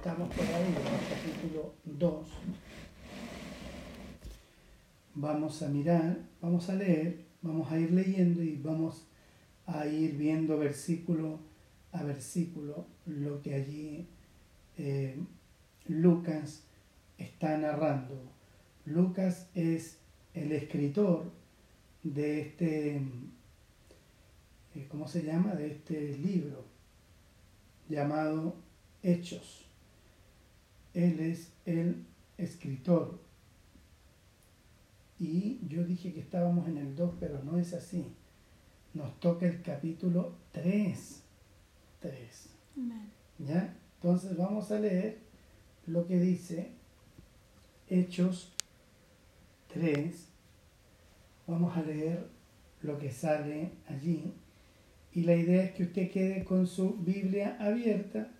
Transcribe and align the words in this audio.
Estamos 0.00 0.34
por 0.34 0.46
ahí 0.46 0.64
en 0.64 0.76
el 0.76 0.82
capítulo 1.10 1.74
2. 1.84 2.26
Vamos 5.14 5.60
a 5.60 5.68
mirar, 5.68 6.16
vamos 6.40 6.70
a 6.70 6.74
leer, 6.74 7.26
vamos 7.42 7.70
a 7.70 7.78
ir 7.78 7.90
leyendo 7.90 8.42
y 8.42 8.56
vamos 8.56 9.06
a 9.66 9.86
ir 9.86 10.16
viendo 10.16 10.56
versículo 10.56 11.40
a 11.92 12.02
versículo 12.02 12.86
lo 13.04 13.42
que 13.42 13.54
allí 13.54 14.08
eh, 14.78 15.18
Lucas 15.86 16.64
está 17.18 17.58
narrando. 17.58 18.22
Lucas 18.86 19.50
es 19.54 19.98
el 20.32 20.52
escritor 20.52 21.30
de 22.02 22.40
este, 22.40 22.96
eh, 24.74 24.86
¿cómo 24.88 25.06
se 25.06 25.24
llama? 25.24 25.54
De 25.56 25.72
este 25.72 26.16
libro 26.16 26.64
llamado 27.90 28.56
Hechos. 29.02 29.69
Él 30.94 31.20
es 31.20 31.52
el 31.66 32.04
escritor. 32.38 33.20
Y 35.18 35.60
yo 35.68 35.84
dije 35.84 36.12
que 36.12 36.20
estábamos 36.20 36.66
en 36.68 36.78
el 36.78 36.96
2, 36.96 37.14
pero 37.20 37.42
no 37.44 37.58
es 37.58 37.74
así. 37.74 38.06
Nos 38.94 39.20
toca 39.20 39.46
el 39.46 39.62
capítulo 39.62 40.34
3. 40.52 41.22
3. 42.00 42.48
¿Ya? 43.38 43.76
Entonces 43.96 44.36
vamos 44.36 44.70
a 44.72 44.80
leer 44.80 45.18
lo 45.86 46.06
que 46.06 46.18
dice 46.18 46.72
Hechos 47.88 48.54
3. 49.68 50.28
Vamos 51.46 51.76
a 51.76 51.82
leer 51.82 52.28
lo 52.82 52.98
que 52.98 53.10
sale 53.10 53.72
allí. 53.88 54.32
Y 55.12 55.22
la 55.22 55.34
idea 55.34 55.64
es 55.64 55.72
que 55.72 55.82
usted 55.82 56.10
quede 56.10 56.44
con 56.44 56.66
su 56.66 56.94
Biblia 56.94 57.56
abierta 57.60 58.30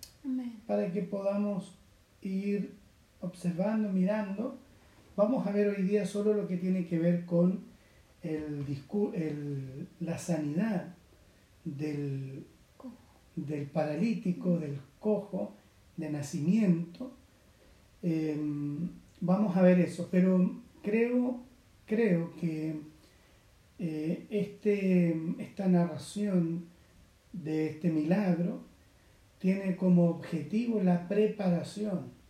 para 0.65 0.91
que 0.91 1.03
podamos 1.03 1.77
ir 2.21 2.75
observando, 3.21 3.89
mirando. 3.89 4.57
Vamos 5.15 5.45
a 5.45 5.51
ver 5.51 5.67
hoy 5.69 5.83
día 5.83 6.05
solo 6.05 6.33
lo 6.33 6.47
que 6.47 6.57
tiene 6.57 6.85
que 6.85 6.99
ver 6.99 7.25
con 7.25 7.61
el, 8.23 8.65
el 9.13 9.87
la 9.99 10.17
sanidad 10.17 10.95
del, 11.63 12.45
del 13.35 13.65
paralítico, 13.67 14.57
del 14.57 14.79
cojo, 14.99 15.55
de 15.97 16.09
nacimiento. 16.09 17.11
Em, 18.01 18.89
vamos 19.19 19.55
a 19.55 19.61
ver 19.61 19.79
eso, 19.79 20.07
pero 20.11 20.61
creo, 20.81 21.41
creo 21.85 22.33
que 22.35 22.75
eh, 23.79 24.25
este, 24.29 25.15
esta 25.39 25.67
narración 25.67 26.65
de 27.33 27.67
este 27.67 27.89
milagro 27.89 28.61
tiene 29.39 29.75
como 29.75 30.07
objetivo 30.09 30.81
la 30.81 31.07
preparación 31.07 32.20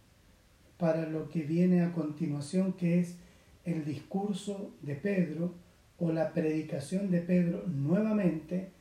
para 0.82 1.08
lo 1.08 1.30
que 1.30 1.44
viene 1.44 1.84
a 1.84 1.94
continuación, 1.94 2.74
que 2.74 3.00
es 3.00 3.18
el 3.66 3.86
discurso 3.86 4.74
de 4.82 4.96
Pedro 4.96 5.54
o 6.00 6.12
la 6.12 6.34
predicación 6.34 7.12
de 7.12 7.20
Pedro 7.20 7.68
nuevamente 7.68 8.72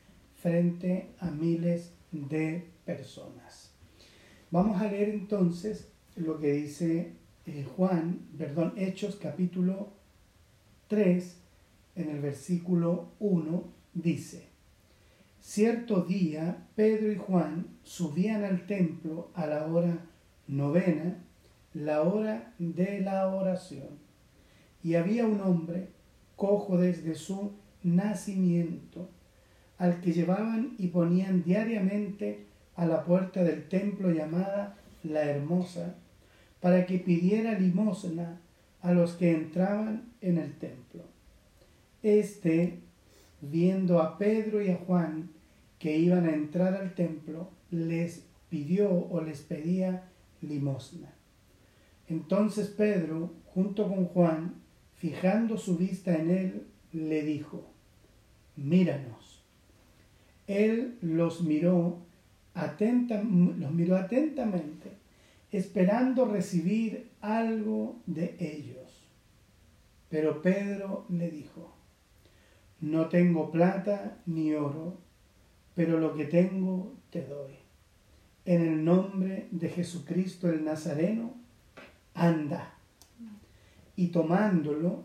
frente 0.41 1.09
a 1.19 1.29
miles 1.29 1.93
de 2.11 2.65
personas. 2.85 3.75
Vamos 4.49 4.81
a 4.81 4.87
leer 4.87 5.09
entonces 5.09 5.91
lo 6.15 6.39
que 6.39 6.53
dice 6.53 7.13
eh, 7.45 7.67
Juan, 7.75 8.21
perdón, 8.35 8.73
Hechos 8.77 9.15
capítulo 9.17 9.93
3, 10.87 11.37
en 11.97 12.09
el 12.09 12.19
versículo 12.19 13.11
1, 13.19 13.63
dice, 13.93 14.47
Cierto 15.39 16.01
día 16.01 16.67
Pedro 16.75 17.11
y 17.11 17.17
Juan 17.17 17.67
subían 17.83 18.43
al 18.43 18.65
templo 18.65 19.29
a 19.35 19.45
la 19.45 19.67
hora 19.67 19.99
novena, 20.47 21.23
la 21.73 22.01
hora 22.01 22.53
de 22.59 23.01
la 23.01 23.27
oración, 23.27 23.99
y 24.83 24.95
había 24.95 25.25
un 25.25 25.41
hombre 25.41 25.89
cojo 26.35 26.77
desde 26.77 27.15
su 27.15 27.53
nacimiento, 27.83 29.09
al 29.77 30.01
que 30.01 30.11
llevaban 30.11 30.75
y 30.77 30.87
ponían 30.87 31.43
diariamente 31.43 32.45
a 32.75 32.85
la 32.85 33.03
puerta 33.03 33.43
del 33.43 33.67
templo 33.67 34.11
llamada 34.11 34.77
la 35.03 35.23
Hermosa, 35.23 35.95
para 36.59 36.85
que 36.85 36.99
pidiera 36.99 37.57
limosna 37.57 38.39
a 38.81 38.93
los 38.93 39.13
que 39.13 39.31
entraban 39.31 40.11
en 40.21 40.37
el 40.37 40.53
templo. 40.57 41.03
Este, 42.03 42.79
viendo 43.41 44.01
a 44.01 44.17
Pedro 44.17 44.61
y 44.61 44.69
a 44.69 44.77
Juan 44.77 45.29
que 45.79 45.97
iban 45.97 46.25
a 46.25 46.33
entrar 46.33 46.75
al 46.75 46.93
templo, 46.93 47.49
les 47.71 48.23
pidió 48.49 48.91
o 48.91 49.21
les 49.21 49.41
pedía 49.41 50.09
limosna. 50.41 51.13
Entonces 52.11 52.67
Pedro, 52.67 53.31
junto 53.53 53.87
con 53.87 54.05
Juan, 54.07 54.55
fijando 54.95 55.57
su 55.57 55.77
vista 55.77 56.13
en 56.13 56.29
él, 56.29 56.67
le 56.91 57.23
dijo, 57.23 57.71
míranos. 58.57 59.45
Él 60.45 60.97
los 61.01 61.41
miró, 61.41 61.99
los 62.53 63.71
miró 63.71 63.95
atentamente, 63.95 64.91
esperando 65.53 66.25
recibir 66.25 67.11
algo 67.21 68.01
de 68.07 68.35
ellos. 68.39 69.07
Pero 70.09 70.41
Pedro 70.41 71.05
le 71.07 71.31
dijo, 71.31 71.73
no 72.81 73.07
tengo 73.07 73.51
plata 73.51 74.17
ni 74.25 74.53
oro, 74.53 74.97
pero 75.75 75.97
lo 75.97 76.13
que 76.13 76.25
tengo 76.25 76.93
te 77.09 77.25
doy. 77.25 77.53
En 78.43 78.63
el 78.63 78.83
nombre 78.83 79.47
de 79.51 79.69
Jesucristo 79.69 80.49
el 80.49 80.65
Nazareno, 80.65 81.40
anda. 82.13 82.73
Y 83.95 84.07
tomándolo 84.07 85.03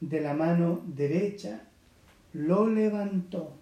de 0.00 0.20
la 0.20 0.34
mano 0.34 0.82
derecha, 0.86 1.64
lo 2.32 2.68
levantó. 2.68 3.52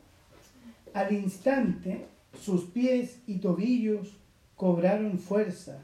Al 0.93 1.13
instante 1.13 2.07
sus 2.41 2.65
pies 2.65 3.21
y 3.27 3.39
tobillos 3.39 4.17
cobraron 4.55 5.19
fuerza 5.19 5.83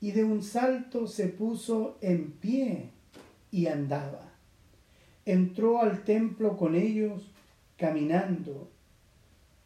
y 0.00 0.12
de 0.12 0.24
un 0.24 0.42
salto 0.42 1.06
se 1.06 1.28
puso 1.28 1.98
en 2.00 2.32
pie 2.32 2.90
y 3.50 3.66
andaba 3.66 4.30
entró 5.24 5.80
al 5.80 6.02
templo 6.04 6.56
con 6.56 6.74
ellos 6.74 7.30
caminando, 7.76 8.70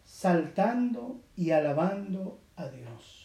saltando 0.04 1.20
y 1.36 1.50
alabando 1.50 2.38
a 2.56 2.68
Dios. 2.68 3.23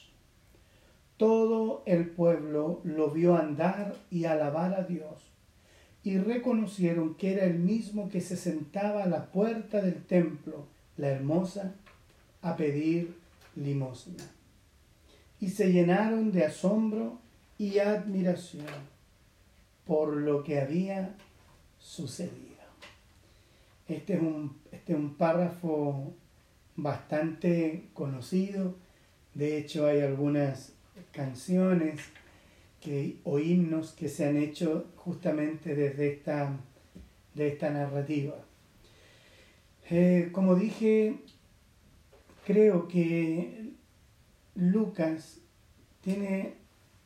Todo 1.19 1.83
el 1.85 2.09
pueblo 2.09 2.79
lo 2.85 3.11
vio 3.11 3.35
andar 3.35 3.93
y 4.09 4.23
alabar 4.23 4.73
a 4.73 4.83
Dios 4.83 5.29
y 6.01 6.17
reconocieron 6.17 7.15
que 7.15 7.33
era 7.33 7.43
el 7.43 7.59
mismo 7.59 8.07
que 8.07 8.21
se 8.21 8.37
sentaba 8.37 9.03
a 9.03 9.07
la 9.07 9.25
puerta 9.25 9.81
del 9.81 10.01
templo, 10.05 10.65
la 10.95 11.09
hermosa, 11.09 11.75
a 12.41 12.55
pedir 12.55 13.17
limosna. 13.57 14.23
Y 15.41 15.49
se 15.49 15.73
llenaron 15.73 16.31
de 16.31 16.45
asombro 16.45 17.19
y 17.57 17.79
admiración 17.79 18.65
por 19.85 20.15
lo 20.15 20.41
que 20.45 20.61
había 20.61 21.17
sucedido. 21.79 22.47
Este 23.89 24.13
es 24.13 24.21
un, 24.21 24.57
este 24.71 24.93
es 24.93 24.99
un 24.99 25.15
párrafo 25.15 26.13
bastante 26.77 27.89
conocido. 27.93 28.75
De 29.33 29.57
hecho, 29.57 29.85
hay 29.85 29.99
algunas 29.99 30.78
canciones 31.11 31.99
que, 32.81 33.17
o 33.23 33.39
himnos 33.39 33.91
que 33.91 34.09
se 34.09 34.27
han 34.27 34.37
hecho 34.37 34.87
justamente 34.95 35.75
desde 35.75 36.13
esta, 36.13 36.57
de 37.35 37.47
esta 37.49 37.69
narrativa. 37.69 38.35
Eh, 39.89 40.29
como 40.31 40.55
dije, 40.55 41.15
creo 42.45 42.87
que 42.87 43.71
Lucas 44.55 45.39
tiene 46.01 46.53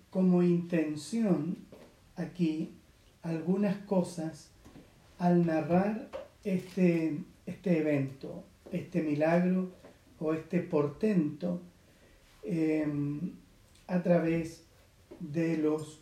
como 0.09 0.43
intención 0.43 1.57
aquí 2.15 2.73
algunas 3.23 3.77
cosas 3.77 4.51
al 5.17 5.45
narrar 5.45 6.09
este, 6.43 7.19
este 7.45 7.79
evento, 7.79 8.43
este 8.71 9.01
milagro 9.01 9.71
o 10.19 10.33
este 10.33 10.59
portento 10.59 11.61
em, 12.43 13.31
a 13.93 14.01
través 14.01 14.65
de 15.19 15.57
los 15.57 16.01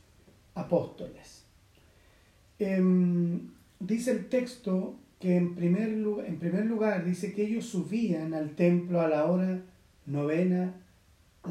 apóstoles. 0.56 1.46
Em, 2.60 3.52
dice 3.80 4.12
el 4.12 4.30
texto 4.30 5.00
que 5.20 5.36
en 5.36 5.56
primer, 5.56 5.90
lugar, 5.90 6.26
en 6.26 6.40
primer 6.40 6.66
lugar 6.66 7.06
dice 7.06 7.34
que 7.34 7.44
ellos 7.44 7.66
subían 7.66 8.34
al 8.34 8.56
templo 8.56 9.02
a 9.02 9.08
la 9.08 9.26
hora 9.26 9.62
novena, 10.06 10.74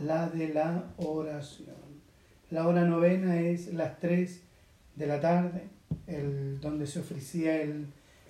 la 0.05 0.29
de 0.29 0.49
la 0.49 0.95
oración. 0.97 1.77
La 2.51 2.67
hora 2.67 2.85
novena 2.85 3.41
es 3.41 3.73
las 3.73 3.99
tres 4.01 4.43
de 4.97 5.07
la 5.07 5.21
tarde, 5.21 5.65
el, 6.07 6.61
donde 6.61 6.87
se 6.87 7.01
ofrecía 7.01 7.61
el 7.63 7.87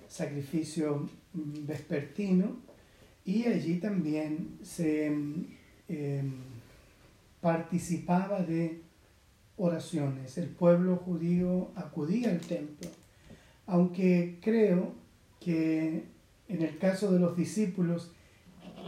sacrificio 0.07 1.09
vespertino 1.33 2.57
y 3.25 3.45
allí 3.45 3.77
también 3.79 4.59
se 4.63 5.07
em, 5.07 5.45
participaba 7.41 8.41
de 8.41 8.81
oraciones. 9.57 10.37
El 10.37 10.49
pueblo 10.49 10.97
judío 10.97 11.71
acudía 11.75 12.29
al 12.29 12.39
templo, 12.39 12.89
aunque 13.67 14.39
creo 14.41 14.93
que 15.39 16.05
en 16.47 16.61
el 16.61 16.77
caso 16.77 17.11
de 17.11 17.19
los 17.19 17.35
discípulos, 17.35 18.11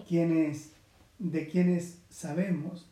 quienes, 0.07 0.71
de 1.19 1.47
quienes 1.47 1.99
sabemos, 2.09 2.87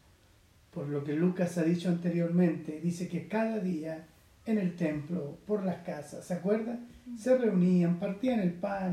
por 0.73 0.87
lo 0.87 1.03
que 1.03 1.13
Lucas 1.13 1.57
ha 1.57 1.63
dicho 1.63 1.89
anteriormente, 1.89 2.79
dice 2.81 3.07
que 3.07 3.27
cada 3.27 3.59
día 3.59 4.07
en 4.45 4.57
el 4.57 4.75
templo, 4.75 5.37
por 5.45 5.63
las 5.63 5.83
casas, 5.83 6.25
¿se 6.25 6.33
acuerdan? 6.33 6.87
Se 7.17 7.37
reunían, 7.37 7.99
partían 7.99 8.39
el 8.39 8.53
pan, 8.53 8.91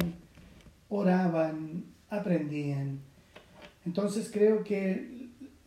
oraban, 0.89 1.85
aprendían. 2.11 3.01
Entonces 3.87 4.31
creo 4.31 4.65
que 4.65 5.18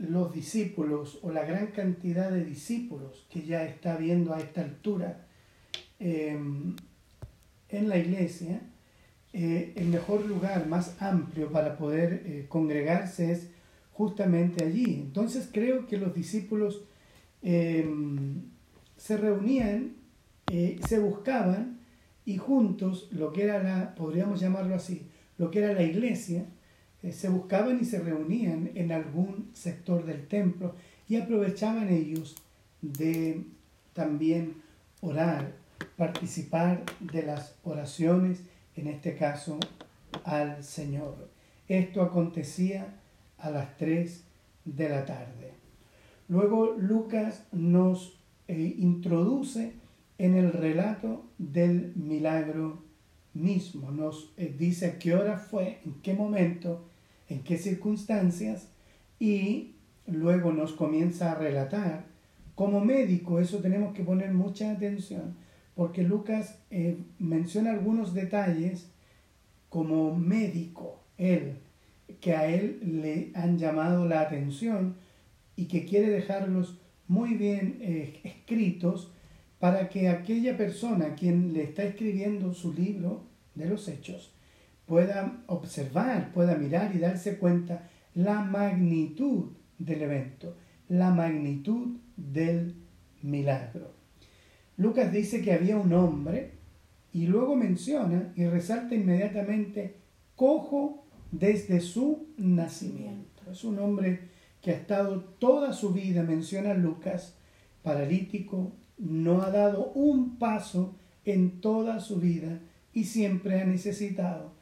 los 0.02 0.34
discípulos 0.34 1.20
o 1.22 1.32
la 1.32 1.46
gran 1.46 1.68
cantidad 1.68 2.32
de 2.32 2.44
discípulos 2.44 3.26
que 3.30 3.44
ya 3.44 3.64
está 3.64 3.96
viendo 3.98 4.34
a 4.34 4.40
esta 4.40 4.62
altura 4.62 5.28
em, 6.00 6.76
en 7.70 7.90
la 7.90 7.98
iglesia, 7.98 8.62
eh, 9.34 9.74
el 9.76 9.88
mejor 9.88 10.26
lugar 10.26 10.68
más 10.68 11.02
amplio 11.02 11.52
para 11.52 11.78
poder 11.78 12.24
eh, 12.26 12.46
congregarse 12.50 13.32
es 13.32 13.50
justamente 13.94 14.66
allí. 14.66 14.96
Entonces 14.96 15.50
creo 15.52 15.86
que 15.86 15.98
los 15.98 16.14
discípulos 16.14 16.82
em, 17.44 18.42
se 18.98 19.18
reunían, 19.18 19.94
eh, 20.52 20.80
se 20.88 21.00
buscaban 21.00 21.80
y 22.26 22.38
juntos, 22.38 23.08
lo 23.12 23.32
que 23.32 23.44
era 23.44 23.62
la, 23.62 23.96
podríamos 23.96 24.40
llamarlo 24.40 24.76
así, 24.76 25.08
lo 25.38 25.52
que 25.52 25.60
era 25.60 25.74
la 25.74 25.84
iglesia, 25.84 26.46
eh, 27.04 27.12
se 27.12 27.30
buscaban 27.30 27.80
y 27.82 27.86
se 27.86 28.00
reunían 28.00 28.72
en 28.76 28.92
algún 28.92 29.50
sector 29.54 30.06
del 30.06 30.28
templo 30.28 30.76
y 31.08 31.16
aprovechaban 31.18 31.90
ellos 31.90 32.36
de 32.82 33.44
también 33.94 34.56
orar, 35.02 35.54
participar 35.98 36.84
de 37.00 37.24
las 37.24 37.56
oraciones, 37.64 38.44
en 38.76 38.88
este 38.88 39.16
caso 39.16 39.60
al 40.24 40.64
Señor. 40.64 41.30
Esto 41.68 42.02
acontecía 42.02 43.00
a 43.38 43.50
las 43.50 43.78
3 43.78 44.24
de 44.66 44.90
la 44.90 45.06
tarde. 45.06 45.54
Luego 46.28 46.76
Lucas 46.78 47.46
nos 47.52 48.18
eh, 48.48 48.76
introduce 48.78 49.74
en 50.18 50.36
el 50.36 50.54
relato 50.54 51.26
del 51.38 51.94
milagro 51.96 52.84
mismo. 53.34 53.92
Nos 53.92 54.32
eh, 54.38 54.54
dice 54.58 54.98
qué 55.00 55.16
hora 55.16 55.38
fue, 55.38 55.80
en 55.84 55.96
qué 56.02 56.14
momento, 56.14 56.86
en 57.32 57.44
qué 57.44 57.58
circunstancias 57.58 58.68
y 59.18 59.76
luego 60.06 60.52
nos 60.52 60.74
comienza 60.74 61.32
a 61.32 61.36
relatar. 61.36 62.06
Como 62.56 62.84
médico, 62.84 63.40
eso 63.40 63.60
tenemos 63.60 63.94
que 63.94 64.04
poner 64.04 64.34
mucha 64.34 64.72
atención, 64.72 65.36
porque 65.74 66.04
Lucas 66.04 66.60
eh, 66.70 66.98
menciona 67.20 67.72
algunos 67.72 68.14
detalles 68.14 68.92
como 69.70 70.14
médico, 70.14 71.00
él, 71.18 71.60
que 72.20 72.36
a 72.36 72.48
él 72.48 73.02
le 73.02 73.32
han 73.34 73.58
llamado 73.58 74.06
la 74.06 74.22
atención 74.22 74.96
y 75.56 75.66
que 75.66 75.86
quiere 75.86 76.10
dejarlos 76.10 76.80
muy 77.08 77.36
bien 77.36 77.78
eh, 77.80 78.20
escritos 78.24 79.14
para 79.60 79.88
que 79.88 80.10
aquella 80.10 80.58
persona 80.58 81.16
quien 81.16 81.54
le 81.54 81.64
está 81.64 81.84
escribiendo 81.84 82.54
su 82.54 82.74
libro 82.74 83.24
de 83.56 83.68
los 83.68 83.88
hechos 83.88 84.34
pueda 84.92 85.42
observar, 85.48 86.34
pueda 86.34 86.58
mirar 86.58 86.94
y 86.94 87.00
darse 87.00 87.38
cuenta 87.38 87.88
la 88.14 88.42
magnitud 88.42 89.54
del 89.80 90.02
evento, 90.02 90.58
la 90.90 91.12
magnitud 91.12 91.96
del 92.18 92.76
milagro. 93.22 93.94
Lucas 94.76 95.14
dice 95.14 95.42
que 95.42 95.54
había 95.54 95.78
un 95.78 95.94
hombre 95.94 96.56
y 97.14 97.26
luego 97.28 97.56
menciona 97.56 98.34
y 98.36 98.46
resalta 98.48 98.94
inmediatamente 98.94 99.96
cojo 100.36 101.06
desde 101.32 101.80
su 101.80 102.28
nacimiento. 102.36 103.50
Es 103.50 103.64
un 103.64 103.80
hombre 103.80 104.28
que 104.62 104.72
ha 104.72 104.76
estado 104.76 105.22
toda 105.40 105.72
su 105.72 105.94
vida, 105.94 106.22
menciona 106.22 106.74
Lucas, 106.74 107.38
paralítico, 107.82 108.74
no 108.98 109.42
ha 109.42 109.52
dado 109.52 109.94
un 109.94 110.38
paso 110.38 110.96
en 111.24 111.62
toda 111.62 112.02
su 112.02 112.18
vida 112.18 112.60
y 112.92 113.06
siempre 113.06 113.62
ha 113.62 113.66
necesitado 113.66 114.60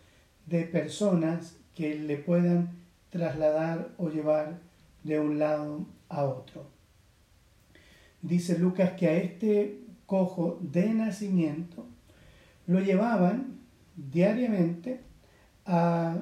de 0.49 0.63
personas 0.63 1.57
que 1.75 1.95
le 1.95 2.17
puedan 2.17 2.69
trasladar 3.09 3.89
o 3.97 4.09
llevar 4.09 4.59
de 5.03 5.19
un 5.19 5.39
lado 5.39 5.85
a 6.09 6.25
otro. 6.25 6.67
Dice 8.21 8.57
Lucas 8.57 8.91
que 8.93 9.07
a 9.07 9.13
este 9.13 9.81
cojo 10.05 10.57
de 10.61 10.93
nacimiento 10.93 11.85
lo 12.67 12.79
llevaban 12.79 13.59
diariamente 13.95 15.01
a 15.65 16.17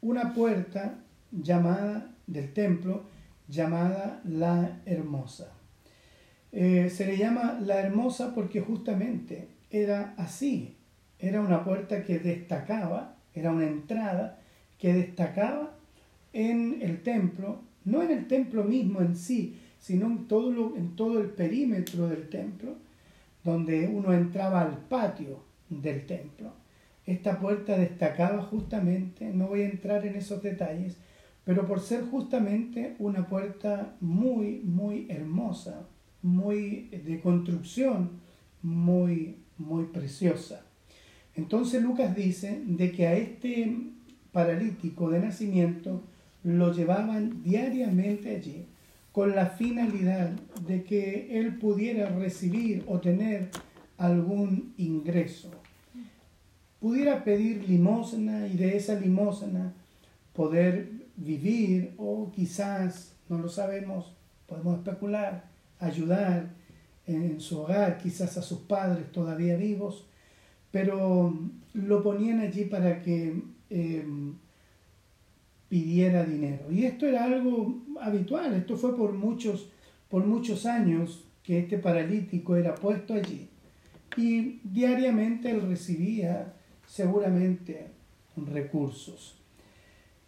una 0.00 0.32
puerta 0.32 1.00
llamada 1.30 2.14
del 2.26 2.52
templo 2.52 3.04
llamada 3.48 4.20
la 4.24 4.80
hermosa. 4.86 5.52
Eh, 6.52 6.88
se 6.90 7.06
le 7.06 7.16
llama 7.16 7.58
la 7.60 7.80
hermosa 7.80 8.34
porque 8.34 8.60
justamente 8.60 9.48
era 9.70 10.14
así, 10.16 10.76
era 11.18 11.40
una 11.40 11.64
puerta 11.64 12.04
que 12.04 12.18
destacaba, 12.18 13.13
era 13.34 13.50
una 13.50 13.66
entrada 13.66 14.38
que 14.78 14.92
destacaba 14.92 15.74
en 16.32 16.78
el 16.82 17.02
templo, 17.02 17.60
no 17.84 18.02
en 18.02 18.10
el 18.10 18.26
templo 18.26 18.64
mismo 18.64 19.00
en 19.00 19.16
sí, 19.16 19.58
sino 19.78 20.06
en 20.06 20.26
todo, 20.26 20.76
en 20.76 20.96
todo 20.96 21.20
el 21.20 21.30
perímetro 21.30 22.08
del 22.08 22.28
templo, 22.28 22.76
donde 23.42 23.86
uno 23.86 24.12
entraba 24.12 24.62
al 24.62 24.78
patio 24.78 25.40
del 25.68 26.06
templo. 26.06 26.52
Esta 27.06 27.38
puerta 27.38 27.76
destacaba 27.76 28.42
justamente, 28.42 29.30
no 29.32 29.48
voy 29.48 29.62
a 29.62 29.68
entrar 29.68 30.06
en 30.06 30.16
esos 30.16 30.42
detalles, 30.42 30.96
pero 31.44 31.66
por 31.66 31.80
ser 31.80 32.04
justamente 32.04 32.96
una 32.98 33.28
puerta 33.28 33.96
muy, 34.00 34.60
muy 34.64 35.06
hermosa, 35.10 35.86
muy 36.22 36.88
de 36.88 37.20
construcción, 37.20 38.12
muy, 38.62 39.36
muy 39.58 39.84
preciosa. 39.84 40.64
Entonces 41.36 41.82
Lucas 41.82 42.14
dice 42.14 42.62
de 42.64 42.92
que 42.92 43.06
a 43.06 43.14
este 43.14 43.76
paralítico 44.32 45.10
de 45.10 45.20
nacimiento 45.20 46.02
lo 46.42 46.72
llevaban 46.72 47.42
diariamente 47.42 48.36
allí 48.36 48.66
con 49.12 49.34
la 49.34 49.46
finalidad 49.46 50.30
de 50.66 50.82
que 50.82 51.38
él 51.38 51.58
pudiera 51.58 52.08
recibir 52.10 52.84
o 52.88 52.98
tener 52.98 53.48
algún 53.96 54.74
ingreso. 54.76 55.50
Pudiera 56.80 57.22
pedir 57.22 57.68
limosna 57.68 58.48
y 58.48 58.56
de 58.56 58.76
esa 58.76 58.98
limosna 58.98 59.72
poder 60.32 60.90
vivir 61.16 61.94
o 61.96 62.30
quizás, 62.34 63.14
no 63.28 63.38
lo 63.38 63.48
sabemos, 63.48 64.12
podemos 64.46 64.78
especular, 64.78 65.44
ayudar 65.78 66.50
en 67.06 67.40
su 67.40 67.60
hogar, 67.60 67.98
quizás 67.98 68.36
a 68.36 68.42
sus 68.42 68.58
padres 68.60 69.12
todavía 69.12 69.56
vivos, 69.56 70.06
pero 70.74 71.32
lo 71.72 72.02
ponían 72.02 72.40
allí 72.40 72.64
para 72.64 73.00
que 73.00 73.40
em, 73.70 74.34
pidiera 75.68 76.24
dinero. 76.24 76.64
Y 76.68 76.84
esto 76.84 77.06
era 77.06 77.22
algo 77.26 77.84
habitual, 78.00 78.52
esto 78.54 78.76
fue 78.76 78.96
por 78.96 79.12
muchos, 79.12 79.70
por 80.08 80.26
muchos 80.26 80.66
años 80.66 81.28
que 81.44 81.60
este 81.60 81.78
paralítico 81.78 82.56
era 82.56 82.74
puesto 82.74 83.14
allí. 83.14 83.48
Y 84.16 84.58
diariamente 84.64 85.48
él 85.52 85.62
recibía 85.62 86.54
seguramente 86.88 87.90
recursos. 88.36 89.38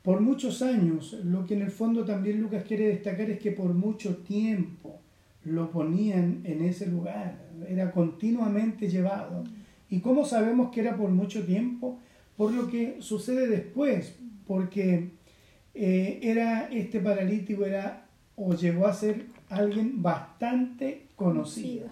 Por 0.01 0.21
muchos 0.21 0.63
años, 0.63 1.15
lo 1.25 1.45
que 1.45 1.55
en 1.55 1.63
el 1.63 1.73
fondo 1.73 2.05
también 2.05 2.41
Lucas 2.41 2.63
quiere 2.63 2.87
destacar 2.87 3.29
es 3.31 3.41
que 3.41 3.51
por 3.51 3.75
mucho 3.75 4.19
tiempo 4.19 5.01
lo 5.43 5.73
ponían 5.73 6.43
en 6.45 6.63
ese 6.63 6.87
lugar, 6.87 7.37
era 7.69 7.91
continuamente 7.91 8.89
llevado. 8.89 9.43
¿Y 9.89 10.01
cómo 10.01 10.25
sabemos 10.25 10.71
que 10.73 10.81
era 10.81 10.97
por 10.97 11.11
mucho 11.11 11.45
tiempo? 11.45 11.99
Por 12.37 12.53
lo 12.53 12.69
que 12.69 12.97
sucede 13.01 13.47
después, 13.47 14.17
porque 14.47 15.11
eh, 15.75 16.21
era 16.23 16.69
este 16.73 17.01
paralítico 17.01 17.65
era 17.65 18.07
o 18.37 18.55
llegó 18.55 18.87
a 18.87 18.93
ser 18.93 19.27
alguien 19.49 20.03
bastante 20.03 21.07
conocido, 21.17 21.89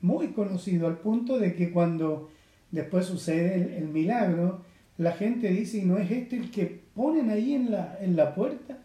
muy 0.00 0.28
conocido, 0.28 0.86
al 0.86 0.98
punto 0.98 1.38
de 1.38 1.54
que 1.54 1.70
cuando 1.70 2.30
después 2.70 3.06
sucede 3.06 3.76
el 3.78 3.88
milagro, 3.88 4.62
la 4.96 5.12
gente 5.12 5.48
dice, 5.50 5.78
¿y 5.78 5.84
no 5.84 5.98
es 5.98 6.10
este 6.10 6.36
el 6.36 6.50
que 6.50 6.82
ponen 6.94 7.30
ahí 7.30 7.54
en 7.54 7.70
la, 7.70 7.98
en 8.00 8.16
la 8.16 8.34
puerta? 8.34 8.78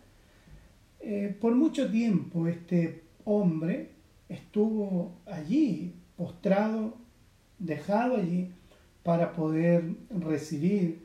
Eh, 0.99 1.35
por 1.39 1.55
mucho 1.55 1.89
tiempo 1.89 2.47
este 2.47 3.03
hombre 3.23 3.91
estuvo 4.27 5.13
allí, 5.25 5.93
postrado, 6.17 6.97
dejado 7.59 8.17
allí, 8.17 8.49
para 9.03 9.33
poder 9.33 9.83
recibir 10.09 10.99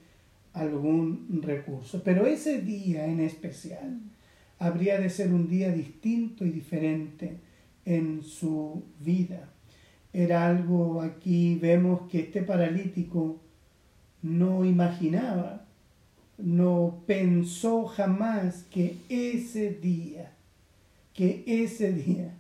algún 0.53 1.41
recurso. 1.43 2.03
Pero 2.05 2.27
ese 2.27 2.61
día 2.61 3.07
en 3.07 3.21
especial 3.21 4.01
habría 4.59 4.99
de 5.01 5.11
ser 5.11 5.33
un 5.33 5.49
día 5.49 5.71
distinto 5.73 6.45
y 6.45 6.51
diferente 6.51 7.39
en 7.85 8.23
su 8.23 8.85
vida. 9.01 9.49
Era 10.13 10.47
algo 10.49 11.03
aquí, 11.03 11.57
vemos 11.57 12.09
que 12.09 12.21
este 12.21 12.43
paralítico 12.43 13.41
no 14.23 14.65
imaginaba, 14.65 15.67
no 16.39 17.03
pensó 17.07 17.85
jamás 17.87 18.65
que 18.71 18.97
ese 19.09 19.71
día, 19.71 20.33
que 21.13 21.43
ese 21.47 21.93
día 21.93 22.33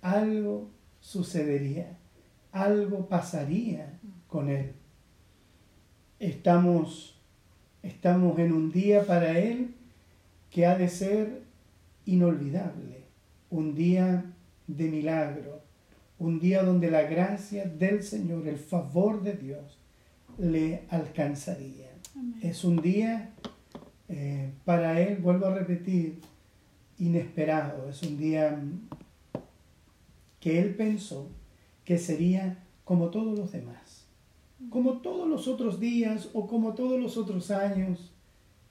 algo 0.00 0.68
sucedería, 1.00 1.96
algo 2.52 3.08
pasaría 3.08 3.98
con 4.26 4.48
él. 4.48 4.72
Estamos, 6.18 7.20
estamos 7.82 8.38
en 8.38 8.52
un 8.52 8.72
día 8.72 9.06
para 9.06 9.38
él 9.38 9.74
que 10.50 10.66
ha 10.66 10.76
de 10.76 10.88
ser 10.88 11.42
inolvidable, 12.06 13.04
un 13.50 13.74
día 13.74 14.24
de 14.66 14.88
milagro, 14.88 15.62
un 16.18 16.40
día 16.40 16.62
donde 16.62 16.90
la 16.90 17.02
gracia 17.02 17.64
del 17.64 18.02
Señor, 18.02 18.48
el 18.48 18.58
favor 18.58 19.22
de 19.22 19.34
Dios, 19.34 19.78
le 20.38 20.82
alcanzaría. 20.88 21.86
Es 22.42 22.64
un 22.64 22.80
día 22.80 23.30
eh, 24.08 24.50
para 24.64 25.00
él, 25.00 25.18
vuelvo 25.18 25.46
a 25.46 25.54
repetir, 25.54 26.20
inesperado, 26.98 27.88
es 27.88 28.02
un 28.02 28.16
día 28.16 28.60
que 30.40 30.60
él 30.60 30.74
pensó 30.74 31.30
que 31.88 31.96
sería 31.96 32.58
como 32.84 33.08
todos 33.08 33.38
los 33.38 33.50
demás, 33.50 34.04
como 34.68 34.98
todos 34.98 35.26
los 35.26 35.48
otros 35.48 35.80
días 35.80 36.28
o 36.34 36.46
como 36.46 36.74
todos 36.74 37.00
los 37.00 37.16
otros 37.16 37.50
años, 37.50 38.12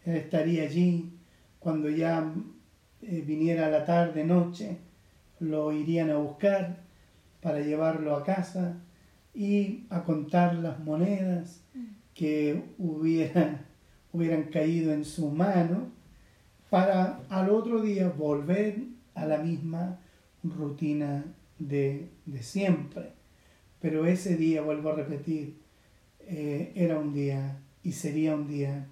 estaría 0.06 0.66
allí 0.66 1.14
cuando 1.58 1.90
ya 1.90 2.32
eh, 3.02 3.24
viniera 3.26 3.72
la 3.72 3.86
tarde, 3.86 4.24
noche, 4.24 4.78
lo 5.40 5.72
irían 5.72 6.12
a 6.12 6.18
buscar 6.18 6.84
para 7.42 7.60
llevarlo 7.62 8.16
a 8.16 8.24
casa 8.24 8.78
y 9.34 9.86
a 9.90 10.04
contar 10.04 10.54
las 10.54 10.80
monedas 10.80 11.64
que 12.14 12.66
hubieran 12.78 13.64
caído 14.54 14.94
en 14.94 15.04
su 15.04 15.32
mano 15.32 15.88
para 16.70 17.22
al 17.30 17.50
otro 17.50 17.82
día 17.82 18.10
volver 18.10 18.78
a 19.16 19.26
la 19.26 19.40
misma 19.40 19.98
rutina 20.44 21.26
de, 21.60 22.10
siempre. 22.42 23.14
Pero 23.80 24.06
ese 24.06 24.36
día, 24.36 24.62
vuelvo 24.62 24.90
a 24.90 24.96
repetir, 24.96 25.58
eh, 26.22 26.72
era 26.76 26.98
un 27.00 27.14
día 27.14 27.60
y 27.84 27.92
sería 27.92 28.36
un 28.36 28.48
día 28.48 28.88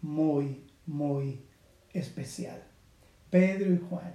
muy, 0.00 0.60
muy 0.86 1.40
especial. 1.92 2.62
Pedro 3.30 3.72
y 3.72 3.78
Juan, 3.78 4.14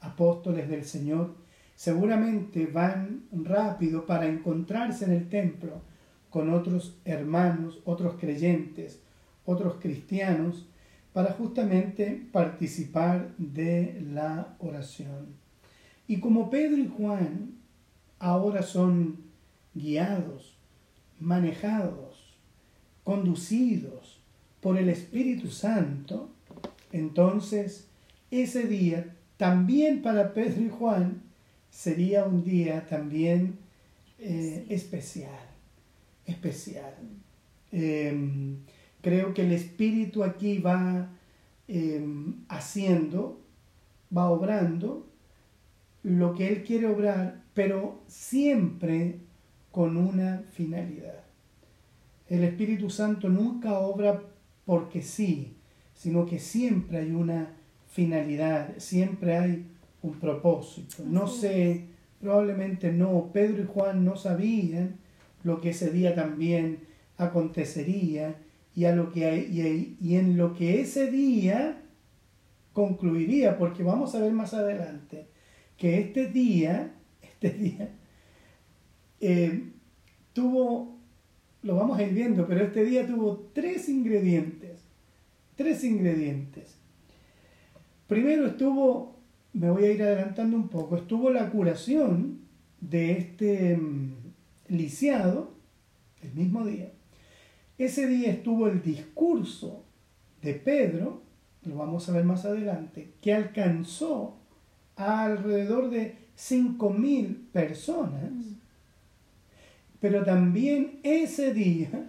apóstoles 0.00 0.68
del 0.68 0.84
Señor, 0.84 1.34
seguramente 1.74 2.66
van 2.66 3.24
rápido 3.32 4.06
para 4.06 4.26
encontrarse 4.26 5.04
en 5.04 5.12
el 5.12 5.28
templo 5.28 5.82
con 6.28 6.52
otros 6.52 6.98
hermanos, 7.04 7.80
otros 7.84 8.16
creyentes, 8.20 9.00
otros 9.44 9.76
cristianos, 9.80 10.66
para 11.12 11.32
justamente 11.32 12.28
participar 12.32 13.34
de 13.36 14.00
la 14.12 14.54
oración. 14.60 15.39
Y 16.10 16.18
como 16.18 16.50
Pedro 16.50 16.76
y 16.76 16.88
Juan 16.88 17.52
ahora 18.18 18.64
son 18.64 19.18
guiados, 19.74 20.56
manejados, 21.20 22.34
conducidos 23.04 24.18
por 24.60 24.76
el 24.76 24.88
Espíritu 24.88 25.46
Santo, 25.50 26.28
entonces 26.90 27.86
ese 28.32 28.66
día 28.66 29.14
también 29.36 30.02
para 30.02 30.34
Pedro 30.34 30.62
y 30.62 30.68
Juan 30.68 31.22
sería 31.70 32.24
un 32.24 32.42
día 32.42 32.88
también 32.88 33.58
eh, 34.18 34.66
especial, 34.68 35.46
especial. 36.26 36.92
Em, 37.70 38.56
creo 39.00 39.32
que 39.32 39.42
el 39.42 39.52
Espíritu 39.52 40.24
aquí 40.24 40.58
va 40.58 41.08
em, 41.68 42.34
haciendo, 42.48 43.40
va 44.12 44.28
obrando 44.28 45.06
lo 46.02 46.34
que 46.34 46.48
Él 46.48 46.64
quiere 46.64 46.86
obrar, 46.86 47.42
pero 47.54 48.00
siempre 48.06 49.16
con 49.70 49.96
una 49.96 50.42
finalidad. 50.52 51.24
El 52.28 52.44
Espíritu 52.44 52.90
Santo 52.90 53.28
nunca 53.28 53.78
obra 53.78 54.22
porque 54.64 55.02
sí, 55.02 55.56
sino 55.94 56.26
que 56.26 56.38
siempre 56.38 56.98
hay 56.98 57.10
una 57.10 57.54
finalidad, 57.88 58.74
siempre 58.78 59.36
hay 59.36 59.66
un 60.02 60.14
propósito. 60.18 61.02
No 61.04 61.26
sé, 61.26 61.86
probablemente 62.20 62.92
no, 62.92 63.30
Pedro 63.32 63.62
y 63.62 63.66
Juan 63.66 64.04
no 64.04 64.16
sabían 64.16 64.96
lo 65.42 65.60
que 65.60 65.70
ese 65.70 65.90
día 65.90 66.14
también 66.14 66.80
acontecería 67.18 68.36
y, 68.74 68.84
a 68.84 68.94
lo 68.94 69.10
que, 69.12 69.36
y, 69.36 69.96
y 70.00 70.16
en 70.16 70.36
lo 70.36 70.54
que 70.54 70.80
ese 70.80 71.10
día 71.10 71.82
concluiría, 72.72 73.58
porque 73.58 73.82
vamos 73.82 74.14
a 74.14 74.20
ver 74.20 74.32
más 74.32 74.54
adelante 74.54 75.26
que 75.80 75.98
este 75.98 76.26
día, 76.26 76.92
este 77.22 77.50
día, 77.50 77.88
eh, 79.18 79.70
tuvo, 80.34 80.98
lo 81.62 81.74
vamos 81.74 81.98
a 81.98 82.02
ir 82.02 82.12
viendo, 82.12 82.46
pero 82.46 82.64
este 82.64 82.84
día 82.84 83.06
tuvo 83.06 83.50
tres 83.54 83.88
ingredientes, 83.88 84.84
tres 85.56 85.82
ingredientes. 85.82 86.76
Primero 88.06 88.46
estuvo, 88.46 89.16
me 89.54 89.70
voy 89.70 89.84
a 89.84 89.92
ir 89.92 90.02
adelantando 90.02 90.54
un 90.54 90.68
poco, 90.68 90.96
estuvo 90.96 91.30
la 91.30 91.48
curación 91.48 92.40
de 92.82 93.12
este 93.12 93.74
mm, 93.78 94.16
lisiado 94.68 95.54
el 96.22 96.34
mismo 96.34 96.66
día. 96.66 96.92
Ese 97.78 98.06
día 98.06 98.32
estuvo 98.32 98.66
el 98.66 98.82
discurso 98.82 99.86
de 100.42 100.52
Pedro, 100.52 101.22
lo 101.64 101.76
vamos 101.76 102.06
a 102.06 102.12
ver 102.12 102.24
más 102.24 102.44
adelante, 102.44 103.14
que 103.22 103.32
alcanzó 103.32 104.39
a 105.00 105.24
alrededor 105.24 105.90
de 105.90 106.16
5.000 106.36 107.50
personas. 107.52 108.32
Pero 110.00 110.24
también 110.24 111.00
ese 111.02 111.52
día 111.52 112.06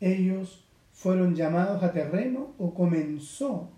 ellos 0.00 0.64
fueron 0.92 1.34
llamados 1.34 1.82
a 1.82 1.92
terreno 1.92 2.54
o 2.58 2.74
comenzó 2.74 3.70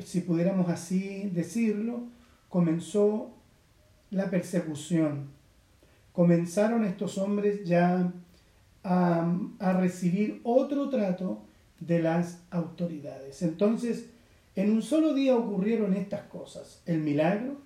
si 0.00 0.20
pudiéramos 0.20 0.68
así 0.68 1.30
decirlo, 1.32 2.04
comenzó 2.48 3.30
la 4.10 4.30
persecución. 4.30 5.28
Comenzaron 6.12 6.84
estos 6.84 7.18
hombres 7.18 7.64
ya 7.64 8.12
a, 8.84 9.72
recibir 9.78 10.40
otro 10.44 10.88
trato 10.88 11.42
de 11.80 12.00
las 12.00 12.42
autoridades. 12.50 13.42
Entonces, 13.42 14.06
en 14.56 14.70
un 14.70 14.82
solo 14.82 15.14
día 15.14 15.36
ocurrieron 15.36 15.94
estas 15.94 16.22
cosas. 16.22 16.82
El 16.86 16.98
milagro, 16.98 17.58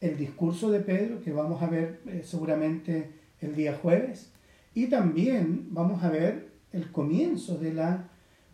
el 0.00 0.16
discurso 0.16 0.70
de 0.70 0.80
Pedro, 0.80 1.20
que 1.22 1.32
vamos 1.32 1.62
a 1.62 1.66
ver 1.66 2.00
eh, 2.06 2.22
seguramente 2.24 3.10
el 3.40 3.54
día 3.54 3.74
jueves, 3.74 4.30
y 4.74 4.86
también 4.86 5.68
vamos 5.70 6.04
a 6.04 6.10
ver 6.10 6.48
el 6.72 6.92
comienzo 6.92 7.56
de 7.58 7.74
la, 7.74 8.08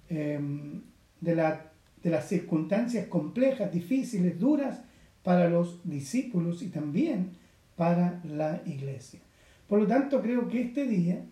em, 0.09 0.83
de 1.21 1.35
la 1.35 1.75
de 2.05 2.11
las 2.11 2.29
circunstancias 2.29 3.07
complejas, 3.07 3.73
difíciles, 3.73 4.39
duras 4.39 4.83
para 5.23 5.49
los 5.49 5.81
discípulos 5.85 6.63
y 6.63 6.69
también 6.69 7.31
para 7.77 8.21
la 8.25 8.63
iglesia. 8.67 9.21
Por 9.67 9.81
lo 9.81 9.87
tanto, 9.87 10.21
creo 10.21 10.47
que 10.47 10.61
este 10.61 10.87
día 10.87 11.25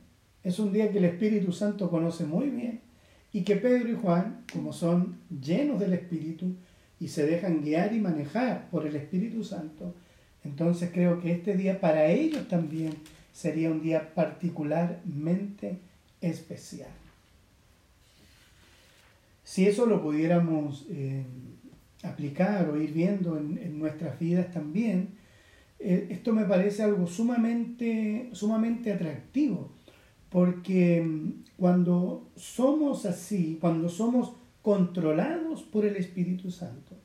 es 0.43 0.59
un 0.59 0.73
día 0.73 0.91
que 0.91 0.99
el 0.99 1.05
Espíritu 1.05 1.53
Santo 1.53 1.91
conoce 1.91 2.25
muy 2.25 2.49
bien 2.49 2.81
y 3.33 3.43
que 3.43 3.57
Pedro 3.57 3.89
y 3.89 3.97
Juan, 3.97 4.45
como 4.53 4.73
son 4.73 5.17
llenos 5.31 5.81
del 5.81 5.95
Espíritu 5.95 6.55
y 7.01 7.09
se 7.09 7.27
dejan 7.27 7.63
guiar 7.63 7.95
y 7.95 8.01
manejar 8.01 8.69
por 8.71 8.87
el 8.87 8.95
Espíritu 8.97 9.43
Santo, 9.43 9.95
entonces 10.45 10.91
creo 10.93 11.21
que 11.21 11.33
este 11.33 11.57
día 11.57 11.81
para 11.81 12.07
ellos 12.07 12.49
también 12.49 12.95
sería 13.33 13.71
un 13.71 13.81
día 13.81 14.15
particularmente 14.15 15.79
especial. 16.21 16.91
Si 19.45 19.67
eso 19.67 19.87
lo 19.87 20.03
pudiéramos 20.03 20.87
eh, 20.91 21.25
aplicar 22.03 22.69
o 22.71 22.81
ir 22.81 22.93
viendo 22.93 23.37
en, 23.37 23.79
nuestras 23.79 24.19
vidas 24.19 24.51
también, 24.53 25.11
eh, 25.79 26.09
esto 26.11 26.33
me 26.33 26.45
parece 26.45 26.83
algo 26.83 27.07
sumamente, 27.07 28.31
sumamente 28.33 28.93
atractivo, 28.93 29.71
porque 30.31 31.03
mm, 31.03 31.52
cuando 31.63 32.33
somos 32.35 33.07
así, 33.07 33.57
cuando 33.61 33.89
somos 33.89 34.33
controlados 34.63 35.63
por 35.63 35.85
el 35.85 35.95
Espíritu 35.95 36.51
Santo, 36.51 36.97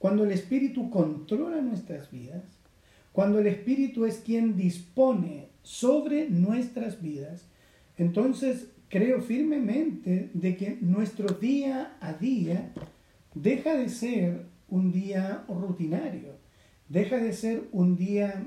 cuando 0.00 0.24
el 0.24 0.32
Espíritu 0.32 0.90
controla 0.90 1.60
nuestras 1.60 2.10
vidas, 2.10 2.42
cuando 3.12 3.38
el 3.38 3.46
Espíritu 3.46 4.06
es 4.06 4.16
quien 4.16 4.56
dispone 4.56 5.50
sobre 5.62 6.28
nuestras 6.28 7.00
vidas, 7.00 7.44
entonces 7.98 8.72
creo 8.88 9.20
firmemente 9.20 10.32
de 10.34 10.56
que 10.56 10.76
nuestro 10.80 11.28
día 11.34 11.96
a 12.00 12.14
día 12.14 12.72
deja 13.36 13.76
de 13.76 13.88
ser 13.88 14.44
un 14.68 14.90
día 14.90 15.44
rutinario, 15.46 16.34
deja 16.88 17.18
de 17.18 17.32
ser 17.32 17.68
un 17.70 17.94
día 17.94 18.44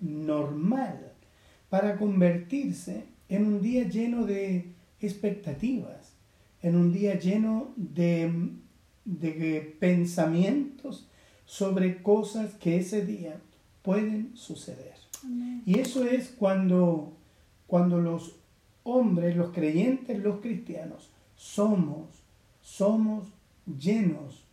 normal 0.00 1.12
para 1.68 1.96
convertirse 1.96 3.13
en 3.28 3.46
un 3.46 3.60
día 3.62 3.88
lleno 3.88 4.26
de 4.26 4.72
expectativas, 5.00 6.12
en 6.62 6.76
un 6.76 6.92
día 6.92 7.18
lleno 7.18 7.72
de, 7.76 8.50
de 9.04 9.76
pensamientos 9.78 11.08
sobre 11.46 12.02
cosas 12.02 12.54
que 12.54 12.78
ese 12.78 13.04
día 13.04 13.40
pueden 13.82 14.36
suceder. 14.36 14.94
Y 15.66 15.78
eso 15.78 16.04
es 16.04 16.28
cuando, 16.28 17.12
cuando 17.66 17.98
los 17.98 18.36
hombres, 18.82 19.36
los 19.36 19.50
creyentes, 19.52 20.22
los 20.22 20.40
cristianos, 20.40 21.10
somos, 21.36 22.08
somos 22.60 23.28
llenos. 23.66 24.44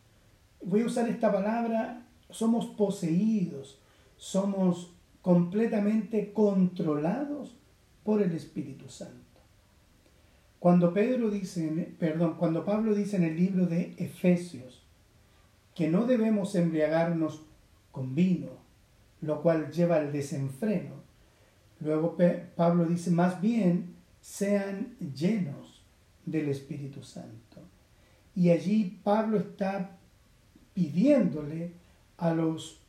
Voy 0.64 0.82
a 0.82 0.86
usar 0.86 1.10
esta 1.10 1.32
palabra, 1.32 2.06
somos 2.30 2.68
poseídos, 2.68 3.80
somos 4.18 4.92
completamente 5.22 6.32
controlados 6.34 7.56
por 8.04 8.22
el 8.22 8.32
Espíritu 8.34 8.90
Santo. 8.90 9.16
Cuando 10.60 10.94
Pedro 10.94 11.30
dice, 11.30 11.94
perdón, 12.00 12.36
cuando 12.38 12.64
Pablo 12.64 12.94
dice 12.94 13.18
en 13.18 13.24
el 13.24 13.36
libro 13.36 13.66
de 13.66 13.96
Efesios 13.98 14.84
que 15.74 15.90
no 15.90 16.06
debemos 16.06 16.54
embriagarnos 16.56 17.44
con 17.92 18.14
vino, 18.14 18.50
lo 19.22 19.42
cual 19.42 19.72
lleva 19.72 19.98
al 19.98 20.12
desenfreno. 20.12 21.02
Luego 21.80 22.16
Pablo 22.56 22.86
dice, 22.86 23.10
más 23.12 23.42
bien 23.42 23.96
sean 24.22 24.96
llenos 25.00 25.84
del 26.26 26.50
Espíritu 26.50 27.02
Santo. 27.02 27.62
Y 28.36 28.52
allí 28.52 29.00
Pablo 29.04 29.38
está 29.38 29.98
pidiéndole 30.74 31.74
a 32.18 32.34
los 32.34 32.82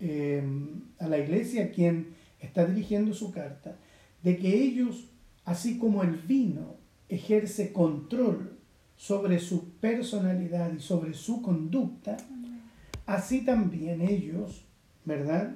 Em, 0.00 0.82
a 1.00 1.08
la 1.08 1.18
iglesia 1.18 1.64
a 1.64 1.68
quien 1.70 2.14
está 2.38 2.64
dirigiendo 2.64 3.12
su 3.12 3.32
carta, 3.32 3.76
de 4.22 4.36
que 4.36 4.62
ellos, 4.62 5.04
así 5.44 5.78
como 5.78 6.02
el 6.02 6.16
vino 6.16 6.76
ejerce 7.08 7.72
control 7.72 8.58
sobre 8.96 9.38
su 9.38 9.70
personalidad 9.80 10.72
y 10.72 10.80
sobre 10.80 11.14
su 11.14 11.40
conducta, 11.40 12.16
así 13.06 13.44
también 13.44 14.02
ellos, 14.02 14.64
¿verdad? 15.04 15.54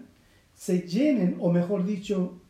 Se 0.54 0.82
llenen, 0.82 1.36
o 1.40 1.50
mejor 1.52 1.84
dicho, 1.84 2.40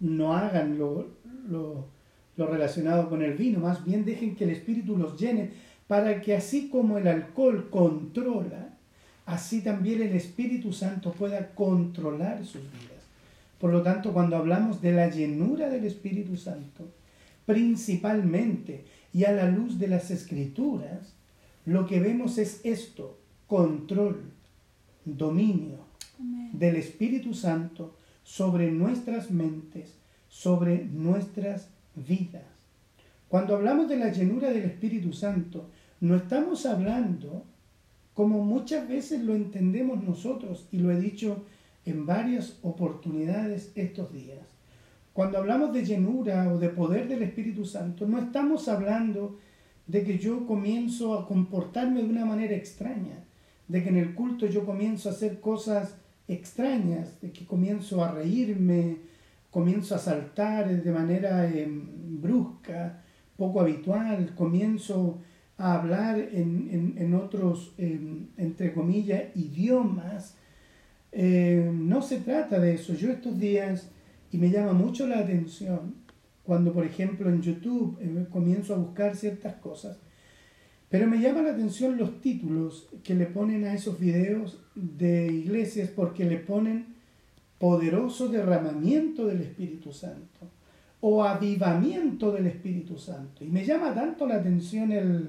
no 0.00 0.34
hagan 0.34 0.78
lo, 0.78 1.08
lo, 1.48 1.88
relacionado 2.36 3.08
con 3.08 3.22
el 3.22 3.34
vino, 3.34 3.60
más 3.60 3.84
bien 3.84 4.04
dejen 4.04 4.36
que 4.36 4.44
el 4.44 4.50
Espíritu 4.50 4.96
los 4.96 5.18
llene 5.18 5.50
para 5.86 6.20
que 6.20 6.34
así 6.34 6.68
como 6.68 6.98
el 6.98 7.06
alcohol 7.08 7.68
controla, 7.70 8.76
así 9.26 9.62
también 9.62 10.02
el 10.02 10.14
Espíritu 10.14 10.72
Santo 10.72 11.12
pueda 11.12 11.54
controlar 11.54 12.44
sus 12.44 12.62
vidas. 12.62 12.93
Por 13.64 13.72
lo 13.72 13.80
tanto, 13.80 14.12
cuando 14.12 14.36
hablamos 14.36 14.82
de 14.82 14.92
la 14.92 15.08
llenura 15.08 15.70
del 15.70 15.86
Espíritu 15.86 16.36
Santo, 16.36 16.92
principalmente 17.46 18.84
y 19.10 19.24
a 19.24 19.32
la 19.32 19.48
luz 19.48 19.78
de 19.78 19.88
las 19.88 20.10
escrituras, 20.10 21.14
lo 21.64 21.86
que 21.86 21.98
vemos 21.98 22.36
es 22.36 22.60
esto, 22.62 23.18
control, 23.46 24.20
dominio 25.06 25.78
del 26.52 26.76
Espíritu 26.76 27.32
Santo 27.32 27.96
sobre 28.22 28.70
nuestras 28.70 29.30
mentes, 29.30 29.94
sobre 30.28 30.84
nuestras 30.84 31.70
vidas. 31.94 32.44
Cuando 33.30 33.56
hablamos 33.56 33.88
de 33.88 33.96
la 33.96 34.12
llenura 34.12 34.50
del 34.50 34.64
Espíritu 34.64 35.14
Santo, 35.14 35.70
no 36.02 36.16
estamos 36.16 36.66
hablando 36.66 37.46
como 38.12 38.44
muchas 38.44 38.86
veces 38.86 39.22
lo 39.22 39.34
entendemos 39.34 40.04
nosotros, 40.04 40.68
y 40.70 40.80
lo 40.80 40.92
he 40.92 41.00
dicho 41.00 41.44
en 41.84 42.06
varias 42.06 42.58
oportunidades 42.62 43.72
estos 43.74 44.12
días. 44.12 44.40
Cuando 45.12 45.38
hablamos 45.38 45.72
de 45.72 45.84
llenura 45.84 46.52
o 46.52 46.58
de 46.58 46.70
poder 46.70 47.06
del 47.08 47.22
Espíritu 47.22 47.64
Santo, 47.64 48.06
no 48.06 48.18
estamos 48.18 48.68
hablando 48.68 49.38
de 49.86 50.02
que 50.02 50.18
yo 50.18 50.46
comienzo 50.46 51.18
a 51.18 51.26
comportarme 51.26 52.02
de 52.02 52.08
una 52.08 52.24
manera 52.24 52.54
extraña, 52.54 53.24
de 53.68 53.82
que 53.82 53.90
en 53.90 53.96
el 53.96 54.14
culto 54.14 54.46
yo 54.46 54.64
comienzo 54.64 55.08
a 55.08 55.12
hacer 55.12 55.40
cosas 55.40 55.96
extrañas, 56.26 57.20
de 57.20 57.30
que 57.32 57.44
comienzo 57.44 58.02
a 58.02 58.10
reírme, 58.10 58.98
comienzo 59.50 59.94
a 59.94 59.98
saltar 59.98 60.82
de 60.82 60.92
manera 60.92 61.48
em, 61.48 62.20
brusca, 62.20 63.02
poco 63.36 63.60
habitual, 63.60 64.34
comienzo 64.34 65.18
a 65.58 65.74
hablar 65.74 66.18
en, 66.18 67.14
otros, 67.14 67.72
em, 67.78 68.26
entre 68.36 68.72
comillas, 68.72 69.24
idiomas. 69.36 70.36
Eh, 71.16 71.70
no 71.72 72.02
se 72.02 72.18
trata 72.18 72.58
de 72.58 72.74
eso. 72.74 72.92
Yo 72.94 73.10
estos 73.10 73.38
días, 73.38 73.88
y 74.32 74.38
me 74.38 74.50
llama 74.50 74.72
mucho 74.72 75.06
la 75.06 75.20
atención, 75.20 75.94
cuando 76.42 76.72
por 76.72 76.84
ejemplo 76.84 77.30
en 77.30 77.40
YouTube 77.40 77.96
eh, 78.00 78.26
comienzo 78.30 78.74
a 78.74 78.78
buscar 78.78 79.14
ciertas 79.14 79.54
cosas, 79.54 79.96
pero 80.90 81.06
me 81.06 81.20
llama 81.20 81.42
la 81.42 81.52
atención 81.52 81.96
los 81.96 82.20
títulos 82.20 82.88
que 83.04 83.14
le 83.14 83.26
ponen 83.26 83.64
a 83.64 83.74
esos 83.74 83.98
videos 83.98 84.60
de 84.74 85.26
iglesias 85.32 85.88
porque 85.88 86.24
le 86.24 86.38
ponen 86.38 86.94
poderoso 87.58 88.28
derramamiento 88.28 89.26
del 89.26 89.42
Espíritu 89.42 89.92
Santo 89.92 90.50
o 91.00 91.22
avivamiento 91.22 92.32
del 92.32 92.46
Espíritu 92.46 92.98
Santo. 92.98 93.44
Y 93.44 93.48
me 93.48 93.64
llama 93.64 93.94
tanto 93.94 94.26
la 94.26 94.36
atención 94.36 94.90
el, 94.90 95.28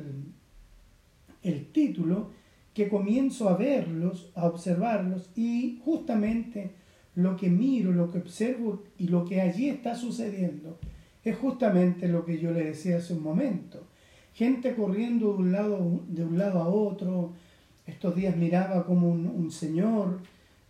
el 1.43 1.65
título 1.67 2.32
que 2.75 2.88
comienzo 2.88 3.49
a 3.49 3.57
verlos, 3.57 4.29
a 4.35 4.45
observarlos 4.45 5.31
y 5.35 5.79
justamente 5.83 6.73
lo 7.15 7.35
que 7.35 7.49
miro, 7.49 7.91
lo 7.91 8.11
que 8.11 8.19
observo 8.19 8.83
y 8.99 9.07
lo 9.07 9.25
que 9.25 9.41
allí 9.41 9.69
está 9.69 9.95
sucediendo 9.95 10.77
es 11.23 11.35
justamente 11.38 12.07
lo 12.07 12.23
que 12.23 12.38
yo 12.38 12.51
le 12.51 12.65
decía 12.65 12.97
hace 12.97 13.13
un 13.13 13.23
momento. 13.23 13.88
Gente 14.33 14.75
corriendo 14.75 15.33
de 15.33 15.38
un 15.39 15.51
lado, 15.51 16.01
de 16.07 16.23
un 16.23 16.38
lado 16.38 16.61
a 16.61 16.67
otro. 16.67 17.33
Estos 17.88 18.15
días 18.15 18.35
miraba 18.35 18.85
como 18.85 19.09
un, 19.09 19.49
señor, 19.49 20.19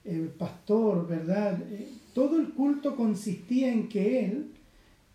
el 0.05 0.29
pastor, 0.29 1.07
¿verdad? 1.07 1.59
Eh, 1.69 1.89
todo 2.13 2.39
el 2.39 2.53
culto 2.53 2.95
consistía 2.95 3.73
en 3.73 3.89
que 3.89 4.25
él 4.25 4.51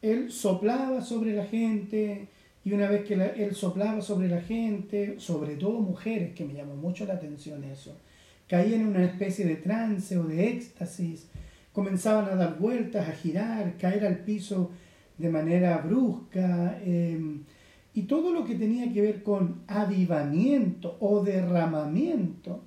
él 0.03 0.31
soplaba 0.31 1.03
sobre 1.03 1.35
la 1.35 1.45
gente 1.45 2.29
y 2.65 2.73
una 2.73 2.89
vez 2.89 3.05
que 3.05 3.15
él 3.15 3.55
soplaba 3.55 4.03
sobre 4.03 4.29
la 4.29 4.41
gente, 4.41 5.19
sobre 5.19 5.57
todo 5.57 5.81
mujeres, 5.81 6.35
que 6.35 6.45
me 6.45 6.55
llamó 6.55 6.77
mucho 6.77 7.07
la 7.07 7.15
atención 7.15 7.65
eso, 7.65 7.97
caían 8.49 8.83
en 8.83 8.89
una 8.89 9.05
especie 9.05 9.47
de 9.47 9.57
trance 9.57 10.19
o 10.19 10.25
de 10.25 10.49
éxtasis, 10.49 11.29
comenzaban 11.73 12.27
a 12.27 12.35
dar 12.35 12.59
vueltas, 12.59 13.09
a 13.09 13.13
girar, 13.13 13.77
caer 13.79 14.05
al 14.05 14.19
piso 14.25 14.71
de 15.17 15.31
manera 15.31 15.79
brusca, 15.79 16.79
em, 16.85 17.45
y 17.95 18.03
todo 18.03 18.33
lo 18.33 18.45
que 18.45 18.55
tenía 18.55 18.93
que 18.93 19.03
ver 19.03 19.23
con 19.23 19.63
avivamiento 19.67 20.97
o 21.01 21.23
derramamiento 21.25 22.63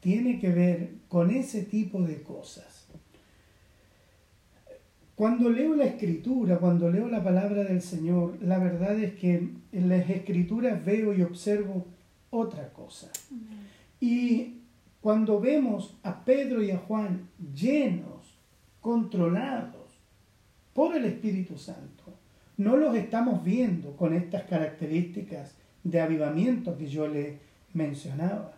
tiene 0.00 0.38
que 0.38 0.50
ver 0.50 0.90
con 1.08 1.30
ese 1.30 1.62
tipo 1.62 2.02
de 2.02 2.22
cosas. 2.22 2.71
Cuando 5.14 5.50
leo 5.50 5.74
la 5.74 5.84
escritura, 5.84 6.58
cuando 6.58 6.90
leo 6.90 7.08
la 7.08 7.22
palabra 7.22 7.64
del 7.64 7.82
Señor, 7.82 8.38
la 8.40 8.58
verdad 8.58 8.98
es 8.98 9.14
que 9.14 9.50
en 9.72 9.88
las 9.88 10.08
escrituras 10.08 10.84
veo 10.84 11.14
y 11.14 11.22
observo 11.22 11.86
otra 12.30 12.72
cosa. 12.72 13.10
Y 14.00 14.60
cuando 15.00 15.38
vemos 15.38 15.96
a 16.02 16.24
Pedro 16.24 16.62
y 16.62 16.70
a 16.70 16.78
Juan 16.78 17.28
llenos, 17.54 18.22
controlados 18.80 20.00
por 20.74 20.96
el 20.96 21.04
Espíritu 21.04 21.56
Santo, 21.56 22.02
no 22.56 22.76
los 22.76 22.94
estamos 22.96 23.44
viendo 23.44 23.96
con 23.96 24.12
estas 24.14 24.42
características 24.44 25.54
de 25.84 26.00
avivamiento 26.00 26.76
que 26.76 26.86
yo 26.86 27.06
le 27.06 27.38
mencionaba, 27.74 28.54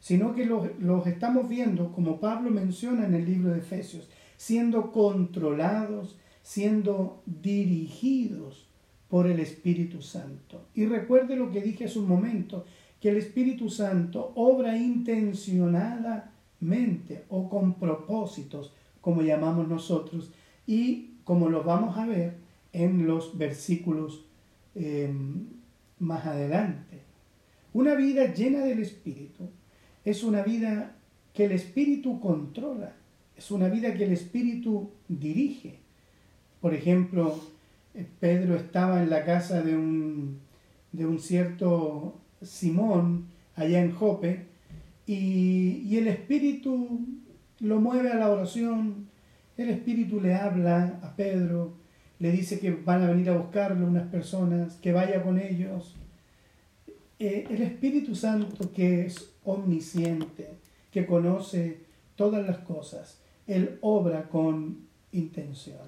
sino 0.00 0.34
que 0.34 0.46
los, 0.46 0.68
los 0.80 1.06
estamos 1.06 1.48
viendo, 1.48 1.92
como 1.92 2.20
Pablo 2.20 2.50
menciona 2.50 3.06
en 3.06 3.14
el 3.14 3.24
libro 3.24 3.52
de 3.52 3.58
Efesios, 3.58 4.08
siendo 4.40 4.90
controlados, 4.90 6.16
siendo 6.42 7.22
dirigidos 7.26 8.66
por 9.10 9.26
el 9.26 9.38
Espíritu 9.38 10.00
Santo. 10.00 10.62
Y 10.74 10.86
recuerde 10.86 11.36
lo 11.36 11.50
que 11.50 11.60
dije 11.60 11.84
hace 11.84 11.98
un 11.98 12.08
momento, 12.08 12.64
que 13.02 13.10
el 13.10 13.18
Espíritu 13.18 13.68
Santo 13.68 14.32
obra 14.36 14.78
intencionadamente 14.78 17.26
o 17.28 17.50
con 17.50 17.74
propósitos, 17.74 18.72
como 19.02 19.20
llamamos 19.20 19.68
nosotros, 19.68 20.30
y 20.66 21.16
como 21.24 21.50
lo 21.50 21.62
vamos 21.62 21.98
a 21.98 22.06
ver 22.06 22.38
en 22.72 23.06
los 23.06 23.36
versículos 23.36 24.24
em, 24.74 25.48
más 25.98 26.24
adelante. 26.24 27.02
Una 27.74 27.94
vida 27.94 28.32
llena 28.32 28.60
del 28.60 28.78
Espíritu 28.78 29.50
es 30.02 30.24
una 30.24 30.42
vida 30.42 30.96
que 31.34 31.44
el 31.44 31.52
Espíritu 31.52 32.20
controla 32.20 32.94
es 33.40 33.50
una 33.50 33.70
vida 33.70 33.94
que 33.94 34.04
el 34.04 34.12
Espíritu 34.12 34.90
dirige. 35.08 35.78
Por 36.60 36.74
ejemplo, 36.74 37.40
eh, 37.94 38.06
Pedro 38.20 38.54
estaba 38.54 39.02
en 39.02 39.08
la 39.08 39.24
casa 39.24 39.62
de 39.62 39.74
un, 39.74 40.40
de 40.92 41.06
un 41.06 41.18
cierto 41.18 42.20
Simón 42.42 43.28
allá 43.56 43.80
en 43.80 43.92
Jope 43.92 44.44
y, 45.06 45.96
el 45.96 46.08
Espíritu 46.08 47.00
lo 47.60 47.80
mueve 47.80 48.10
a 48.10 48.16
la 48.16 48.30
oración, 48.30 49.08
el 49.56 49.70
Espíritu 49.70 50.20
le 50.20 50.34
habla 50.34 51.00
a 51.02 51.16
Pedro, 51.16 51.72
le 52.18 52.32
dice 52.32 52.60
que 52.60 52.70
van 52.72 53.02
a 53.02 53.08
venir 53.08 53.30
a 53.30 53.38
buscarlo 53.38 53.86
unas 53.86 54.08
personas, 54.08 54.74
que 54.76 54.92
vaya 54.92 55.22
con 55.22 55.38
ellos. 55.38 55.96
Eh, 57.18 57.46
el 57.48 57.62
Espíritu 57.62 58.14
Santo 58.14 58.70
que 58.70 59.06
es 59.06 59.32
omnisciente, 59.44 60.50
que 60.90 61.06
conoce 61.06 61.78
todas 62.16 62.46
las 62.46 62.58
cosas, 62.58 63.20
Él 63.46 63.78
obra 63.80 64.28
con 64.28 64.86
intención. 65.12 65.78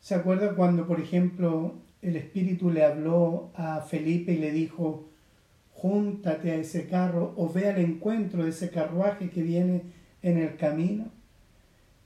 ¿Se 0.00 0.14
acuerda 0.14 0.54
cuando, 0.54 0.86
por 0.86 1.00
ejemplo, 1.00 1.74
el 2.02 2.16
Espíritu 2.16 2.70
le 2.70 2.84
habló 2.84 3.50
a 3.54 3.80
Felipe 3.82 4.32
y 4.32 4.38
le 4.38 4.50
dijo, 4.50 5.08
júntate 5.74 6.52
a 6.52 6.56
ese 6.56 6.86
carro 6.86 7.34
o 7.36 7.52
ve 7.52 7.68
al 7.68 7.78
encuentro 7.78 8.44
de 8.44 8.50
ese 8.50 8.70
carruaje 8.70 9.30
que 9.30 9.42
viene 9.42 9.82
en 10.22 10.38
el 10.38 10.56
camino. 10.56 11.06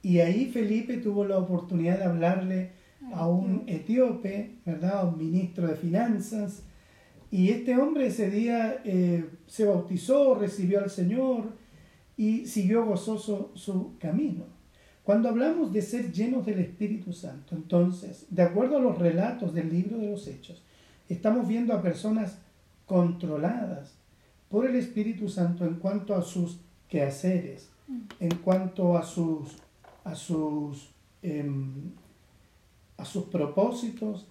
Y 0.02 0.18
ahí 0.20 0.46
Felipe 0.46 0.98
tuvo 0.98 1.24
la 1.24 1.38
oportunidad 1.38 1.98
de 1.98 2.04
hablarle 2.04 2.70
a 3.12 3.26
un 3.28 3.64
etíope, 3.66 4.50
¿verdad? 4.64 5.00
A 5.00 5.04
un 5.04 5.18
ministro 5.18 5.66
de 5.66 5.76
finanzas. 5.76 6.62
Y 7.30 7.50
este 7.50 7.76
hombre 7.76 8.06
ese 8.06 8.30
día 8.30 8.80
eh, 8.84 9.24
se 9.46 9.64
bautizó, 9.64 10.34
recibió 10.34 10.80
al 10.80 10.90
Señor 10.90 11.44
y 12.16 12.46
siguió 12.46 12.84
gozoso 12.84 13.50
su 13.54 13.98
camino. 13.98 14.53
Cuando 15.04 15.28
hablamos 15.28 15.70
de 15.70 15.82
ser 15.82 16.12
llenos 16.12 16.46
del 16.46 16.60
Espíritu 16.60 17.12
Santo, 17.12 17.54
entonces, 17.54 18.24
de 18.30 18.42
acuerdo 18.42 18.78
a 18.78 18.80
los 18.80 18.98
relatos 18.98 19.52
del 19.52 19.68
libro 19.68 19.98
de 19.98 20.10
los 20.10 20.26
Hechos, 20.26 20.62
estamos 21.10 21.46
viendo 21.46 21.74
a 21.74 21.82
personas 21.82 22.38
controladas 22.86 23.92
por 24.48 24.66
el 24.66 24.76
Espíritu 24.76 25.28
Santo 25.28 25.66
en 25.66 25.74
cuanto 25.74 26.14
a 26.14 26.22
sus 26.22 26.58
quehaceres, 26.88 27.68
en 28.18 28.34
cuanto 28.36 28.96
a 28.96 29.02
sus, 29.02 29.58
a 30.04 30.14
sus, 30.14 30.88
em, 31.22 31.90
a 32.96 33.04
sus 33.04 33.24
propósitos 33.24 34.26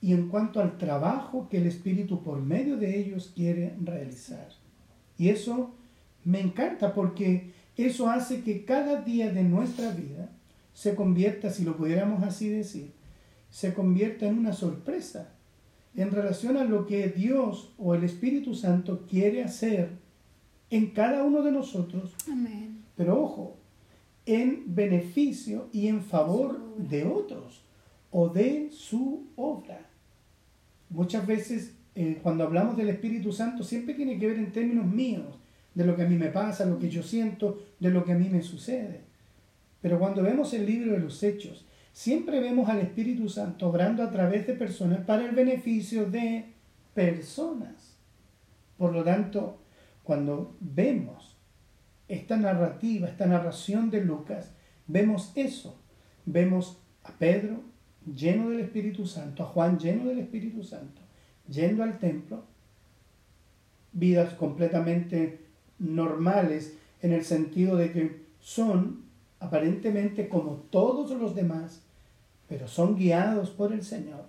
y 0.00 0.12
en 0.12 0.28
cuanto 0.28 0.60
al 0.60 0.76
trabajo 0.76 1.48
que 1.48 1.58
el 1.58 1.66
Espíritu 1.66 2.20
por 2.24 2.40
medio 2.40 2.76
de 2.76 2.98
ellos 2.98 3.30
quiere 3.32 3.76
realizar. 3.80 4.48
Y 5.18 5.28
eso 5.28 5.70
me 6.24 6.40
encanta 6.40 6.94
porque 6.94 7.52
eso 7.84 8.08
hace 8.08 8.42
que 8.42 8.64
cada 8.64 9.02
día 9.02 9.32
de 9.32 9.44
nuestra 9.44 9.92
vida 9.92 10.30
se 10.74 10.94
convierta, 10.94 11.50
si 11.50 11.64
lo 11.64 11.76
pudiéramos 11.76 12.22
así 12.22 12.48
decir, 12.48 12.92
se 13.50 13.74
convierta 13.74 14.26
en 14.26 14.38
una 14.38 14.52
sorpresa 14.52 15.32
en 15.94 16.10
relación 16.10 16.56
a 16.56 16.64
lo 16.64 16.86
que 16.86 17.08
Dios 17.08 17.72
o 17.78 17.94
el 17.94 18.04
Espíritu 18.04 18.54
Santo 18.54 19.06
quiere 19.08 19.42
hacer 19.42 19.90
en 20.70 20.90
cada 20.90 21.24
uno 21.24 21.42
de 21.42 21.52
nosotros. 21.52 22.14
Amén. 22.30 22.84
Pero 22.96 23.20
ojo, 23.20 23.56
en 24.26 24.74
beneficio 24.74 25.68
y 25.72 25.88
en 25.88 26.02
favor 26.02 26.76
de 26.76 27.04
otros 27.04 27.62
o 28.10 28.28
de 28.28 28.70
su 28.70 29.26
obra. 29.36 29.86
Muchas 30.88 31.26
veces 31.26 31.74
eh, 31.94 32.20
cuando 32.22 32.44
hablamos 32.44 32.76
del 32.76 32.88
Espíritu 32.88 33.32
Santo 33.32 33.64
siempre 33.64 33.94
tiene 33.94 34.18
que 34.18 34.28
ver 34.28 34.38
en 34.38 34.52
términos 34.52 34.86
míos, 34.86 35.39
de 35.74 35.84
lo 35.84 35.96
que 35.96 36.02
a 36.02 36.08
mí 36.08 36.16
me 36.16 36.30
pasa, 36.30 36.66
lo 36.66 36.78
que 36.78 36.90
yo 36.90 37.02
siento, 37.02 37.62
de 37.78 37.90
lo 37.90 38.04
que 38.04 38.12
a 38.12 38.18
mí 38.18 38.28
me 38.28 38.42
sucede. 38.42 39.02
Pero 39.80 39.98
cuando 39.98 40.22
vemos 40.22 40.52
el 40.52 40.66
libro 40.66 40.92
de 40.92 40.98
los 41.00 41.22
Hechos, 41.22 41.64
Siempre 41.92 42.40
vemos 42.40 42.68
al 42.68 42.78
Espíritu 42.80 43.28
Santo 43.28 43.68
obrando 43.68 44.02
a 44.02 44.10
través 44.10 44.46
de 44.46 44.54
personas 44.54 45.04
para 45.04 45.24
el 45.24 45.34
beneficio 45.34 46.08
de 46.08 46.46
personas. 46.94 47.96
Por 48.78 48.92
lo 48.92 49.02
tanto, 49.02 49.60
cuando 50.02 50.56
vemos 50.60 51.36
esta 52.08 52.36
narrativa, 52.36 53.08
esta 53.08 53.26
narración 53.26 53.90
de 53.90 54.04
Lucas, 54.04 54.52
vemos 54.86 55.32
eso. 55.34 55.78
Vemos 56.26 56.80
a 57.02 57.12
Pedro 57.12 57.62
lleno 58.06 58.50
del 58.50 58.60
Espíritu 58.60 59.06
Santo, 59.06 59.42
a 59.42 59.46
Juan 59.46 59.78
lleno 59.78 60.06
del 60.06 60.20
Espíritu 60.20 60.62
Santo, 60.62 61.02
yendo 61.48 61.82
al 61.82 61.98
templo, 61.98 62.44
vidas 63.92 64.34
completamente 64.34 65.49
normales 65.80 66.74
en 67.02 67.12
el 67.12 67.24
sentido 67.24 67.76
de 67.76 67.92
que 67.92 68.22
son 68.40 69.04
aparentemente 69.40 70.28
como 70.28 70.62
todos 70.70 71.10
los 71.18 71.34
demás, 71.34 71.80
pero 72.48 72.68
son 72.68 72.96
guiados 72.96 73.50
por 73.50 73.72
el 73.72 73.82
Señor 73.82 74.26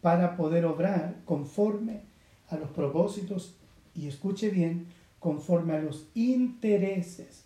para 0.00 0.36
poder 0.36 0.66
obrar 0.66 1.16
conforme 1.24 2.00
a 2.48 2.56
los 2.56 2.70
propósitos 2.70 3.54
y 3.94 4.08
escuche 4.08 4.50
bien, 4.50 4.86
conforme 5.18 5.74
a 5.74 5.80
los 5.80 6.08
intereses 6.14 7.44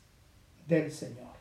del 0.67 0.91
Señor. 0.91 1.37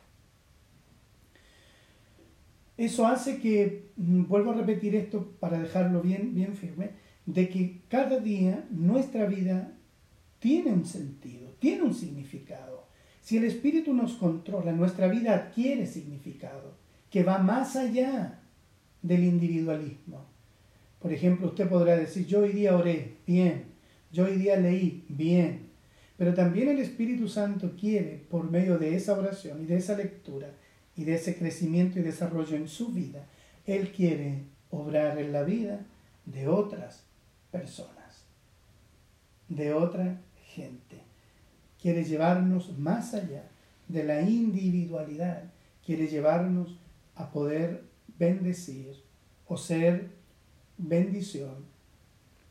Eso 2.76 3.06
hace 3.06 3.40
que, 3.40 3.88
mm, 3.96 4.24
vuelvo 4.26 4.50
a 4.50 4.56
repetir 4.56 4.94
esto 4.94 5.26
para 5.40 5.58
dejarlo 5.58 6.02
bien, 6.02 6.34
bien 6.34 6.54
firme, 6.54 6.90
de 7.24 7.48
que 7.48 7.80
cada 7.88 8.20
día 8.20 8.66
nuestra 8.70 9.26
vida 9.26 9.72
tiene 10.38 10.72
un 10.72 10.84
sentido, 10.84 11.45
tiene 11.58 11.82
un 11.82 11.94
significado. 11.94 12.86
Si 13.22 13.36
el 13.36 13.44
Espíritu 13.44 13.92
nos 13.92 14.14
controla, 14.14 14.72
nuestra 14.72 15.08
vida 15.08 15.34
adquiere 15.34 15.86
significado, 15.86 16.74
que 17.10 17.24
va 17.24 17.38
más 17.38 17.76
allá 17.76 18.40
del 19.02 19.24
individualismo. 19.24 20.24
Por 21.00 21.12
ejemplo, 21.12 21.48
usted 21.48 21.68
podrá 21.68 21.96
decir, 21.96 22.26
yo 22.26 22.40
hoy 22.40 22.52
día 22.52 22.76
oré, 22.76 23.16
bien, 23.26 23.64
yo 24.12 24.26
hoy 24.26 24.36
día 24.36 24.56
leí, 24.56 25.04
bien, 25.08 25.70
pero 26.16 26.34
también 26.34 26.68
el 26.68 26.78
Espíritu 26.78 27.28
Santo 27.28 27.74
quiere, 27.78 28.24
por 28.30 28.50
medio 28.50 28.78
de 28.78 28.96
esa 28.96 29.18
oración 29.18 29.62
y 29.62 29.66
de 29.66 29.76
esa 29.76 29.96
lectura 29.96 30.52
y 30.96 31.04
de 31.04 31.14
ese 31.14 31.36
crecimiento 31.36 31.98
y 31.98 32.02
desarrollo 32.02 32.56
en 32.56 32.68
su 32.68 32.92
vida, 32.92 33.26
Él 33.66 33.90
quiere 33.90 34.44
obrar 34.70 35.18
en 35.18 35.32
la 35.32 35.42
vida 35.42 35.84
de 36.24 36.48
otras 36.48 37.04
personas, 37.50 38.24
de 39.48 39.72
otra 39.74 40.20
gente 40.54 41.05
quiere 41.86 42.02
llevarnos 42.02 42.76
más 42.76 43.14
allá 43.14 43.44
de 43.86 44.02
la 44.02 44.20
individualidad, 44.20 45.44
quiere 45.84 46.08
llevarnos 46.08 46.80
a 47.14 47.30
poder 47.30 47.84
bendecir 48.18 49.04
o 49.46 49.56
ser 49.56 50.08
bendición 50.78 51.64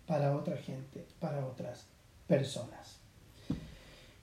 para 0.07 0.37
otra 0.37 0.55
gente, 0.55 1.05
para 1.19 1.45
otras 1.45 1.85
personas. 2.27 2.95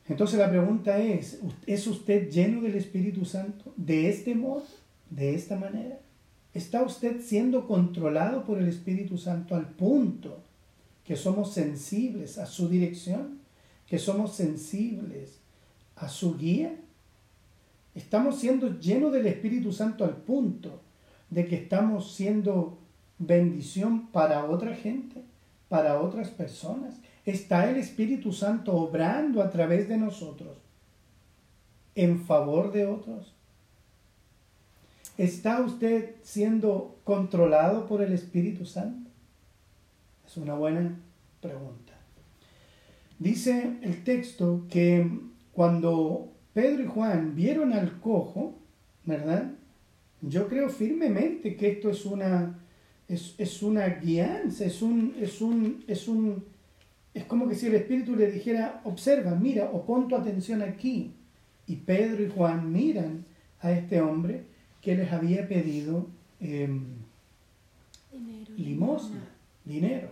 Entonces 0.08 0.38
la 0.38 0.48
pregunta 0.48 0.96
es, 0.96 1.40
¿es 1.66 1.86
usted 1.86 2.30
lleno 2.30 2.62
del 2.62 2.76
Espíritu 2.76 3.26
Santo 3.26 3.74
de 3.76 4.08
este 4.08 4.34
modo, 4.34 4.64
de 5.10 5.34
esta 5.34 5.56
manera? 5.56 5.98
¿Está 6.54 6.82
usted 6.84 7.20
siendo 7.20 7.68
controlado 7.68 8.46
por 8.46 8.58
el 8.58 8.66
Espíritu 8.66 9.18
Santo 9.18 9.56
al 9.56 9.68
punto 9.68 10.42
que 11.04 11.16
somos 11.16 11.52
sensibles 11.52 12.38
a 12.38 12.46
su 12.46 12.70
dirección? 12.70 13.41
Que 13.92 13.98
somos 13.98 14.34
sensibles 14.34 15.38
a 15.96 16.08
su 16.08 16.38
guía? 16.38 16.74
¿Estamos 17.94 18.40
siendo 18.40 18.80
llenos 18.80 19.12
del 19.12 19.26
Espíritu 19.26 19.70
Santo 19.70 20.06
al 20.06 20.16
punto 20.16 20.80
de 21.28 21.46
que 21.46 21.56
estamos 21.56 22.14
siendo 22.14 22.78
bendición 23.18 24.06
para 24.06 24.46
otra 24.46 24.74
gente, 24.74 25.22
para 25.68 26.00
otras 26.00 26.30
personas? 26.30 26.94
¿Está 27.26 27.68
el 27.68 27.76
Espíritu 27.76 28.32
Santo 28.32 28.74
obrando 28.74 29.42
a 29.42 29.50
través 29.50 29.90
de 29.90 29.98
nosotros 29.98 30.56
en 31.94 32.24
favor 32.24 32.72
de 32.72 32.86
otros? 32.86 33.34
¿Está 35.18 35.60
usted 35.60 36.14
siendo 36.22 36.96
controlado 37.04 37.86
por 37.86 38.00
el 38.00 38.14
Espíritu 38.14 38.64
Santo? 38.64 39.10
Es 40.26 40.38
una 40.38 40.54
buena 40.54 40.98
pregunta. 41.42 41.91
Dice 43.22 43.78
el 43.82 44.02
texto 44.02 44.66
que 44.68 45.08
cuando 45.52 46.32
Pedro 46.52 46.82
y 46.82 46.86
Juan 46.86 47.36
vieron 47.36 47.72
al 47.72 48.00
cojo, 48.00 48.58
¿verdad? 49.04 49.52
Yo 50.22 50.48
creo 50.48 50.68
firmemente 50.68 51.54
que 51.54 51.70
esto 51.70 51.90
es 51.90 52.04
una, 52.04 52.58
es, 53.08 53.62
una 53.62 53.86
guianza, 53.86 54.64
es 54.64 54.82
un, 54.82 55.14
es 55.20 55.40
un, 55.40 55.84
es 55.86 56.08
un, 56.08 56.44
es 57.14 57.24
como 57.26 57.48
que 57.48 57.54
si 57.54 57.68
el 57.68 57.76
Espíritu 57.76 58.16
le 58.16 58.28
dijera, 58.28 58.80
observa, 58.82 59.36
mira, 59.36 59.70
o 59.72 59.86
pon 59.86 60.08
tu 60.08 60.16
atención 60.16 60.60
aquí. 60.60 61.12
Y 61.68 61.76
Pedro 61.76 62.24
y 62.24 62.28
Juan 62.28 62.72
miran 62.72 63.24
a 63.60 63.70
este 63.70 64.00
hombre 64.00 64.42
que 64.80 64.96
les 64.96 65.12
había 65.12 65.46
pedido 65.46 66.08
em, 66.40 66.86
limosna, 68.56 69.28
dinero. 69.64 70.08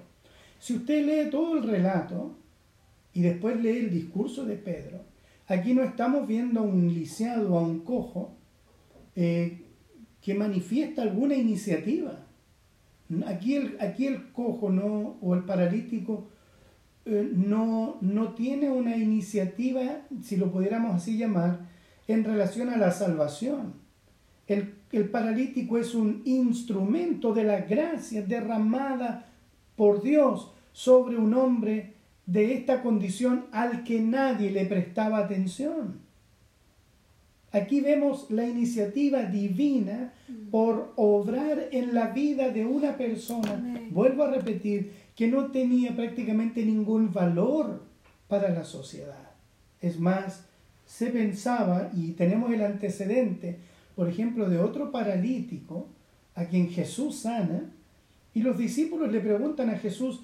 Si 0.60 0.76
usted 0.76 1.04
lee 1.04 1.28
todo 1.28 1.56
el 1.56 1.64
relato, 1.64 2.36
y 3.12 3.22
después 3.22 3.60
lee 3.60 3.78
el 3.78 3.90
discurso 3.90 4.44
de 4.44 4.56
Pedro, 4.56 5.00
aquí 5.46 5.74
no 5.74 5.82
estamos 5.82 6.26
viendo 6.26 6.60
a 6.60 6.62
un 6.62 6.92
lisiado, 6.92 7.58
a 7.58 7.62
un 7.62 7.80
cojo, 7.80 8.36
eh, 9.16 9.66
que 10.20 10.34
manifiesta 10.34 11.02
alguna 11.02 11.34
iniciativa. 11.34 12.26
Aquí 13.26 13.56
el, 13.56 13.76
aquí 13.80 14.06
el 14.06 14.30
cojo 14.32 14.70
no, 14.70 15.16
o 15.20 15.34
el 15.34 15.44
paralítico 15.44 16.28
eh, 17.04 17.28
no, 17.34 17.98
no 18.00 18.34
tiene 18.34 18.70
una 18.70 18.96
iniciativa, 18.96 20.02
si 20.22 20.36
lo 20.36 20.52
pudiéramos 20.52 20.94
así 20.94 21.16
llamar, 21.16 21.68
en 22.06 22.24
relación 22.24 22.68
a 22.68 22.76
la 22.76 22.92
salvación. 22.92 23.74
El, 24.46 24.74
el 24.92 25.08
paralítico 25.08 25.78
es 25.78 25.94
un 25.94 26.22
instrumento 26.24 27.32
de 27.32 27.44
la 27.44 27.60
gracia 27.62 28.22
derramada 28.22 29.26
por 29.76 30.02
Dios 30.02 30.52
sobre 30.72 31.16
un 31.16 31.34
hombre 31.34 31.94
de 32.30 32.54
esta 32.54 32.80
condición 32.82 33.46
al 33.50 33.82
que 33.82 34.00
nadie 34.00 34.52
le 34.52 34.64
prestaba 34.66 35.18
atención. 35.18 35.98
Aquí 37.50 37.80
vemos 37.80 38.30
la 38.30 38.46
iniciativa 38.46 39.24
divina 39.24 40.12
por 40.52 40.92
obrar 40.94 41.68
en 41.72 41.92
la 41.92 42.08
vida 42.12 42.50
de 42.50 42.64
una 42.64 42.96
persona, 42.96 43.80
vuelvo 43.90 44.22
a 44.22 44.30
repetir, 44.30 44.92
que 45.16 45.26
no 45.26 45.46
tenía 45.46 45.96
prácticamente 45.96 46.64
ningún 46.64 47.12
valor 47.12 47.82
para 48.28 48.50
la 48.50 48.62
sociedad. 48.62 49.32
Es 49.80 49.98
más, 49.98 50.44
se 50.86 51.08
pensaba, 51.08 51.90
y 51.92 52.12
tenemos 52.12 52.52
el 52.52 52.62
antecedente, 52.62 53.58
por 53.96 54.08
ejemplo, 54.08 54.48
de 54.48 54.60
otro 54.60 54.92
paralítico 54.92 55.88
a 56.36 56.44
quien 56.44 56.68
Jesús 56.70 57.16
sana, 57.16 57.72
y 58.32 58.42
los 58.42 58.56
discípulos 58.56 59.10
le 59.10 59.18
preguntan 59.18 59.70
a 59.70 59.78
Jesús, 59.78 60.20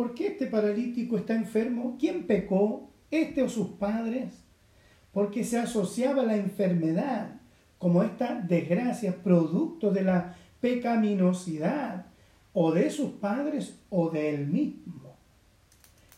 ¿por 0.00 0.14
qué 0.14 0.28
este 0.28 0.46
paralítico 0.46 1.16
está 1.16 1.34
enfermo? 1.34 1.96
¿Quién 1.98 2.26
pecó? 2.26 2.90
¿Este 3.10 3.42
o 3.42 3.48
sus 3.48 3.68
padres? 3.68 4.34
porque 5.12 5.44
se 5.44 5.58
asociaba 5.58 6.22
la 6.22 6.36
enfermedad 6.36 7.40
como 7.78 8.02
esta 8.02 8.40
desgracia 8.40 9.22
producto 9.22 9.90
de 9.90 10.02
la 10.02 10.36
pecaminosidad 10.60 12.06
o 12.52 12.72
de 12.72 12.90
sus 12.90 13.12
padres 13.12 13.78
o 13.88 14.10
de 14.10 14.34
él 14.34 14.46
mismo. 14.46 15.16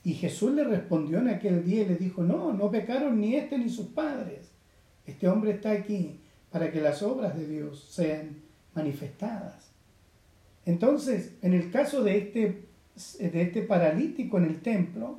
Y 0.04 0.14
Jesús 0.14 0.52
le 0.52 0.64
respondió 0.64 1.18
en 1.18 1.28
aquel 1.28 1.64
día 1.64 1.82
y 1.82 1.88
le 1.88 1.96
dijo, 1.96 2.24
no, 2.24 2.52
no 2.52 2.70
pecaron 2.70 3.20
ni 3.20 3.36
este 3.36 3.56
ni 3.56 3.68
sus 3.68 3.86
padres. 3.88 4.50
Este 5.06 5.28
hombre 5.28 5.52
está 5.52 5.70
aquí 5.70 6.20
para 6.50 6.72
que 6.72 6.80
las 6.80 7.02
obras 7.02 7.36
de 7.38 7.46
Dios 7.46 7.86
sean 7.90 8.42
manifestadas. 8.74 9.70
Entonces, 10.66 11.36
en 11.42 11.54
el 11.54 11.70
caso 11.70 12.02
de 12.02 12.18
este, 12.18 12.68
de 13.18 13.42
este 13.42 13.62
paralítico 13.62 14.38
en 14.38 14.44
el 14.44 14.60
templo, 14.60 15.18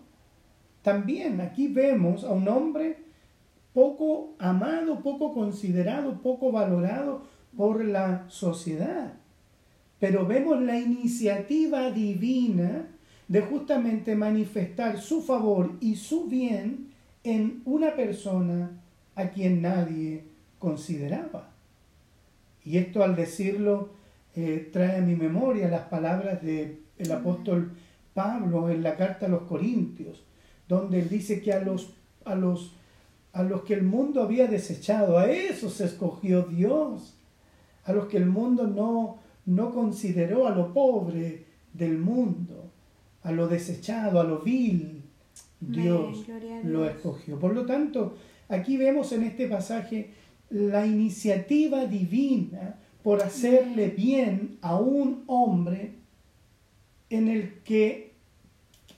también 0.81 1.41
aquí 1.41 1.67
vemos 1.67 2.23
a 2.23 2.31
un 2.31 2.47
hombre 2.47 2.97
poco 3.73 4.35
amado, 4.37 5.01
poco 5.01 5.33
considerado, 5.33 6.21
poco 6.21 6.51
valorado 6.51 7.23
por 7.55 7.83
la 7.83 8.25
sociedad. 8.29 9.13
Pero 9.99 10.25
vemos 10.25 10.61
la 10.61 10.77
iniciativa 10.77 11.89
divina 11.91 12.87
de 13.27 13.41
justamente 13.41 14.15
manifestar 14.15 14.99
su 14.99 15.21
favor 15.21 15.71
y 15.79 15.95
su 15.95 16.27
bien 16.27 16.89
en 17.23 17.61
una 17.65 17.95
persona 17.95 18.71
a 19.15 19.29
quien 19.29 19.61
nadie 19.61 20.25
consideraba. 20.59 21.51
Y 22.65 22.77
esto 22.77 23.03
al 23.03 23.15
decirlo 23.15 23.89
eh, 24.35 24.69
trae 24.71 24.97
a 24.97 25.01
mi 25.01 25.15
memoria 25.15 25.67
las 25.69 25.85
palabras 25.87 26.41
del 26.41 26.79
el 26.97 27.11
apóstol 27.11 27.71
Pablo 28.13 28.69
en 28.69 28.83
la 28.83 28.95
carta 28.95 29.25
a 29.25 29.29
los 29.29 29.43
Corintios, 29.43 30.23
donde 30.67 30.99
él 30.99 31.09
dice 31.09 31.41
que 31.41 31.53
a 31.53 31.61
los, 31.61 31.93
a 32.25 32.35
los 32.35 32.73
a 33.33 33.41
los 33.41 33.63
que 33.63 33.73
el 33.73 33.83
mundo 33.83 34.21
había 34.21 34.47
desechado, 34.47 35.17
a 35.17 35.29
eso 35.29 35.69
se 35.69 35.85
escogió 35.85 36.43
Dios, 36.43 37.15
a 37.83 37.91
los 37.91 38.05
que 38.05 38.17
el 38.17 38.27
mundo 38.27 38.67
no, 38.67 39.17
no 39.47 39.73
consideró, 39.73 40.47
a 40.47 40.51
lo 40.51 40.71
pobre 40.71 41.45
del 41.73 41.97
mundo, 41.97 42.69
a 43.23 43.31
lo 43.31 43.47
desechado, 43.47 44.19
a 44.21 44.23
lo 44.23 44.39
vil, 44.39 45.01
Dios 45.59 46.25
lo 46.63 46.87
escogió. 46.87 47.39
Por 47.39 47.55
lo 47.55 47.65
tanto, 47.65 48.15
aquí 48.49 48.77
vemos 48.77 49.11
en 49.13 49.23
este 49.23 49.47
pasaje 49.47 50.11
la 50.51 50.85
iniciativa 50.85 51.85
divina 51.85 52.75
por 53.01 53.23
hacerle 53.23 53.87
bien 53.87 54.59
a 54.61 54.75
un 54.75 55.23
hombre 55.25 55.95
en 57.13 57.27
el 57.27 57.59
que 57.63 58.13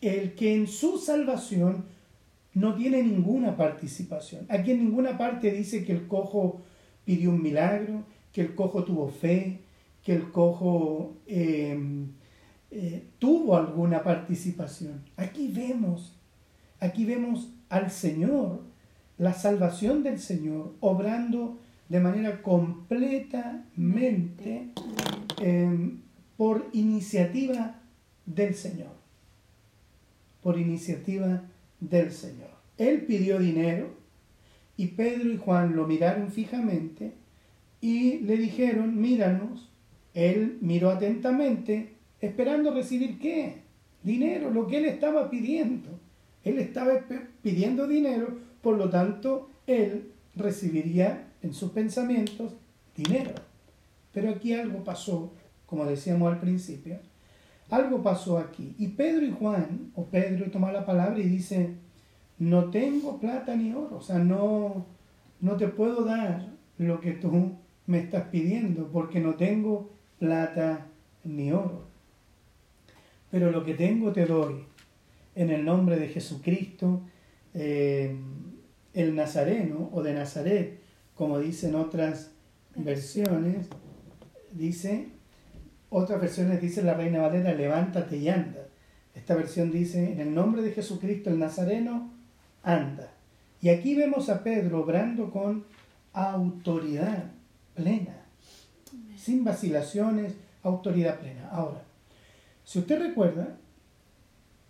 el 0.01 0.33
que 0.35 0.53
en 0.55 0.67
su 0.67 0.97
salvación 0.97 1.85
no 2.53 2.75
tiene 2.75 3.01
ninguna 3.03 3.57
participación. 3.57 4.45
Aquí 4.49 4.71
en 4.71 4.85
ninguna 4.85 5.17
parte 5.17 5.51
dice 5.51 5.83
que 5.83 5.91
el 5.91 6.07
cojo 6.07 6.61
pidió 7.03 7.31
un 7.31 7.41
milagro, 7.41 8.05
que 8.31 8.39
el 8.41 8.55
cojo 8.55 8.85
tuvo 8.85 9.09
fe, 9.09 9.59
que 10.03 10.13
el 10.13 10.31
cojo 10.31 11.17
em, 11.27 12.11
eh, 12.71 13.03
tuvo 13.19 13.57
alguna 13.57 14.01
participación. 14.03 15.01
Aquí 15.17 15.49
vemos, 15.49 16.15
aquí 16.79 17.03
vemos 17.03 17.49
al 17.69 17.91
Señor, 17.91 18.61
la 19.17 19.33
salvación 19.33 20.03
del 20.03 20.19
Señor, 20.19 20.73
obrando 20.79 21.59
de 21.89 21.99
manera 21.99 22.41
completamente 22.41 24.69
em, 25.41 25.99
por 26.37 26.69
iniciativa 26.73 27.81
del 28.25 28.55
Señor. 28.55 28.93
Por 30.41 30.59
iniciativa 30.59 31.43
del 31.79 32.11
Señor. 32.11 32.49
Él 32.77 33.05
pidió 33.05 33.39
dinero 33.39 33.89
y 34.77 34.87
Pedro 34.87 35.31
y 35.31 35.37
Juan 35.37 35.75
lo 35.75 35.87
miraron 35.87 36.31
fijamente 36.31 37.13
y 37.81 38.19
le 38.19 38.37
dijeron, 38.37 38.99
míranos. 38.99 39.69
Él 40.13 40.57
miró 40.61 40.91
atentamente, 40.91 41.93
esperando 42.21 42.73
recibir 42.73 43.19
qué? 43.19 43.57
Dinero, 44.01 44.49
lo 44.49 44.65
que 44.67 44.77
él 44.77 44.85
estaba 44.85 45.29
pidiendo. 45.29 45.99
Él 46.43 46.59
estaba 46.59 46.93
pidiendo 47.41 47.87
dinero, 47.87 48.39
por 48.61 48.77
lo 48.77 48.89
tanto, 48.89 49.49
él 49.67 50.11
recibiría 50.35 51.27
en 51.41 51.53
sus 51.53 51.71
pensamientos 51.71 52.53
dinero. 52.95 53.33
Pero 54.13 54.29
aquí 54.29 54.53
algo 54.53 54.83
pasó, 54.83 55.33
como 55.65 55.85
decíamos 55.85 56.31
al 56.31 56.39
principio, 56.39 56.99
algo 57.69 58.03
pasó 58.03 58.37
aquí. 58.37 58.75
Y 58.77 58.89
Pedro 58.89 59.25
y 59.25 59.31
Juan, 59.31 59.91
o 59.95 60.05
Pedro 60.05 60.49
toma 60.51 60.71
la 60.71 60.85
palabra 60.85 61.19
y 61.19 61.27
dice, 61.27 61.75
no 62.37 62.69
tengo 62.69 63.19
plata 63.19 63.55
ni 63.55 63.73
oro, 63.73 63.97
o 63.97 64.01
sea, 64.01 64.19
no, 64.19 64.85
no 65.41 65.57
te 65.57 65.67
puedo 65.67 66.03
dar 66.03 66.53
lo 66.77 66.99
que 66.99 67.11
tú 67.11 67.53
me 67.87 67.99
estás 67.99 68.27
pidiendo, 68.29 68.89
porque 68.91 69.19
no 69.19 69.35
tengo 69.35 69.91
plata 70.19 70.87
ni 71.23 71.51
oro. 71.51 71.87
Pero 73.31 73.51
lo 73.51 73.63
que 73.63 73.73
tengo 73.73 74.11
te 74.11 74.25
doy. 74.25 74.65
En 75.35 75.49
el 75.49 75.65
nombre 75.65 75.97
de 75.97 76.07
Jesucristo, 76.07 77.01
eh, 77.53 78.15
el 78.93 79.15
Nazareno 79.15 79.89
o 79.91 80.01
de 80.01 80.13
Nazaret, 80.13 80.79
como 81.13 81.39
dicen 81.39 81.75
otras 81.75 82.31
versiones, 82.75 83.67
dice, 84.53 85.09
otras 85.89 86.21
versiones 86.21 86.61
dice 86.61 86.81
la 86.81 86.93
Reina 86.93 87.21
Valera, 87.21 87.53
levántate 87.53 88.17
y 88.17 88.29
anda. 88.29 88.67
Esta 89.13 89.35
versión 89.35 89.71
dice, 89.71 90.11
en 90.11 90.19
el 90.19 90.33
nombre 90.33 90.61
de 90.61 90.71
Jesucristo 90.71 91.29
el 91.29 91.39
Nazareno, 91.39 92.11
anda. 92.63 93.11
Y 93.61 93.69
aquí 93.69 93.95
vemos 93.95 94.29
a 94.29 94.43
Pedro 94.43 94.81
obrando 94.81 95.31
con 95.31 95.65
autoridad 96.13 97.31
plena, 97.73 98.15
sin 99.17 99.43
vacilaciones, 99.43 100.33
autoridad 100.63 101.19
plena. 101.19 101.49
Ahora, 101.49 101.81
si 102.63 102.79
usted 102.79 102.99
recuerda, 102.99 103.57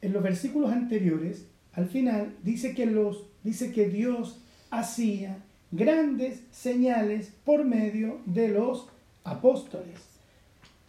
en 0.01 0.13
los 0.13 0.21
versículos 0.21 0.71
anteriores, 0.71 1.47
al 1.73 1.87
final 1.87 2.35
dice 2.43 2.75
que 2.75 2.85
los 2.85 3.25
dice 3.43 3.71
que 3.71 3.89
Dios 3.89 4.39
hacía 4.71 5.37
grandes 5.71 6.41
señales 6.51 7.31
por 7.43 7.63
medio 7.63 8.19
de 8.25 8.49
los 8.49 8.87
apóstoles. 9.23 10.14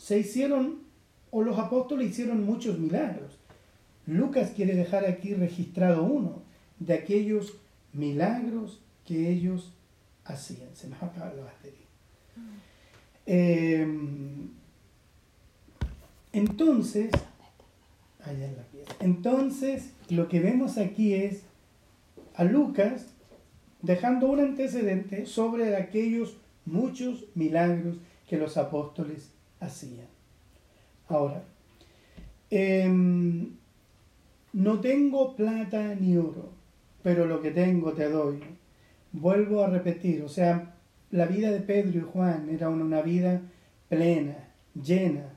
Se 0.06 0.20
hicieron 0.20 0.82
o 1.32 1.42
los 1.42 1.58
apóstoles 1.58 2.10
hicieron 2.10 2.44
muchos 2.44 2.78
milagros. 2.78 3.40
Lucas 4.06 4.52
quiere 4.54 4.76
dejar 4.76 5.04
aquí 5.04 5.34
registrado 5.34 6.04
uno, 6.04 6.42
de 6.78 6.94
aquellos 6.94 7.54
milagros 7.92 8.80
que 9.04 9.28
ellos 9.28 9.72
hacían. 10.24 10.68
Se 10.74 10.86
me 10.86 10.94
acaba 10.94 11.34
la 11.34 11.42
batería. 11.42 11.88
Em, 13.26 14.50
entonces, 16.32 17.10
allá 18.20 18.46
en 18.46 18.56
la 18.58 18.62
pieza. 18.62 18.94
Entonces, 19.00 19.90
lo 20.08 20.28
que 20.28 20.38
vemos 20.38 20.78
aquí 20.78 21.14
es 21.14 21.42
a 22.36 22.44
Lucas 22.44 23.08
dejando 23.82 24.28
un 24.28 24.38
antecedente 24.38 25.26
sobre 25.26 25.74
aquellos 25.74 26.36
muchos 26.64 27.24
milagros 27.34 27.96
que 28.28 28.36
los 28.36 28.56
apóstoles 28.56 29.34
hacían. 29.60 30.06
Ahora, 31.08 31.42
em, 32.50 33.52
no 34.52 34.80
tengo 34.80 35.36
plata 35.36 35.94
ni 35.94 36.16
oro, 36.16 36.50
pero 37.02 37.26
lo 37.26 37.40
que 37.40 37.50
tengo 37.50 37.92
te 37.92 38.08
doy. 38.08 38.40
Vuelvo 39.12 39.62
a 39.62 39.68
repetir, 39.68 40.22
o 40.22 40.28
sea, 40.28 40.74
la 41.10 41.26
vida 41.26 41.50
de 41.50 41.60
Pedro 41.60 41.98
y 41.98 42.02
Juan 42.02 42.48
era 42.50 42.68
una 42.68 43.00
vida 43.02 43.42
plena, 43.88 44.36
llena 44.74 45.32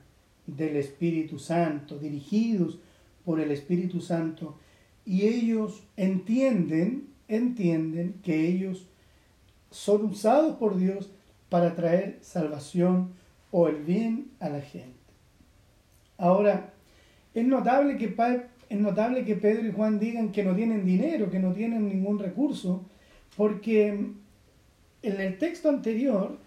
del 0.46 0.76
Espíritu 0.76 1.38
Santo, 1.38 1.98
dirigidos 1.98 2.78
por 3.24 3.40
el 3.40 3.50
Espíritu 3.52 4.00
Santo, 4.00 4.58
y 5.04 5.22
ellos 5.22 5.84
entienden, 5.96 7.08
entienden 7.28 8.14
que 8.24 8.48
ellos 8.48 8.86
son 9.70 10.06
usados 10.06 10.56
por 10.56 10.76
Dios 10.76 11.10
para 11.48 11.74
traer 11.74 12.18
salvación 12.22 13.10
o 13.50 13.68
el 13.68 13.82
bien 13.82 14.30
a 14.40 14.48
la 14.48 14.60
gente. 14.60 14.98
Ahora, 16.18 16.72
es 17.34 17.44
notable 17.46 17.96
que, 17.96 18.14
es 18.68 18.78
notable 18.78 19.24
que 19.24 19.36
Pedro 19.36 19.66
y 19.66 19.72
Juan 19.72 19.98
digan 19.98 20.32
que 20.32 20.44
no 20.44 20.54
tienen 20.54 20.84
dinero, 20.84 21.30
que 21.30 21.38
no 21.38 21.52
tienen 21.52 21.88
ningún 21.88 22.18
recurso, 22.18 22.84
porque 23.36 23.88
en 23.88 25.20
el 25.20 25.38
texto 25.38 25.68
anterior 25.68 26.38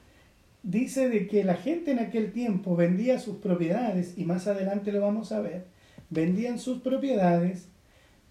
dice 0.62 1.10
de 1.10 1.28
que 1.28 1.44
la 1.44 1.56
gente 1.56 1.92
en 1.92 2.00
aquel 2.00 2.32
tiempo 2.32 2.76
vendía 2.76 3.20
sus 3.20 3.38
propiedades, 3.38 4.18
y 4.18 4.26
más 4.26 4.48
adelante 4.48 4.92
lo 4.92 5.02
vamos 5.02 5.32
a 5.32 5.42
ver, 5.42 5.66
vendían 6.10 6.60
sus 6.60 6.82
propiedades 6.82 7.68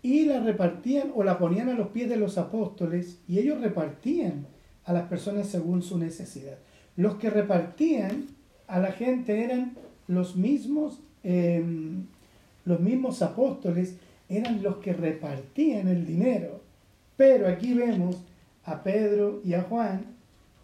y 0.02 0.24
las 0.24 0.44
repartían 0.44 1.12
o 1.14 1.22
la 1.22 1.38
ponían 1.38 1.68
a 1.68 1.74
los 1.74 1.88
pies 1.88 2.08
de 2.08 2.16
los 2.16 2.38
apóstoles 2.38 3.18
y 3.28 3.38
ellos 3.38 3.60
repartían 3.60 4.46
a 4.84 4.92
las 4.92 5.08
personas 5.08 5.48
según 5.48 5.82
su 5.82 5.98
necesidad. 5.98 6.58
Los 6.96 7.16
que 7.16 7.30
repartían 7.30 8.26
a 8.72 8.80
la 8.80 8.92
gente 8.92 9.44
eran 9.44 9.74
los 10.08 10.34
mismos, 10.34 10.98
em, 11.22 12.06
los 12.64 12.80
mismos 12.80 13.20
apóstoles, 13.20 13.96
eran 14.30 14.62
los 14.62 14.76
que 14.76 14.94
repartían 14.94 15.88
el 15.88 16.06
dinero. 16.06 16.62
Pero 17.18 17.48
aquí 17.48 17.74
vemos 17.74 18.16
a 18.64 18.82
Pedro 18.82 19.42
y 19.44 19.52
a 19.52 19.60
Juan 19.60 20.06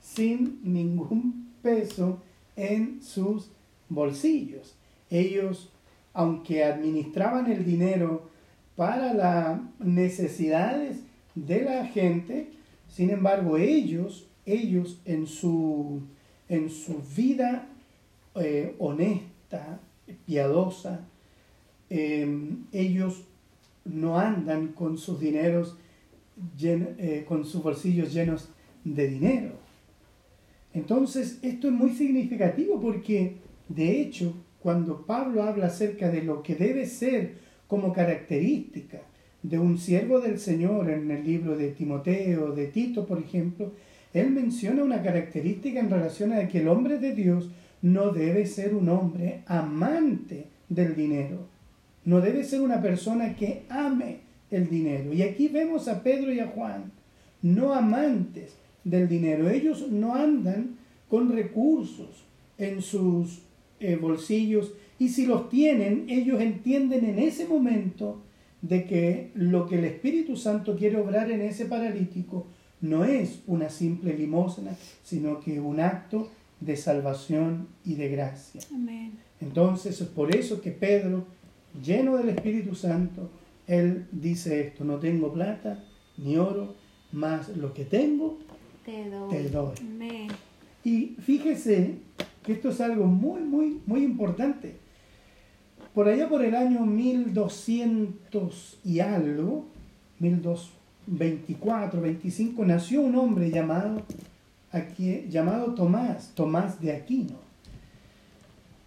sin 0.01 0.59
ningún 0.65 1.51
peso 1.61 2.23
en 2.57 3.03
sus 3.03 3.51
bolsillos. 3.91 4.75
Ellos, 5.11 5.71
aunque 6.15 6.65
administraban 6.65 7.53
el 7.53 7.63
dinero 7.63 8.31
para 8.75 9.13
las 9.13 9.61
necesidades 9.81 11.01
de 11.35 11.61
la 11.63 11.85
gente, 11.85 12.53
sin 12.89 13.11
embargo 13.11 13.59
ellos, 13.59 14.27
ellos 14.47 14.99
en 15.05 15.27
su, 15.27 16.01
en 16.49 16.71
su 16.71 17.03
vida 17.15 17.67
eh, 18.41 18.75
honesta, 18.79 19.81
piadosa, 20.27 21.07
em, 21.91 22.65
ellos 22.73 23.25
no 23.85 24.19
andan 24.19 24.69
con 24.69 24.99
sus 24.99 25.21
dineros, 25.21 25.77
eh, 26.61 27.25
con 27.27 27.45
sus 27.45 27.63
bolsillos 27.63 28.13
llenos 28.13 28.51
de 28.85 29.09
dinero. 29.09 29.53
Entonces, 30.75 31.39
esto 31.43 31.69
es 31.69 31.73
muy 31.73 31.91
significativo 31.91 32.81
porque, 32.81 33.37
de 33.69 34.01
hecho, 34.01 34.35
cuando 34.61 35.07
Pablo 35.07 35.43
habla 35.43 35.67
acerca 35.67 36.11
de 36.11 36.23
lo 36.23 36.43
que 36.43 36.55
debe 36.55 36.87
ser 36.87 37.39
como 37.67 37.93
característica 37.93 39.03
de 39.43 39.59
un 39.59 39.79
siervo 39.79 40.21
del 40.21 40.39
Señor 40.39 40.91
en 40.91 41.11
el 41.11 41.25
libro 41.25 41.57
de 41.57 41.71
Timoteo, 41.71 42.53
de 42.53 42.67
Tito, 42.67 43.07
por 43.07 43.19
ejemplo, 43.19 43.73
él 44.13 44.31
menciona 44.31 44.83
una 44.83 45.03
característica 45.03 45.81
en 45.81 45.91
relación 45.91 46.33
a 46.33 46.49
que 46.49 46.61
el 46.61 46.69
hombre 46.69 46.99
de 46.99 47.15
Dios 47.15 47.51
no 47.83 48.13
debe 48.13 48.47
ser 48.47 48.75
un 48.75 48.89
hombre 48.89 49.43
amante 49.47 50.47
del 50.69 50.95
dinero, 50.95 51.47
no 52.05 52.21
debe 52.21 52.45
ser 52.45 52.61
una 52.61 52.81
persona 52.83 53.37
que 53.37 53.65
ame 53.69 54.21
el 54.51 54.69
dinero. 54.69 55.13
Y 55.13 55.23
aquí 55.23 55.49
vemos 55.49 55.89
a 55.89 56.03
Pedro 56.03 56.33
y 56.33 56.41
a 56.41 56.49
Juan, 56.49 56.91
no 57.43 57.75
amantes 57.75 58.55
del 58.85 59.09
dinero. 59.09 59.49
Ellos 59.49 59.91
no 59.91 60.15
andan 60.15 60.77
con 61.09 61.31
recursos 61.31 62.25
en 62.57 62.83
sus 62.83 63.43
eh, 63.81 63.97
bolsillos 63.97 64.73
y 64.99 65.11
si 65.11 65.27
los 65.27 65.49
tienen, 65.49 66.07
ellos 66.09 66.41
entienden 66.41 67.05
en 67.05 67.19
ese 67.19 67.47
momento 67.47 68.23
de 68.63 68.85
que 68.85 69.31
lo 69.35 69.69
que 69.69 69.77
el 69.79 69.85
Espíritu 69.85 70.37
Santo 70.37 70.77
quiere 70.77 70.97
obrar 70.97 71.31
en 71.31 71.43
ese 71.43 71.67
paralítico 71.67 72.47
no 72.81 73.05
es 73.05 73.43
una 73.47 73.71
simple 73.71 74.17
limosna, 74.17 74.77
sino 75.05 75.41
que 75.41 75.61
un 75.61 75.81
acto 75.81 76.29
de 76.61 76.77
salvación 76.77 77.69
y 77.85 77.95
de 77.95 78.09
gracia. 78.09 78.61
Entonces 79.41 80.01
es 80.01 80.09
por 80.09 80.35
eso 80.35 80.61
que 80.61 80.71
Pedro, 80.71 81.25
lleno 81.83 82.17
del 82.17 82.31
Espíritu 82.31 82.75
Santo, 82.75 83.31
él 83.67 84.07
dice 84.13 84.67
esto, 84.67 84.85
no 84.85 84.97
tengo 84.97 85.33
plata 85.33 85.85
ni 86.17 86.37
oro, 86.37 86.75
más 87.13 87.49
lo 87.57 87.73
que 87.73 87.85
tengo 87.85 88.39
te 89.29 89.49
doy. 89.51 89.75
Y 90.85 91.17
fíjese 91.21 91.97
que 92.43 92.53
esto 92.53 92.71
es 92.71 92.81
algo 92.81 93.05
muy, 93.07 93.43
muy, 93.43 93.81
muy 93.87 94.03
importante. 94.03 94.77
Por 95.95 96.09
allá 96.09 96.29
por 96.29 96.45
el 96.45 96.55
año 96.55 96.87
1200 96.87 98.79
y 98.85 99.01
algo, 99.01 99.67
1224, 100.21 102.01
25, 102.01 102.65
nació 102.65 103.03
un 103.03 103.17
hombre 103.17 103.51
llamado, 103.51 104.03
aquí, 104.73 105.27
llamado 105.29 105.75
Tomás, 105.75 106.33
Tomás 106.35 106.81
de 106.81 106.93
Aquino. 106.93 107.37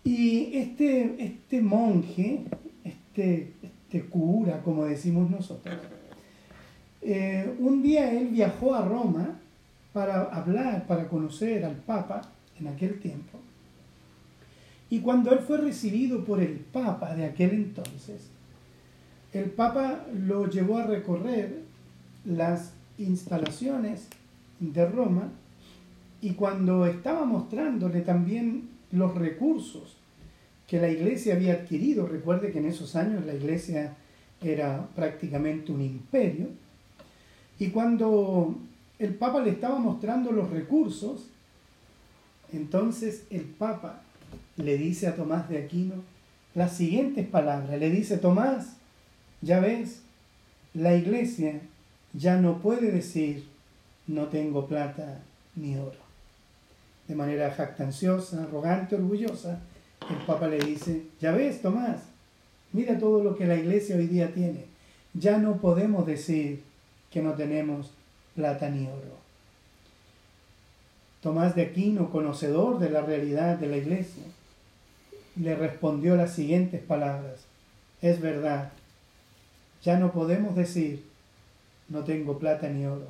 Y 0.04 0.58
este, 0.58 1.24
este 1.24 1.62
monje, 1.62 2.44
este, 2.84 3.54
este 3.64 4.06
cura, 4.10 4.62
como 4.62 4.86
decimos 4.86 5.30
nosotros, 5.30 5.76
eh, 7.02 7.56
un 7.60 7.82
día 7.82 8.12
él 8.12 8.28
viajó 8.28 8.76
a 8.76 8.86
Roma 8.86 9.40
para 9.94 10.24
hablar, 10.24 10.88
para 10.88 11.08
conocer 11.08 11.66
al 11.66 11.76
Papa 11.76 12.22
en 12.60 12.68
aquel 12.68 13.00
tiempo. 13.00 13.40
Y 14.90 15.00
cuando 15.00 15.32
él 15.32 15.40
fue 15.40 15.58
recibido 15.58 16.26
por 16.26 16.42
el 16.42 16.56
Papa 16.56 17.16
de 17.16 17.26
aquel 17.26 17.52
entonces, 17.52 18.30
el 19.34 19.50
Papa 19.52 20.06
lo 20.14 20.50
llevó 20.50 20.80
a 20.80 20.86
recorrer 20.86 21.62
las 22.26 22.74
instalaciones 22.98 24.08
de 24.60 24.86
Roma 24.86 25.32
y 26.22 26.34
cuando 26.34 26.86
estaba 26.86 27.26
mostrándole 27.26 28.02
también 28.02 28.70
los 28.92 29.16
recursos 29.16 29.98
que 30.68 30.80
la 30.80 30.90
iglesia 30.90 31.36
había 31.36 31.54
adquirido, 31.54 32.08
recuerde 32.08 32.52
que 32.52 32.60
en 32.60 32.68
esos 32.68 32.96
años 32.96 33.26
la 33.26 33.34
iglesia 33.34 33.96
era 34.42 34.88
prácticamente 34.96 35.72
un 35.72 35.82
imperio, 35.82 36.48
y 37.60 37.70
cuando 37.70 38.56
el 39.00 39.16
Papa 39.16 39.42
le 39.42 39.52
estaba 39.52 39.80
mostrando 39.80 40.32
los 40.32 40.50
recursos, 40.50 41.28
entonces 42.54 43.24
el 43.30 43.44
Papa 43.44 44.02
le 44.58 44.78
dice 44.78 45.08
a 45.08 45.16
Tomás 45.16 45.50
de 45.50 45.58
Aquino 45.58 45.96
las 46.54 46.76
siguientes 46.76 47.28
palabras. 47.28 47.80
Le 47.80 47.90
dice, 47.90 48.18
Tomás, 48.18 48.78
ya 49.42 49.60
ves, 49.60 50.02
la 50.74 50.96
iglesia 50.96 51.62
ya 52.14 52.38
no 52.38 52.60
puede 52.60 52.92
decir, 52.92 53.46
no 54.08 54.28
tengo 54.28 54.68
plata 54.68 55.22
ni 55.56 55.78
oro. 55.78 56.11
De 57.12 57.18
manera 57.18 57.52
jactanciosa, 57.52 58.42
arrogante, 58.42 58.96
orgullosa, 58.96 59.60
el 60.10 60.16
Papa 60.26 60.48
le 60.48 60.60
dice, 60.60 61.08
ya 61.20 61.34
ves, 61.34 61.62
Tomás, 61.62 62.04
mira 62.72 62.98
todo 62.98 63.22
lo 63.22 63.36
que 63.36 63.46
la 63.46 63.58
iglesia 63.58 63.98
hoy 63.98 64.08
día 64.08 64.34
tiene. 64.34 64.64
Ya 65.14 65.38
no 65.38 65.58
podemos 65.58 66.08
decir 66.08 66.64
que 67.12 67.22
no 67.22 67.34
tenemos 67.34 67.92
plata 68.34 68.70
ni 68.70 68.88
oro. 68.88 69.18
Tomás 71.20 71.54
de 71.54 71.64
Aquino, 71.64 72.12
conocedor 72.12 72.80
de 72.80 72.90
la 72.90 73.02
realidad 73.02 73.58
de 73.58 73.68
la 73.68 73.76
iglesia, 73.76 74.24
le 75.36 75.54
respondió 75.58 76.16
las 76.16 76.34
siguientes 76.34 76.82
palabras. 76.82 77.42
Es 78.02 78.22
verdad, 78.22 78.72
ya 79.84 80.00
no 80.00 80.14
podemos 80.14 80.56
decir, 80.56 81.04
no 81.90 82.06
tengo 82.06 82.40
plata 82.40 82.70
ni 82.70 82.86
oro, 82.86 83.10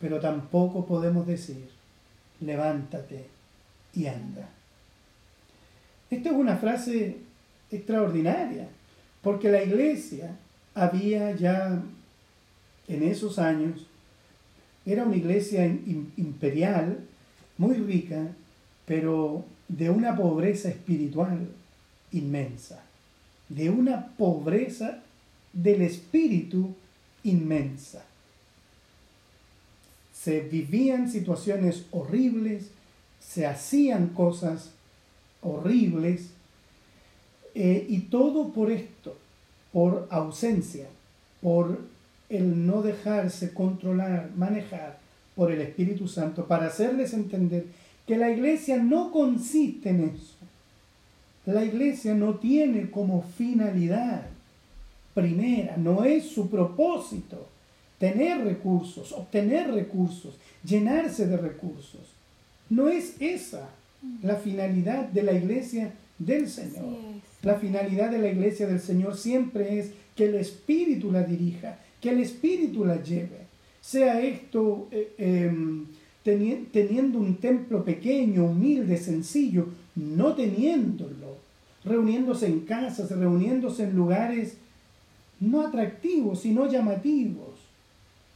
pero 0.00 0.20
tampoco 0.20 0.86
podemos 0.86 1.26
decir, 1.26 1.68
levántate 2.40 3.26
y 3.94 4.06
anda. 4.06 4.48
Esta 6.10 6.30
es 6.30 6.34
una 6.34 6.56
frase 6.56 7.18
extraordinaria, 7.70 8.68
porque 9.22 9.50
la 9.50 9.62
iglesia 9.62 10.36
había 10.74 11.34
ya 11.36 11.82
en 12.88 13.02
esos 13.02 13.38
años 13.38 13.86
era 14.86 15.04
una 15.04 15.16
iglesia 15.16 15.66
imperial, 15.66 16.98
muy 17.58 17.74
rica, 17.76 18.28
pero 18.86 19.44
de 19.68 19.90
una 19.90 20.16
pobreza 20.16 20.68
espiritual 20.68 21.48
inmensa, 22.12 22.82
de 23.48 23.70
una 23.70 24.08
pobreza 24.16 25.00
del 25.52 25.82
espíritu 25.82 26.74
inmensa. 27.22 28.04
Se 30.22 30.40
vivían 30.40 31.10
situaciones 31.10 31.84
horribles, 31.92 32.70
se 33.20 33.46
hacían 33.46 34.08
cosas 34.08 34.70
horribles, 35.40 36.30
eh, 37.54 37.86
y 37.88 38.00
todo 38.00 38.52
por 38.52 38.70
esto, 38.70 39.16
por 39.72 40.06
ausencia, 40.10 40.86
por 41.40 41.78
el 42.28 42.66
no 42.66 42.82
dejarse 42.82 43.52
controlar, 43.52 44.30
manejar 44.36 44.98
por 45.34 45.50
el 45.50 45.60
Espíritu 45.60 46.06
Santo 46.06 46.46
para 46.46 46.66
hacerles 46.66 47.12
entender 47.12 47.66
que 48.06 48.16
la 48.16 48.30
iglesia 48.30 48.76
no 48.76 49.10
consiste 49.10 49.90
en 49.90 50.10
eso. 50.14 50.34
La 51.46 51.64
iglesia 51.64 52.14
no 52.14 52.34
tiene 52.34 52.90
como 52.90 53.22
finalidad 53.22 54.26
primera, 55.14 55.76
no 55.76 56.04
es 56.04 56.28
su 56.28 56.48
propósito 56.48 57.48
tener 58.00 58.42
recursos, 58.42 59.12
obtener 59.12 59.70
recursos, 59.70 60.34
llenarse 60.64 61.26
de 61.26 61.36
recursos. 61.36 62.00
No 62.70 62.88
es 62.88 63.14
esa 63.20 63.68
la 64.22 64.36
finalidad 64.36 65.04
de 65.10 65.22
la 65.22 65.32
iglesia 65.32 65.92
del 66.18 66.48
Señor. 66.48 66.96
La 67.42 67.56
finalidad 67.56 68.10
de 68.10 68.18
la 68.18 68.28
iglesia 68.28 68.66
del 68.66 68.80
Señor 68.80 69.16
siempre 69.16 69.78
es 69.78 69.90
que 70.16 70.24
el 70.24 70.36
Espíritu 70.36 71.12
la 71.12 71.22
dirija, 71.22 71.78
que 72.00 72.10
el 72.10 72.20
Espíritu 72.20 72.86
la 72.86 73.02
lleve. 73.02 73.48
Sea 73.82 74.20
esto 74.20 74.88
eh, 74.90 75.12
em, 75.18 75.86
teniendo 76.22 77.18
un 77.18 77.36
templo 77.36 77.84
pequeño, 77.84 78.46
humilde, 78.46 78.96
sencillo, 78.96 79.68
no 79.94 80.34
teniéndolo, 80.34 81.36
reuniéndose 81.84 82.46
en 82.46 82.60
casas, 82.60 83.10
reuniéndose 83.10 83.84
en 83.84 83.94
lugares 83.94 84.56
no 85.40 85.62
atractivos, 85.62 86.40
sino 86.40 86.70
llamativos. 86.70 87.49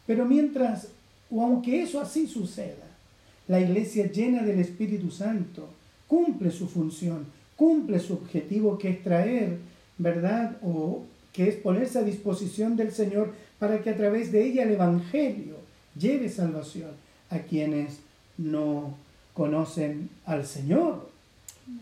Pero 0.07 0.27
mientras, 0.27 0.89
o 1.31 1.43
aunque 1.43 1.83
eso 1.83 2.01
así 2.01 2.27
suceda, 2.27 2.85
la 3.49 3.61
iglesia 3.61 4.11
llena 4.11 4.43
del 4.43 4.61
Espíritu 4.61 5.11
Santo 5.11 5.69
cumple 6.09 6.51
su 6.51 6.67
función, 6.67 7.27
cumple 7.57 7.99
su 8.01 8.15
objetivo 8.15 8.79
que 8.79 8.91
es 8.91 9.03
traer, 9.03 9.59
¿verdad? 9.99 10.57
O 10.63 11.03
que 11.33 11.49
es 11.49 11.57
ponerse 11.57 11.99
a 11.99 12.03
disposición 12.03 12.77
del 12.77 12.93
Señor 12.93 13.35
para 13.59 13.83
que 13.83 13.91
a 13.91 13.97
través 13.97 14.31
de 14.33 14.45
ella 14.45 14.63
el 14.63 14.73
Evangelio 14.73 15.57
lleve 15.99 16.29
salvación 16.29 16.91
a 17.31 17.41
quienes 17.41 17.99
no 18.39 18.95
conocen 19.33 20.11
al 20.27 20.47
Señor. 20.47 21.09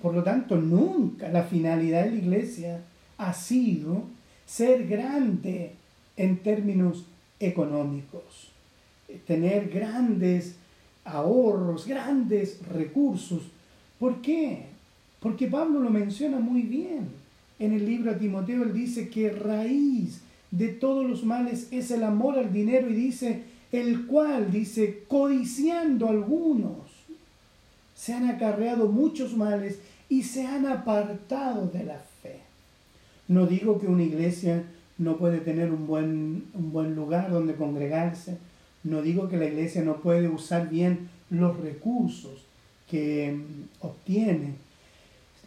Por 0.01 0.15
lo 0.15 0.23
tanto, 0.23 0.57
nunca 0.57 1.29
la 1.29 1.45
finalidad 1.45 2.05
de 2.05 2.11
la 2.11 2.17
iglesia 2.17 2.81
ha 3.19 3.35
sido 3.35 4.05
ser 4.47 4.87
grande 4.87 5.73
en 6.17 6.39
términos 6.39 7.05
económicos, 7.43 8.51
tener 9.27 9.69
grandes 9.69 10.55
ahorros, 11.05 11.87
grandes 11.87 12.59
recursos. 12.69 13.43
¿Por 13.99 14.21
qué? 14.23 14.67
Porque 15.21 15.47
Pablo 15.47 15.81
lo 15.81 15.91
menciona 15.91 16.39
muy 16.39 16.63
bien. 16.63 17.09
En 17.59 17.73
el 17.73 17.87
libro 17.87 18.11
a 18.11 18.19
Timoteo 18.19 18.63
él 18.63 18.73
dice 18.73 19.09
que 19.09 19.31
raíz 19.31 20.21
de 20.51 20.69
todos 20.69 21.09
los 21.09 21.25
males 21.25 21.69
es 21.71 21.91
el 21.91 22.03
amor 22.03 22.39
al 22.39 22.53
dinero 22.53 22.89
y 22.89 22.95
dice, 22.95 23.43
el 23.71 24.07
cual, 24.07 24.51
dice, 24.51 25.05
codiciando 25.09 26.09
algunos, 26.09 26.77
se 27.95 28.13
han 28.13 28.29
acarreado 28.29 28.89
muchos 28.89 29.37
males 29.37 29.79
y 30.09 30.25
se 30.25 30.47
han 30.47 30.67
apartado 30.67 31.69
de 31.69 31.85
la 31.85 31.99
fe. 32.23 32.41
No 33.29 33.47
digo 33.47 33.81
que 33.81 33.87
una 33.87 34.03
iglesia 34.03 34.65
no 35.03 35.17
puede 35.17 35.39
tener 35.39 35.71
un 35.71 35.87
buen, 35.87 36.45
un 36.55 36.73
buen 36.73 36.95
lugar 36.95 37.31
donde 37.31 37.55
congregarse, 37.55 38.39
no 38.85 39.03
digo 39.03 39.29
que 39.29 39.37
la 39.37 39.47
iglesia 39.47 39.83
no 39.83 39.97
puede 39.97 40.29
usar 40.29 40.69
bien 40.69 41.09
los 41.31 41.59
recursos 41.61 42.45
que 42.89 43.33
mm, 43.33 43.85
obtiene. 43.87 44.55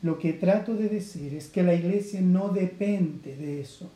Lo 0.01 0.19
que 0.19 0.33
trato 0.33 0.75
de 0.75 0.89
decir 0.89 1.33
es 1.33 1.47
que 1.47 1.63
la 1.63 1.73
iglesia 1.73 2.21
no 2.21 2.49
depende 2.49 3.35
de 3.35 3.61
eso, 3.61 3.89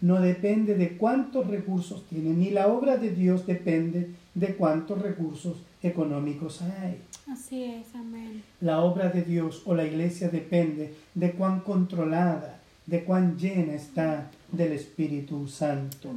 no 0.00 0.20
depende 0.20 0.74
de 0.74 0.96
cuántos 0.96 1.46
recursos 1.48 2.04
tiene, 2.08 2.30
ni 2.30 2.50
la 2.50 2.68
obra 2.68 2.96
de 2.96 3.10
Dios 3.10 3.46
depende 3.46 4.10
de 4.34 4.54
cuántos 4.54 5.00
recursos 5.02 5.56
económicos 5.82 6.62
hay. 6.62 7.00
Así 7.30 7.64
es, 7.64 7.94
amén. 7.94 8.42
La 8.60 8.80
obra 8.80 9.08
de 9.08 9.22
Dios 9.22 9.62
o 9.64 9.74
la 9.74 9.84
iglesia 9.84 10.28
depende 10.28 10.94
de 11.14 11.32
cuán 11.32 11.60
controlada, 11.60 12.60
de 12.86 13.04
cuán 13.04 13.36
llena 13.36 13.74
está 13.74 14.30
del 14.52 14.72
Espíritu 14.72 15.46
Santo. 15.48 16.10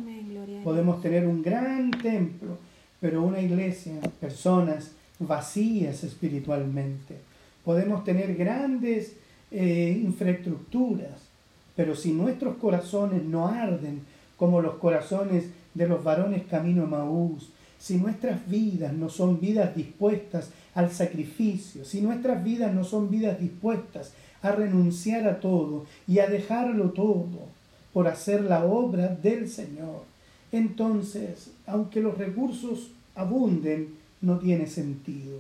Podemos 0.64 1.02
tener 1.02 1.26
un 1.28 1.42
gran 1.42 1.92
templo, 1.92 2.58
pero 3.00 3.24
una 3.24 3.42
iglesia, 3.42 3.94
personas 4.20 4.92
vacías 5.20 6.04
espiritualmente. 6.04 7.18
Podemos 7.64 8.04
tener 8.04 8.36
grandes 8.36 9.14
eh, 9.52 10.00
infraestructuras, 10.04 11.28
pero 11.76 11.96
si 11.96 12.12
nuestros 12.12 12.58
corazones 12.58 13.24
no 13.24 13.48
arden 13.48 14.02
como 14.38 14.62
los 14.62 14.76
corazones 14.76 15.46
de 15.74 15.88
los 15.88 16.04
varones 16.04 16.44
camino 16.50 16.84
a 16.84 16.88
Maús, 16.88 17.50
si 17.80 17.98
nuestras 17.98 18.48
vidas 18.48 18.94
no 18.94 19.10
son 19.10 19.40
vidas 19.40 19.76
dispuestas 19.76 20.52
al 20.74 20.92
sacrificio, 20.92 21.84
si 21.84 22.02
nuestras 22.02 22.44
vidas 22.44 22.74
no 22.74 22.84
son 22.84 23.10
vidas 23.10 23.40
dispuestas 23.40 24.14
a 24.42 24.52
renunciar 24.52 25.28
a 25.28 25.40
todo 25.40 25.86
y 26.08 26.20
a 26.20 26.28
dejarlo 26.28 26.92
todo, 26.92 27.51
por 27.94 28.08
hacer 28.08 28.44
la 28.44 28.66
obra 28.66 29.08
del 29.08 29.50
Señor. 29.50 30.04
Entonces, 30.52 31.52
aunque 31.66 32.02
los 32.02 32.18
recursos 32.18 32.92
abunden, 33.16 33.96
no 34.22 34.40
tiene 34.40 34.68
sentido, 34.68 35.40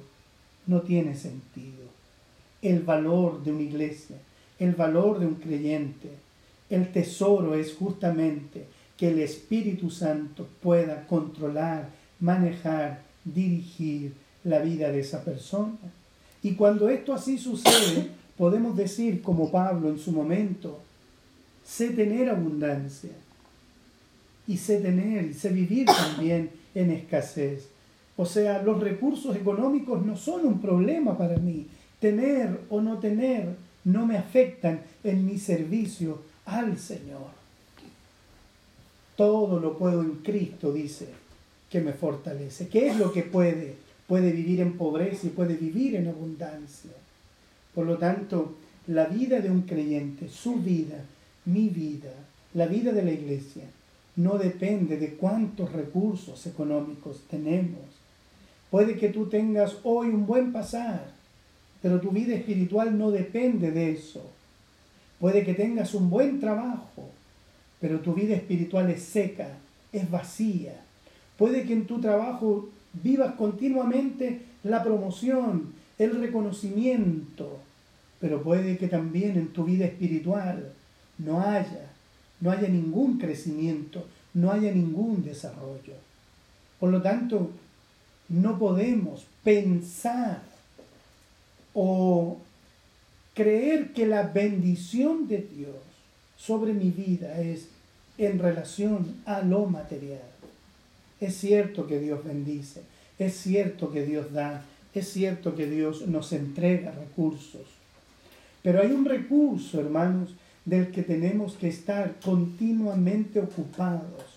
no 0.67 0.81
tiene 0.81 1.15
sentido. 1.15 1.85
El 2.61 2.81
valor 2.81 3.43
de 3.43 3.51
una 3.51 3.61
iglesia, 3.61 4.17
el 4.59 4.73
valor 4.73 5.19
de 5.19 5.27
un 5.27 5.35
creyente, 5.35 6.09
el 6.69 6.91
tesoro 6.91 7.55
es 7.55 7.75
justamente 7.75 8.65
que 8.97 9.09
el 9.09 9.19
Espíritu 9.19 9.89
Santo 9.89 10.47
pueda 10.61 11.07
controlar, 11.07 11.89
manejar, 12.19 13.01
dirigir 13.25 14.13
la 14.43 14.59
vida 14.59 14.91
de 14.91 14.99
esa 15.01 15.23
persona. 15.23 15.77
Y 16.43 16.53
cuando 16.53 16.89
esto 16.89 17.13
así 17.13 17.37
sucede, 17.37 18.09
podemos 18.37 18.75
decir, 18.75 19.21
como 19.21 19.51
Pablo 19.51 19.89
en 19.89 19.99
su 19.99 20.11
momento, 20.11 20.79
sé 21.65 21.89
tener 21.89 22.29
abundancia 22.29 23.11
y 24.47 24.57
sé 24.57 24.79
tener 24.79 25.25
y 25.25 25.33
sé 25.33 25.49
vivir 25.49 25.85
también 25.85 26.49
en 26.75 26.91
escasez. 26.91 27.67
O 28.17 28.25
sea, 28.25 28.61
los 28.61 28.79
recursos 28.79 29.35
económicos 29.35 30.05
no 30.05 30.15
son 30.15 30.45
un 30.45 30.61
problema 30.61 31.17
para 31.17 31.37
mí. 31.37 31.67
Tener 31.99 32.61
o 32.69 32.81
no 32.81 32.97
tener 32.97 33.55
no 33.83 34.05
me 34.05 34.17
afectan 34.17 34.81
en 35.03 35.25
mi 35.25 35.37
servicio 35.37 36.21
al 36.45 36.77
Señor. 36.77 37.41
Todo 39.15 39.59
lo 39.59 39.77
puedo 39.77 40.01
en 40.01 40.15
Cristo, 40.17 40.71
dice, 40.71 41.07
que 41.69 41.79
me 41.79 41.93
fortalece. 41.93 42.67
¿Qué 42.67 42.87
es 42.87 42.97
lo 42.97 43.11
que 43.11 43.23
puede? 43.23 43.75
Puede 44.07 44.31
vivir 44.31 44.61
en 44.61 44.73
pobreza 44.73 45.27
y 45.27 45.29
puede 45.29 45.55
vivir 45.55 45.95
en 45.95 46.07
abundancia. 46.07 46.91
Por 47.73 47.85
lo 47.85 47.97
tanto, 47.97 48.55
la 48.87 49.05
vida 49.05 49.39
de 49.39 49.49
un 49.49 49.61
creyente, 49.61 50.27
su 50.27 50.55
vida, 50.55 51.03
mi 51.45 51.69
vida, 51.69 52.13
la 52.53 52.67
vida 52.67 52.91
de 52.91 53.03
la 53.03 53.11
iglesia, 53.11 53.63
no 54.15 54.37
depende 54.37 54.97
de 54.97 55.13
cuántos 55.15 55.71
recursos 55.71 56.45
económicos 56.45 57.23
tenemos. 57.29 57.81
Puede 58.69 58.97
que 58.97 59.09
tú 59.09 59.27
tengas 59.27 59.77
hoy 59.83 60.09
un 60.09 60.25
buen 60.25 60.51
pasar, 60.51 61.11
pero 61.81 61.99
tu 61.99 62.11
vida 62.11 62.35
espiritual 62.35 62.97
no 62.97 63.11
depende 63.11 63.71
de 63.71 63.91
eso. 63.91 64.21
Puede 65.19 65.43
que 65.43 65.53
tengas 65.53 65.93
un 65.93 66.09
buen 66.09 66.39
trabajo, 66.39 67.09
pero 67.79 67.99
tu 67.99 68.13
vida 68.13 68.35
espiritual 68.35 68.89
es 68.89 69.03
seca, 69.03 69.49
es 69.91 70.09
vacía. 70.09 70.81
Puede 71.37 71.63
que 71.63 71.73
en 71.73 71.85
tu 71.85 71.99
trabajo 71.99 72.69
vivas 72.93 73.35
continuamente 73.35 74.41
la 74.63 74.83
promoción, 74.83 75.73
el 75.97 76.19
reconocimiento, 76.19 77.59
pero 78.19 78.43
puede 78.43 78.77
que 78.77 78.87
también 78.87 79.37
en 79.37 79.47
tu 79.47 79.63
vida 79.63 79.85
espiritual 79.85 80.73
no 81.23 81.41
haya, 81.41 81.91
no 82.39 82.51
haya 82.51 82.67
ningún 82.67 83.17
crecimiento, 83.17 84.05
no 84.33 84.51
haya 84.51 84.71
ningún 84.71 85.23
desarrollo. 85.23 85.93
Por 86.79 86.89
lo 86.89 87.01
tanto, 87.01 87.51
no 88.29 88.57
podemos 88.57 89.25
pensar 89.43 90.41
o 91.73 92.37
creer 93.33 93.93
que 93.93 94.05
la 94.05 94.23
bendición 94.23 95.27
de 95.27 95.37
Dios 95.37 95.75
sobre 96.37 96.73
mi 96.73 96.89
vida 96.89 97.39
es 97.39 97.67
en 98.17 98.39
relación 98.39 99.21
a 99.25 99.41
lo 99.41 99.65
material. 99.65 100.19
Es 101.19 101.37
cierto 101.37 101.87
que 101.87 101.99
Dios 101.99 102.23
bendice, 102.23 102.81
es 103.19 103.35
cierto 103.35 103.91
que 103.91 104.05
Dios 104.05 104.33
da, 104.33 104.63
es 104.93 105.07
cierto 105.07 105.55
que 105.55 105.67
Dios 105.67 106.07
nos 106.07 106.33
entrega 106.33 106.91
recursos, 106.91 107.67
pero 108.63 108.81
hay 108.81 108.91
un 108.91 109.05
recurso, 109.05 109.79
hermanos, 109.79 110.35
del 110.65 110.91
que 110.91 111.01
tenemos 111.01 111.53
que 111.53 111.67
estar 111.67 112.15
continuamente 112.23 113.39
ocupados. 113.39 114.31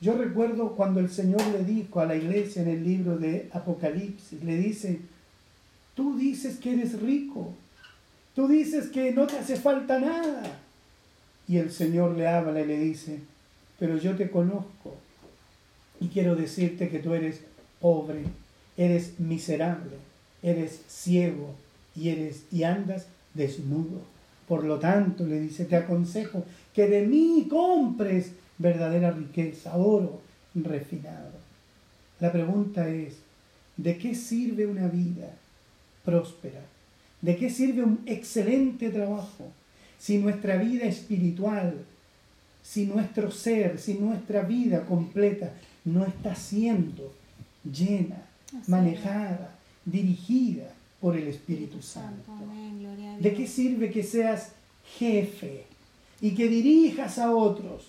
Yo 0.00 0.16
recuerdo 0.16 0.76
cuando 0.76 1.00
el 1.00 1.10
Señor 1.10 1.44
le 1.48 1.64
dijo 1.64 2.00
a 2.00 2.06
la 2.06 2.14
iglesia 2.14 2.62
en 2.62 2.68
el 2.68 2.84
libro 2.84 3.18
de 3.18 3.48
Apocalipsis, 3.52 4.42
le 4.44 4.56
dice, 4.56 5.00
tú 5.94 6.16
dices 6.16 6.58
que 6.58 6.74
eres 6.74 7.00
rico, 7.00 7.52
tú 8.34 8.46
dices 8.46 8.88
que 8.88 9.12
no 9.12 9.26
te 9.26 9.38
hace 9.38 9.56
falta 9.56 9.98
nada. 9.98 10.42
Y 11.48 11.56
el 11.56 11.72
Señor 11.72 12.16
le 12.16 12.28
habla 12.28 12.60
y 12.60 12.66
le 12.66 12.78
dice, 12.78 13.18
pero 13.78 13.96
yo 13.96 14.14
te 14.14 14.30
conozco 14.30 14.96
y 16.00 16.08
quiero 16.08 16.36
decirte 16.36 16.88
que 16.88 17.00
tú 17.00 17.14
eres 17.14 17.40
pobre, 17.80 18.22
eres 18.76 19.18
miserable, 19.18 19.96
eres 20.42 20.82
ciego 20.88 21.54
y, 21.96 22.10
eres, 22.10 22.44
y 22.52 22.62
andas 22.62 23.06
desnudo. 23.34 24.02
Por 24.48 24.64
lo 24.64 24.78
tanto, 24.78 25.26
le 25.26 25.40
dice, 25.40 25.66
te 25.66 25.76
aconsejo 25.76 26.44
que 26.74 26.88
de 26.88 27.06
mí 27.06 27.46
compres 27.50 28.32
verdadera 28.56 29.10
riqueza, 29.10 29.76
oro 29.76 30.20
refinado. 30.54 31.32
La 32.18 32.32
pregunta 32.32 32.88
es, 32.88 33.16
¿de 33.76 33.98
qué 33.98 34.14
sirve 34.14 34.66
una 34.66 34.88
vida 34.88 35.30
próspera? 36.04 36.62
¿De 37.20 37.36
qué 37.36 37.50
sirve 37.50 37.82
un 37.82 38.00
excelente 38.06 38.88
trabajo 38.88 39.52
si 39.98 40.18
nuestra 40.18 40.56
vida 40.56 40.86
espiritual, 40.86 41.74
si 42.62 42.86
nuestro 42.86 43.30
ser, 43.30 43.78
si 43.78 43.94
nuestra 43.94 44.42
vida 44.42 44.86
completa 44.86 45.52
no 45.84 46.06
está 46.06 46.34
siendo 46.34 47.12
llena, 47.64 48.22
manejada, 48.66 49.54
dirigida 49.84 50.72
por 51.00 51.16
el 51.16 51.28
Espíritu 51.28 51.82
Santo? 51.82 52.32
¿De 53.20 53.34
qué 53.34 53.46
sirve 53.46 53.90
que 53.90 54.02
seas 54.02 54.52
jefe 54.98 55.64
y 56.20 56.32
que 56.32 56.48
dirijas 56.48 57.18
a 57.18 57.34
otros 57.34 57.86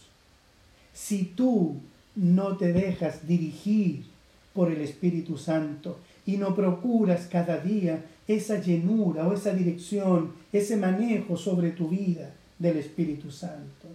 si 0.94 1.26
tú 1.26 1.78
no 2.16 2.58
te 2.58 2.74
dejas 2.74 3.28
dirigir 3.28 4.06
por 4.54 4.72
el 4.72 4.82
Espíritu 4.82 5.38
Santo 5.38 5.98
y 6.26 6.38
no 6.38 6.56
procuras 6.56 7.28
cada 7.28 7.60
día 7.60 8.06
esa 8.28 8.60
llenura 8.62 9.28
o 9.28 9.34
esa 9.34 9.54
dirección, 9.54 10.34
ese 10.52 10.78
manejo 10.78 11.38
sobre 11.38 11.72
tu 11.72 11.88
vida 11.88 12.34
del 12.60 12.78
Espíritu 12.78 13.32
Santo. 13.32 13.88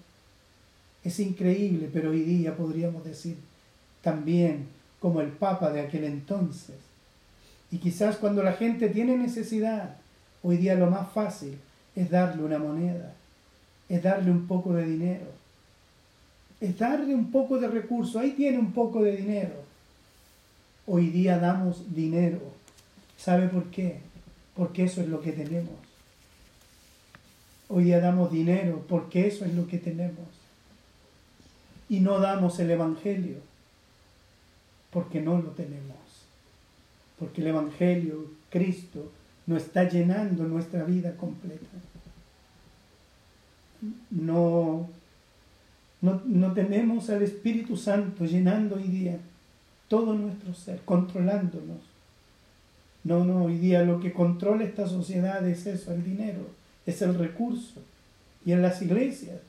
Es 1.04 1.20
increíble, 1.20 1.90
pero 1.92 2.10
hoy 2.10 2.22
día 2.22 2.56
podríamos 2.56 3.04
decir 3.04 3.36
también 4.02 4.66
como 5.00 5.20
el 5.20 5.28
Papa 5.28 5.70
de 5.70 5.82
aquel 5.82 6.04
entonces. 6.04 6.76
Y 7.74 7.78
quizás 7.78 8.18
cuando 8.18 8.44
la 8.44 8.52
gente 8.52 8.88
tiene 8.88 9.16
necesidad, 9.16 9.96
hoy 10.44 10.58
día 10.58 10.76
lo 10.76 10.88
más 10.88 11.10
fácil 11.10 11.58
es 11.96 12.08
darle 12.08 12.44
una 12.44 12.60
moneda, 12.60 13.14
es 13.88 14.00
darle 14.00 14.30
un 14.30 14.46
poco 14.46 14.74
de 14.74 14.86
dinero, 14.86 15.26
es 16.60 16.78
darle 16.78 17.16
un 17.16 17.32
poco 17.32 17.58
de 17.58 17.66
recursos. 17.66 18.14
Ahí 18.14 18.30
tiene 18.30 18.60
un 18.60 18.70
poco 18.70 19.02
de 19.02 19.16
dinero. 19.16 19.54
Hoy 20.86 21.08
día 21.08 21.40
damos 21.40 21.92
dinero. 21.92 22.38
¿Sabe 23.16 23.48
por 23.48 23.64
qué? 23.72 23.98
Porque 24.54 24.84
eso 24.84 25.00
es 25.00 25.08
lo 25.08 25.20
que 25.20 25.32
tenemos. 25.32 25.74
Hoy 27.68 27.82
día 27.82 27.98
damos 27.98 28.30
dinero 28.30 28.84
porque 28.88 29.26
eso 29.26 29.44
es 29.44 29.52
lo 29.52 29.66
que 29.66 29.78
tenemos. 29.78 30.28
Y 31.88 31.98
no 31.98 32.20
damos 32.20 32.56
el 32.60 32.70
Evangelio 32.70 33.38
porque 34.92 35.20
no 35.20 35.42
lo 35.42 35.50
tenemos. 35.50 36.03
Porque 37.24 37.40
el 37.40 37.46
Evangelio, 37.46 38.26
Cristo, 38.50 39.10
no 39.46 39.56
está 39.56 39.88
llenando 39.88 40.44
nuestra 40.44 40.84
vida 40.84 41.16
completa. 41.16 41.64
No, 44.10 44.90
no, 46.02 46.20
no 46.26 46.52
tenemos 46.52 47.08
al 47.08 47.22
Espíritu 47.22 47.78
Santo 47.78 48.26
llenando 48.26 48.76
hoy 48.76 48.88
día 48.88 49.18
todo 49.88 50.12
nuestro 50.12 50.52
ser, 50.52 50.82
controlándonos. 50.84 51.78
No, 53.04 53.24
no, 53.24 53.44
hoy 53.44 53.56
día 53.56 53.84
lo 53.84 54.00
que 54.00 54.12
controla 54.12 54.64
esta 54.64 54.86
sociedad 54.86 55.48
es 55.48 55.64
eso, 55.64 55.94
el 55.94 56.04
dinero, 56.04 56.50
es 56.84 57.00
el 57.00 57.18
recurso. 57.18 57.80
Y 58.44 58.52
en 58.52 58.60
las 58.60 58.82
iglesias, 58.82 59.40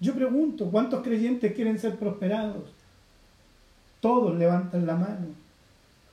yo 0.00 0.14
pregunto, 0.14 0.70
¿cuántos 0.70 1.02
creyentes 1.02 1.54
quieren 1.54 1.78
ser 1.78 1.96
prosperados? 1.96 2.74
Todos 4.00 4.38
levantan 4.38 4.84
la 4.84 4.96
mano. 4.96 5.43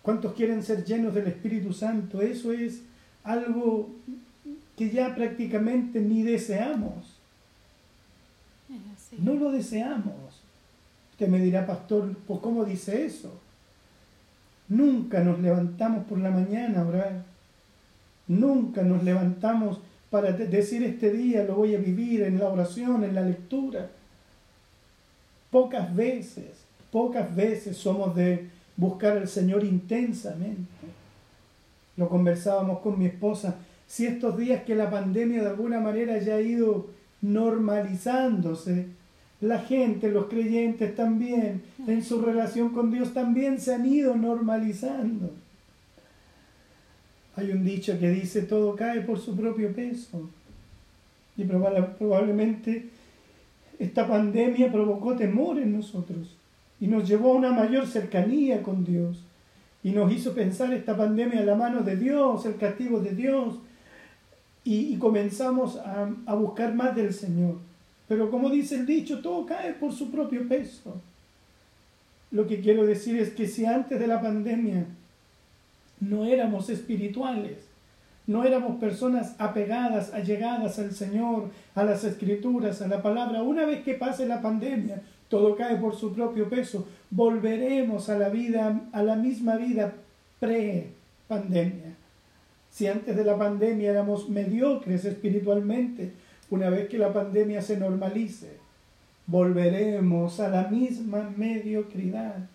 ¿Cuántos 0.02 0.34
quieren 0.34 0.64
ser 0.64 0.84
llenos 0.84 1.14
del 1.14 1.28
Espíritu 1.28 1.74
Santo? 1.74 2.22
Eso 2.22 2.52
es 2.52 2.82
algo 3.24 3.90
que 4.76 4.90
ya 4.90 5.14
prácticamente 5.16 6.00
ni 6.00 6.24
deseamos. 6.24 7.18
No 9.20 9.36
lo 9.36 9.52
deseamos. 9.52 10.42
Usted 11.12 11.28
me 11.28 11.40
dirá, 11.40 11.68
pastor, 11.68 12.16
¿pues 12.28 12.40
cómo 12.40 12.66
dice 12.66 13.06
eso? 13.06 13.40
Nunca 14.70 15.20
nos 15.20 15.40
levantamos 15.40 16.06
por 16.06 16.18
la 16.18 16.32
mañana 16.32 16.82
a 16.82 16.88
orar. 16.88 17.24
Nunca 18.28 18.82
nos 18.84 19.04
levantamos 19.04 19.80
para 20.10 20.32
decir 20.32 20.84
este 20.84 21.12
día 21.12 21.44
lo 21.44 21.56
voy 21.56 21.76
a 21.76 21.80
vivir 21.80 22.24
en 22.24 22.40
la 22.40 22.50
oración, 22.50 23.04
en 23.04 23.16
la 23.16 23.22
lectura. 23.22 23.90
Pocas 25.50 25.94
veces, 25.96 26.66
pocas 26.92 27.36
veces 27.36 27.78
somos 27.78 28.16
de 28.16 28.50
buscar 28.78 29.18
al 29.18 29.28
Señor 29.28 29.64
intensamente. 29.64 30.72
Lo 31.98 32.10
conversábamos 32.10 32.80
con 32.80 32.98
mi 32.98 33.06
esposa. 33.06 33.56
Si 33.88 34.06
estos 34.06 34.38
días 34.38 34.64
que 34.64 34.76
la 34.76 34.90
pandemia 34.90 35.42
de 35.42 35.50
alguna 35.50 35.80
manera 35.80 36.18
ya 36.20 36.36
ha 36.36 36.42
ido 36.42 36.88
normalizándose, 37.22 38.88
la 39.42 39.60
gente, 39.60 40.10
los 40.10 40.26
creyentes 40.26 40.96
también, 40.96 41.64
en 41.88 42.04
su 42.04 42.22
relación 42.22 42.70
con 42.70 42.92
Dios 42.92 43.14
también 43.14 43.60
se 43.60 43.74
han 43.74 43.86
ido 43.86 44.16
normalizando. 44.16 45.32
Hay 47.36 47.52
un 47.52 47.64
dicho 47.64 48.00
que 48.00 48.10
dice, 48.10 48.44
todo 48.44 48.76
cae 48.76 49.02
por 49.02 49.20
su 49.20 49.36
propio 49.36 49.74
peso. 49.74 50.30
Y 51.38 51.44
probablemente 51.44 52.90
esta 53.80 54.08
pandemia 54.08 54.72
provocó 54.72 55.16
temor 55.16 55.58
en 55.58 55.74
nosotros 55.74 56.38
y 56.82 56.88
nos 56.88 57.08
llevó 57.08 57.32
a 57.32 57.36
una 57.36 57.52
mayor 57.52 57.88
cercanía 57.88 58.64
con 58.64 58.84
Dios. 58.84 59.24
Y 59.84 59.92
nos 59.92 60.12
hizo 60.12 60.34
pensar 60.34 60.74
esta 60.74 60.98
pandemia 60.98 61.40
en 61.40 61.46
la 61.46 61.56
mano 61.56 61.82
de 61.82 61.96
Dios, 61.96 62.46
el 62.46 62.58
castigo 62.58 63.00
de 63.00 63.12
Dios. 63.12 63.60
Y, 64.64 64.98
comenzamos 64.98 65.78
a, 65.78 66.10
a 66.26 66.36
buscar 66.36 66.74
más 66.74 66.96
del 66.96 67.14
Señor. 67.14 67.56
Pero 68.08 68.30
como 68.30 68.50
dice 68.50 68.76
el 68.76 68.86
dicho, 68.88 69.22
todo 69.22 69.46
cae 69.46 69.74
por 69.74 69.94
su 69.94 70.12
propio 70.12 70.48
peso. 70.48 71.00
Lo 72.32 72.48
que 72.48 72.62
quiero 72.62 72.86
decir 72.86 73.18
es 73.18 73.30
que 73.30 73.48
si 73.48 73.66
antes 73.66 74.00
de 74.00 74.08
la 74.08 74.20
pandemia 74.20 74.86
no 76.00 76.26
éramos 76.26 76.70
espirituales, 76.70 77.58
no 78.26 78.44
éramos 78.44 78.80
personas 78.80 79.36
apegadas, 79.38 80.14
allegadas 80.14 80.80
al 80.80 80.94
Señor, 80.94 81.52
a 81.76 81.84
las 81.84 82.04
escrituras, 82.04 82.82
a 82.82 82.88
la 82.88 83.02
palabra, 83.02 83.44
una 83.44 83.66
vez 83.66 83.84
que 83.84 83.94
pase 83.94 84.26
la 84.26 84.42
pandemia, 84.42 85.02
todo 85.32 85.56
cae 85.56 85.78
por 85.78 85.96
su 85.96 86.14
propio 86.14 86.50
peso, 86.50 86.86
volveremos 87.10 88.10
a 88.10 88.20
la 88.20 88.28
vida, 88.28 88.82
a 88.92 89.02
la 89.02 89.16
misma 89.16 89.56
vida 89.56 89.94
pre-pandemia. 90.42 91.96
Si 92.70 92.86
antes 92.88 93.16
de 93.16 93.24
la 93.24 93.38
pandemia 93.38 93.92
éramos 93.92 94.30
mediocres 94.30 95.06
espiritualmente, 95.06 96.12
una 96.50 96.70
vez 96.70 96.90
que 96.90 96.98
la 96.98 97.14
pandemia 97.14 97.62
se 97.62 97.78
normalice, 97.78 98.58
volveremos 99.26 100.42
a 100.42 100.50
la 100.50 100.68
misma 100.68 101.34
mediocridad. 101.38 102.50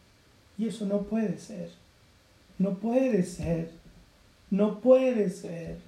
Y 0.58 0.68
eso 0.68 0.84
no 0.84 1.02
puede 1.02 1.38
ser. 1.38 1.70
No 2.58 2.74
puede 2.74 3.22
ser. 3.22 3.70
No 4.50 4.80
puede 4.80 5.30
ser. 5.30 5.78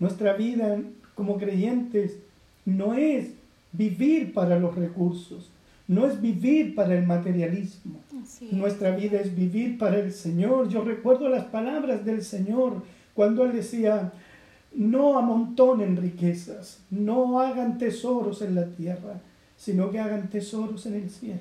Nuestra 0.00 0.32
vida 0.32 0.80
como 1.14 1.36
creyentes 1.36 2.16
no 2.64 2.94
es 2.94 3.28
vivir 3.72 4.32
para 4.32 4.58
los 4.58 4.74
recursos, 4.74 5.50
no 5.86 6.06
es 6.06 6.20
vivir 6.20 6.74
para 6.74 6.96
el 6.96 7.06
materialismo. 7.06 8.00
Nuestra 8.52 8.96
vida 8.96 9.20
es 9.20 9.34
vivir 9.34 9.78
para 9.78 9.98
el 9.98 10.12
Señor. 10.12 10.68
Yo 10.68 10.82
recuerdo 10.82 11.28
las 11.28 11.44
palabras 11.44 12.04
del 12.04 12.22
Señor 12.22 12.82
cuando 13.14 13.44
Él 13.44 13.52
decía, 13.52 14.12
no 14.74 15.18
amontonen 15.18 15.96
riquezas, 15.96 16.80
no 16.90 17.40
hagan 17.40 17.78
tesoros 17.78 18.42
en 18.42 18.54
la 18.54 18.66
tierra, 18.66 19.20
sino 19.56 19.90
que 19.90 20.00
hagan 20.00 20.28
tesoros 20.30 20.86
en 20.86 20.94
el 20.94 21.10
cielo. 21.10 21.40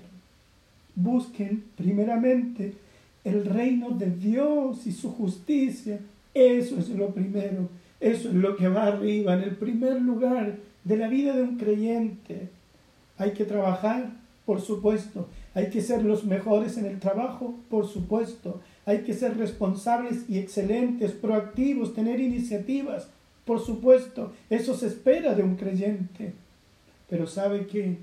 Busquen 0.95 1.63
primeramente 1.75 2.75
el 3.23 3.45
reino 3.45 3.91
de 3.91 4.11
Dios 4.11 4.85
y 4.85 4.91
su 4.91 5.11
justicia. 5.11 5.99
Eso 6.33 6.77
es 6.77 6.89
lo 6.89 7.09
primero, 7.09 7.69
eso 7.99 8.29
es 8.29 8.35
lo 8.35 8.55
que 8.55 8.67
va 8.67 8.87
arriba, 8.87 9.33
en 9.35 9.43
el 9.43 9.55
primer 9.55 10.01
lugar 10.01 10.57
de 10.83 10.97
la 10.97 11.07
vida 11.07 11.35
de 11.35 11.43
un 11.43 11.57
creyente. 11.57 12.49
Hay 13.17 13.31
que 13.31 13.45
trabajar, 13.45 14.11
por 14.45 14.61
supuesto. 14.61 15.27
Hay 15.53 15.69
que 15.69 15.81
ser 15.81 16.03
los 16.03 16.25
mejores 16.25 16.77
en 16.77 16.85
el 16.85 16.99
trabajo, 16.99 17.55
por 17.69 17.87
supuesto. 17.87 18.61
Hay 18.85 18.99
que 18.99 19.13
ser 19.13 19.37
responsables 19.37 20.29
y 20.29 20.39
excelentes, 20.39 21.11
proactivos, 21.11 21.93
tener 21.93 22.19
iniciativas, 22.19 23.07
por 23.45 23.59
supuesto, 23.59 24.31
eso 24.49 24.75
se 24.75 24.87
espera 24.87 25.35
de 25.35 25.43
un 25.43 25.55
creyente. 25.55 26.33
Pero 27.09 27.27
sabe 27.27 27.67
que 27.67 27.97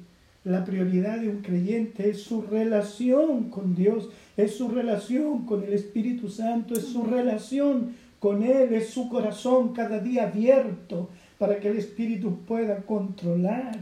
la 0.44 0.64
prioridad 0.64 1.18
de 1.18 1.28
un 1.28 1.38
creyente 1.38 2.10
es 2.10 2.22
su 2.22 2.42
relación 2.42 3.50
con 3.50 3.74
Dios, 3.74 4.10
es 4.36 4.56
su 4.56 4.68
relación 4.68 5.46
con 5.46 5.64
el 5.64 5.72
Espíritu 5.72 6.28
Santo, 6.28 6.74
es 6.74 6.84
su 6.84 7.04
relación 7.04 7.96
con 8.18 8.42
Él, 8.42 8.74
es 8.74 8.90
su 8.90 9.08
corazón 9.08 9.72
cada 9.72 9.98
día 9.98 10.24
abierto 10.24 11.08
para 11.38 11.58
que 11.58 11.68
el 11.68 11.78
Espíritu 11.78 12.40
pueda 12.46 12.82
controlar, 12.82 13.78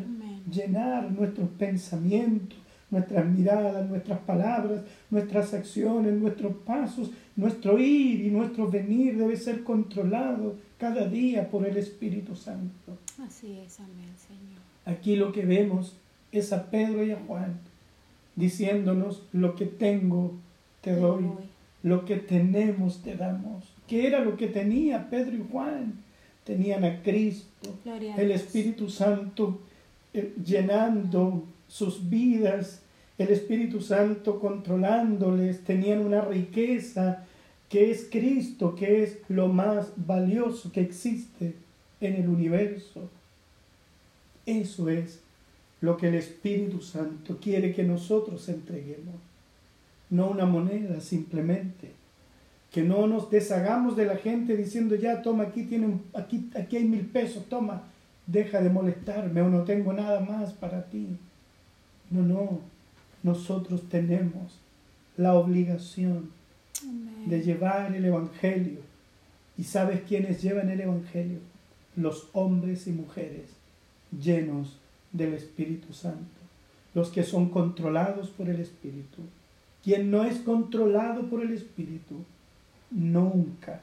llenar 0.51 1.11
nuestros 1.11 1.49
pensamientos, 1.51 2.59
nuestras 2.91 3.27
miradas, 3.27 3.89
nuestras 3.89 4.19
palabras, 4.21 4.83
nuestras 5.11 5.53
acciones, 5.55 6.15
nuestros 6.15 6.55
pasos, 6.65 7.11
nuestro 7.37 7.79
ir 7.79 8.25
y 8.25 8.31
nuestro 8.31 8.71
venir 8.71 9.17
debe 9.17 9.37
ser 9.37 9.63
controlado 9.63 10.57
cada 10.79 11.07
día 11.07 11.51
por 11.51 11.67
el 11.67 11.77
Espíritu 11.77 12.35
Santo. 12.35 12.99
Así 13.23 13.59
es, 13.59 13.81
amén, 13.81 14.15
Señor. 14.17 14.63
Aquí 14.87 15.17
lo 15.17 15.33
que 15.33 15.45
vemos 15.45 15.97
es 16.33 16.53
a 16.53 16.71
Pedro 16.71 17.05
y 17.05 17.11
a 17.11 17.19
Juan 17.27 17.59
diciéndonos, 18.39 19.25
lo 19.33 19.57
que 19.57 19.67
tengo 19.67 20.33
te 20.81 20.95
doy, 20.95 21.25
lo 21.83 22.05
que 22.05 22.17
tenemos 22.17 23.03
te 23.03 23.17
damos. 23.17 23.65
¿Qué 23.89 24.07
era 24.07 24.21
lo 24.21 24.37
que 24.37 24.47
tenía 24.47 25.11
Pedro 25.11 25.37
y 25.37 25.45
Juan? 25.51 25.95
Tenían 26.45 26.85
a 26.85 27.03
Cristo, 27.03 27.77
el 28.17 28.31
Espíritu 28.31 28.89
Santo 28.89 29.59
llenando 30.13 31.45
sus 31.69 32.09
vidas, 32.09 32.83
el 33.19 33.29
Espíritu 33.29 33.81
Santo 33.81 34.39
controlándoles, 34.39 35.65
tenían 35.65 36.01
una 36.01 36.21
riqueza 36.21 37.25
que 37.69 37.91
es 37.91 38.09
Cristo, 38.11 38.75
que 38.75 39.03
es 39.03 39.19
lo 39.29 39.49
más 39.49 39.93
valioso 39.97 40.73
que 40.73 40.81
existe 40.81 41.55
en 42.01 42.15
el 42.15 42.29
universo. 42.29 43.11
Eso 44.47 44.89
es 44.89 45.21
lo 45.81 45.97
que 45.97 46.09
el 46.09 46.15
Espíritu 46.15 46.81
Santo 46.81 47.39
quiere 47.41 47.75
que 47.75 47.83
nosotros 47.83 48.49
entreguemos. 48.49 49.17
No 50.11 50.31
una 50.31 50.47
moneda 50.47 51.01
simplemente. 51.01 51.93
Que 52.73 52.83
no 52.83 53.07
nos 53.07 53.31
deshagamos 53.31 53.97
de 53.97 54.07
la 54.07 54.17
gente 54.17 54.57
diciendo, 54.57 54.95
ya, 54.95 55.23
toma, 55.23 55.45
aquí, 55.45 55.65
tiene 55.65 55.99
aquí, 56.15 56.51
aquí 56.55 56.77
hay 56.77 56.85
mil 56.85 57.07
pesos, 57.07 57.45
toma, 57.49 57.83
deja 58.29 58.61
de 58.61 58.69
molestarme 58.69 59.41
o 59.43 59.49
no 59.49 59.65
tengo 59.65 59.93
nada 59.93 60.21
más 60.21 60.53
para 60.53 60.85
ti. 60.85 61.09
No, 62.11 62.23
no, 62.23 62.61
nosotros 63.23 63.89
tenemos 63.89 64.61
la 65.17 65.35
obligación 65.35 66.31
de 67.27 67.43
llevar 67.43 67.95
el 67.95 68.05
Evangelio. 68.05 68.81
¿Y 69.57 69.65
sabes 69.65 70.03
quiénes 70.07 70.41
llevan 70.41 70.71
el 70.71 70.81
Evangelio? 70.81 71.41
Los 71.97 72.29
hombres 72.33 72.87
y 72.87 72.93
mujeres 72.93 73.47
llenos 74.13 74.79
del 75.13 75.35
Espíritu 75.35 75.93
Santo, 75.93 76.41
los 76.95 77.09
que 77.09 77.25
son 77.25 77.49
controlados 77.49 78.29
por 78.29 78.49
el 78.49 78.61
Espíritu. 78.61 79.23
Quien 79.83 80.11
no 80.11 80.25
es 80.25 80.39
controlado 80.39 81.29
por 81.29 81.41
el 81.43 81.53
Espíritu 81.53 82.25
nunca 82.91 83.81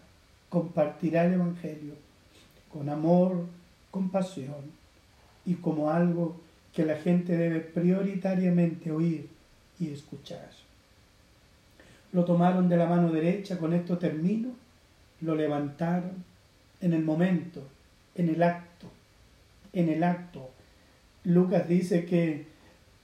compartirá 0.50 1.26
el 1.26 1.34
Evangelio 1.34 1.94
con 2.72 2.90
amor, 2.90 3.46
compasión 3.96 4.74
y 5.46 5.54
como 5.54 5.90
algo 5.90 6.36
que 6.74 6.84
la 6.84 6.98
gente 6.98 7.38
debe 7.38 7.62
prioritariamente 7.62 8.92
oír 8.92 9.30
y 9.80 9.88
escuchar. 9.88 10.50
Lo 12.12 12.26
tomaron 12.26 12.68
de 12.68 12.76
la 12.76 12.88
mano 12.88 13.10
derecha, 13.10 13.58
con 13.58 13.72
esto 13.74 13.98
termino, 13.98 14.50
lo 15.22 15.34
levantaron 15.34 16.26
en 16.82 16.92
el 16.92 17.06
momento, 17.06 17.62
en 18.16 18.28
el 18.28 18.44
acto, 18.44 18.88
en 19.72 19.88
el 19.88 20.04
acto. 20.04 20.50
Lucas 21.24 21.70
dice 21.70 22.04
que 22.04 22.48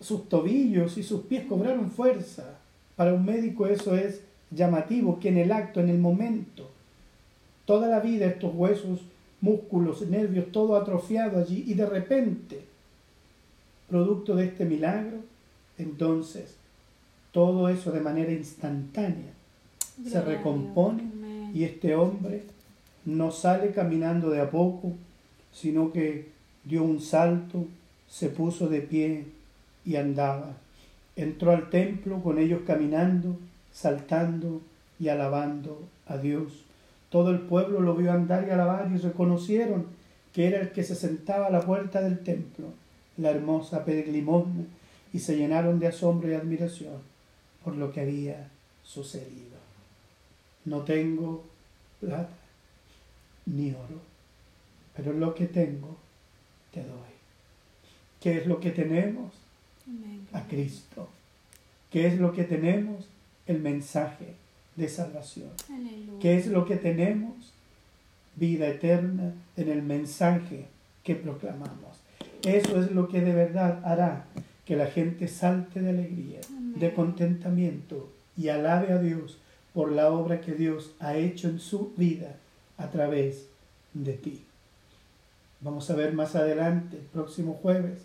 sus 0.01 0.27
tobillos 0.27 0.97
y 0.97 1.03
sus 1.03 1.21
pies 1.21 1.45
cobraron 1.45 1.89
fuerza. 1.89 2.57
Para 2.97 3.13
un 3.13 3.23
médico 3.25 3.65
eso 3.65 3.95
es 3.95 4.23
llamativo, 4.49 5.21
que 5.21 5.29
en 5.29 5.37
el 5.37 5.53
acto, 5.53 5.79
en 5.79 5.87
el 5.87 5.99
momento, 5.99 6.69
toda 7.65 7.87
la 7.87 8.01
vida 8.01 8.25
estos 8.25 8.53
huesos, 8.53 8.99
músculos, 9.41 10.01
nervios, 10.07 10.51
todo 10.51 10.75
atrofiado 10.75 11.39
allí 11.39 11.65
y 11.67 11.73
de 11.73 11.85
repente, 11.85 12.61
producto 13.89 14.35
de 14.35 14.45
este 14.45 14.65
milagro, 14.65 15.17
entonces 15.77 16.55
todo 17.31 17.69
eso 17.69 17.91
de 17.91 18.01
manera 18.01 18.31
instantánea 18.31 19.33
se 20.07 20.21
recompone 20.21 21.03
y 21.53 21.63
este 21.63 21.95
hombre 21.95 22.43
no 23.05 23.31
sale 23.31 23.71
caminando 23.71 24.29
de 24.29 24.41
a 24.41 24.51
poco, 24.51 24.93
sino 25.51 25.91
que 25.91 26.29
dio 26.63 26.83
un 26.83 27.01
salto, 27.01 27.65
se 28.07 28.29
puso 28.29 28.67
de 28.67 28.81
pie 28.81 29.25
y 29.85 29.95
andaba. 29.95 30.53
Entró 31.15 31.51
al 31.51 31.69
templo 31.69 32.21
con 32.21 32.37
ellos 32.37 32.61
caminando, 32.65 33.37
saltando 33.71 34.61
y 34.99 35.09
alabando 35.09 35.81
a 36.07 36.17
Dios. 36.17 36.65
Todo 37.11 37.31
el 37.31 37.41
pueblo 37.41 37.81
lo 37.81 37.93
vio 37.93 38.11
andar 38.11 38.47
y 38.47 38.51
alabar 38.51 38.89
y 38.89 38.97
reconocieron 38.97 39.85
que 40.33 40.47
era 40.47 40.61
el 40.61 40.71
que 40.71 40.83
se 40.83 40.95
sentaba 40.95 41.47
a 41.47 41.51
la 41.51 41.61
puerta 41.61 42.01
del 42.01 42.19
templo, 42.19 42.67
la 43.17 43.31
hermosa 43.31 43.83
Pedro 43.83 44.47
y 45.13 45.19
se 45.19 45.35
llenaron 45.35 45.77
de 45.79 45.87
asombro 45.87 46.31
y 46.31 46.35
admiración 46.35 46.99
por 47.65 47.75
lo 47.75 47.91
que 47.91 47.99
había 47.99 48.49
sucedido. 48.83 49.59
No 50.63 50.83
tengo 50.83 51.43
plata 51.99 52.29
ni 53.45 53.71
oro, 53.71 53.99
pero 54.95 55.11
lo 55.11 55.35
que 55.35 55.47
tengo 55.47 55.97
te 56.71 56.79
doy. 56.79 57.11
¿Qué 58.21 58.37
es 58.37 58.47
lo 58.47 58.61
que 58.61 58.71
tenemos? 58.71 59.33
A 60.31 60.43
Cristo. 60.47 61.09
¿Qué 61.89 62.07
es 62.07 62.19
lo 62.19 62.31
que 62.31 62.45
tenemos? 62.45 63.05
El 63.47 63.59
mensaje 63.59 64.35
de 64.75 64.89
salvación. 64.89 65.49
¿Qué 66.19 66.37
es 66.37 66.47
lo 66.47 66.65
que 66.65 66.77
tenemos? 66.77 67.53
Vida 68.35 68.67
eterna 68.67 69.33
en 69.57 69.69
el 69.69 69.81
mensaje 69.83 70.67
que 71.03 71.15
proclamamos. 71.15 71.97
Eso 72.43 72.81
es 72.81 72.91
lo 72.91 73.07
que 73.07 73.21
de 73.21 73.33
verdad 73.33 73.81
hará 73.83 74.25
que 74.65 74.75
la 74.75 74.87
gente 74.87 75.27
salte 75.27 75.81
de 75.81 75.89
alegría, 75.89 76.39
de 76.49 76.93
contentamiento 76.93 78.09
y 78.37 78.47
alabe 78.49 78.93
a 78.93 78.99
Dios 78.99 79.37
por 79.73 79.91
la 79.91 80.11
obra 80.11 80.41
que 80.41 80.53
Dios 80.53 80.91
ha 80.99 81.15
hecho 81.15 81.49
en 81.49 81.59
su 81.59 81.93
vida 81.95 82.35
a 82.77 82.89
través 82.89 83.47
de 83.93 84.13
ti. 84.13 84.43
Vamos 85.59 85.89
a 85.89 85.95
ver 85.95 86.13
más 86.13 86.35
adelante, 86.35 86.97
el 86.97 87.03
próximo 87.03 87.53
jueves, 87.53 87.99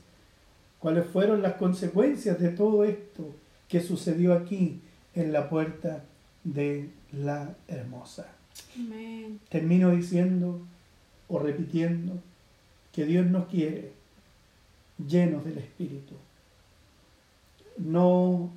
cuáles 0.78 1.06
fueron 1.06 1.42
las 1.42 1.54
consecuencias 1.54 2.38
de 2.38 2.50
todo 2.50 2.84
esto 2.84 3.34
que 3.68 3.80
sucedió 3.80 4.34
aquí 4.34 4.80
en 5.14 5.32
la 5.32 5.48
puerta 5.48 6.04
de 6.54 6.88
la 7.12 7.54
hermosa. 7.68 8.26
Termino 9.48 9.90
diciendo 9.90 10.60
o 11.28 11.38
repitiendo 11.38 12.14
que 12.92 13.04
Dios 13.04 13.26
nos 13.26 13.46
quiere 13.46 13.92
llenos 14.98 15.44
del 15.44 15.58
Espíritu 15.58 16.14
no, 17.78 18.50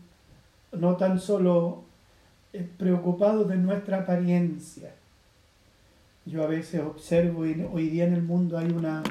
no 0.71 0.97
tan 0.97 1.19
solo 1.19 1.83
eh, 2.53 2.67
preocupados 2.77 3.47
de 3.47 3.57
nuestra 3.57 3.99
apariencia. 3.99 4.95
Yo 6.25 6.43
a 6.43 6.47
veces 6.47 6.81
observo 6.81 7.45
y 7.45 7.67
hoy 7.71 7.89
día 7.89 8.05
en 8.05 8.13
el 8.13 8.21
mundo 8.21 8.57
hay 8.57 8.71
una, 8.71 9.03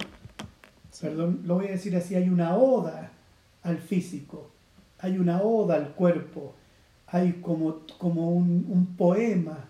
perdón, 1.01 1.43
lo 1.45 1.57
voy 1.57 1.67
a 1.67 1.73
decir 1.73 1.97
así, 1.97 2.15
hay 2.15 2.29
una 2.29 2.57
oda 2.57 3.11
al 3.63 3.79
físico, 3.79 4.51
hay 4.99 5.19
una 5.19 5.43
oda 5.43 5.77
al 5.77 5.95
cuerpo, 5.95 6.55
hay 7.11 7.41
como, 7.43 7.81
como 7.99 8.31
un, 8.31 8.67
un 8.69 8.87
poema 8.97 9.67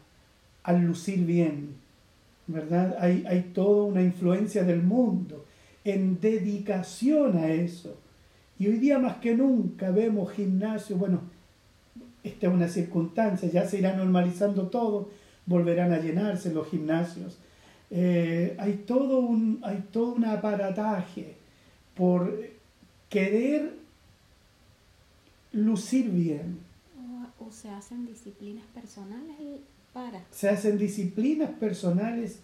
al 0.62 0.82
lucir 0.82 1.24
bien, 1.24 1.74
¿verdad? 2.46 2.96
Hay, 3.00 3.24
hay 3.26 3.50
toda 3.54 3.84
una 3.84 4.02
influencia 4.02 4.64
del 4.64 4.82
mundo 4.82 5.44
en 5.84 6.20
dedicación 6.20 7.36
a 7.38 7.48
eso. 7.48 7.96
Y 8.58 8.66
hoy 8.66 8.78
día 8.78 8.98
más 8.98 9.16
que 9.18 9.34
nunca 9.34 9.90
vemos 9.90 10.32
gimnasios, 10.32 10.98
bueno, 10.98 11.20
esta 12.24 12.48
es 12.48 12.52
una 12.52 12.68
circunstancia, 12.68 13.48
ya 13.48 13.66
se 13.66 13.78
irá 13.78 13.94
normalizando 13.94 14.66
todo, 14.66 15.08
volverán 15.46 15.92
a 15.92 15.98
llenarse 15.98 16.52
los 16.52 16.68
gimnasios. 16.68 17.38
Eh, 17.90 18.54
hay, 18.58 18.84
todo 18.86 19.20
un, 19.20 19.60
hay 19.62 19.84
todo 19.92 20.12
un 20.12 20.24
aparataje 20.24 21.36
por 21.94 22.38
querer 23.08 23.72
lucir 25.52 26.10
bien. 26.10 26.67
O, 27.48 27.52
se 27.52 27.70
hacen 27.70 28.06
disciplinas 28.06 28.64
personales 28.74 29.36
para. 29.92 30.22
Se 30.30 30.48
hacen 30.48 30.78
disciplinas 30.78 31.50
personales 31.50 32.40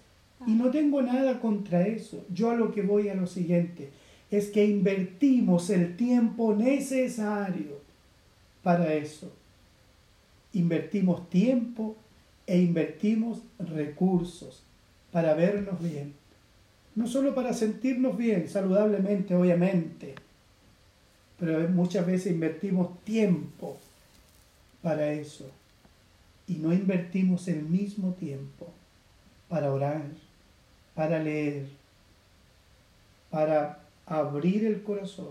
y 0.47 0.53
no 0.53 0.71
tengo 0.71 1.03
nada 1.03 1.41
contra 1.41 1.87
eso. 1.87 2.25
Yo 2.33 2.51
a 2.51 2.55
lo 2.55 2.73
que 2.73 2.83
voy 2.83 3.09
a 3.09 3.15
lo 3.15 3.27
siguiente 3.27 3.91
es 4.31 4.49
que 4.49 4.65
invertimos 4.65 5.71
el 5.71 5.97
tiempo 5.97 6.55
necesario 6.55 7.81
para 8.63 8.95
eso. 8.95 9.33
Invertimos 10.53 11.29
tiempo 11.29 11.97
e 12.47 12.59
invertimos 12.61 13.43
recursos 13.59 14.63
para 15.13 15.35
vernos 15.35 15.81
bien. 15.83 16.15
No 16.95 17.07
solo 17.07 17.35
para 17.35 17.53
sentirnos 17.53 18.17
bien, 18.17 18.49
saludablemente, 18.49 19.35
obviamente, 19.35 20.15
pero 21.39 21.69
muchas 21.69 22.07
veces 22.07 22.33
invertimos 22.33 23.03
tiempo 23.05 23.79
para 24.85 25.11
eso 25.13 25.51
y 26.47 26.57
no 26.57 26.75
invertimos 26.75 27.49
el 27.49 27.63
mismo 27.63 28.13
tiempo 28.13 28.71
para 29.49 29.73
orar, 29.73 30.05
para 30.95 31.19
leer, 31.19 31.67
para 33.31 33.81
abrir 34.05 34.67
el 34.67 34.83
corazón, 34.83 35.31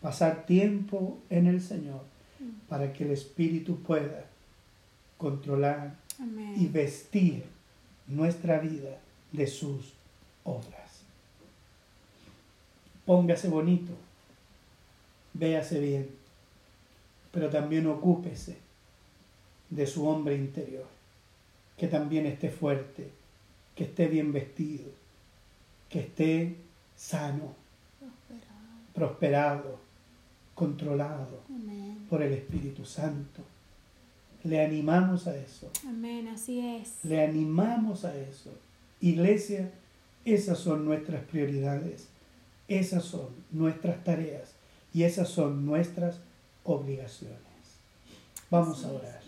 pasar 0.00 0.46
tiempo 0.46 1.18
en 1.30 1.48
el 1.48 1.60
Señor, 1.60 2.02
mm. 2.38 2.68
para 2.68 2.92
que 2.92 3.02
el 3.02 3.10
Espíritu 3.10 3.82
pueda 3.82 4.24
controlar 5.18 5.96
y 6.56 6.66
vestir 6.68 7.44
nuestra 8.06 8.60
vida 8.60 9.00
de 9.32 9.48
sus 9.48 9.94
obras. 10.44 11.02
Póngase 13.04 13.48
bonito, 13.48 13.92
véase 15.34 15.80
bien, 15.80 16.08
pero 17.32 17.50
también 17.50 17.86
ocúpese 17.88 18.65
de 19.70 19.86
su 19.86 20.06
hombre 20.06 20.36
interior, 20.36 20.86
que 21.76 21.88
también 21.88 22.26
esté 22.26 22.50
fuerte, 22.50 23.10
que 23.74 23.84
esté 23.84 24.08
bien 24.08 24.32
vestido, 24.32 24.90
que 25.88 26.00
esté 26.00 26.56
sano, 26.96 27.54
prosperado, 28.94 29.78
controlado 30.54 31.40
por 32.08 32.22
el 32.22 32.32
Espíritu 32.32 32.84
Santo. 32.84 33.42
Le 34.42 34.64
animamos 34.64 35.26
a 35.26 35.36
eso. 35.36 35.70
Amén, 35.86 36.28
así 36.28 36.60
es. 36.60 37.04
Le 37.04 37.22
animamos 37.22 38.04
a 38.04 38.16
eso. 38.16 38.50
Iglesia, 39.00 39.72
esas 40.24 40.58
son 40.58 40.84
nuestras 40.84 41.22
prioridades, 41.24 42.08
esas 42.68 43.04
son 43.04 43.28
nuestras 43.50 44.02
tareas 44.02 44.54
y 44.94 45.02
esas 45.02 45.28
son 45.28 45.66
nuestras 45.66 46.20
obligaciones. 46.64 47.45
Vamos 48.50 48.84
a 48.84 48.92
orar. 48.92 49.20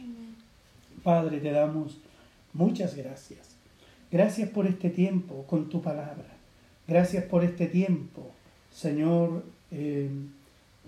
Padre, 1.02 1.40
te 1.40 1.50
damos 1.50 1.98
muchas 2.52 2.94
gracias. 2.94 3.56
Gracias 4.10 4.48
por 4.50 4.66
este 4.66 4.90
tiempo 4.90 5.44
con 5.46 5.68
tu 5.68 5.82
palabra. 5.82 6.36
Gracias 6.86 7.24
por 7.24 7.44
este 7.44 7.66
tiempo, 7.66 8.30
Señor, 8.72 9.44
eh, 9.70 10.08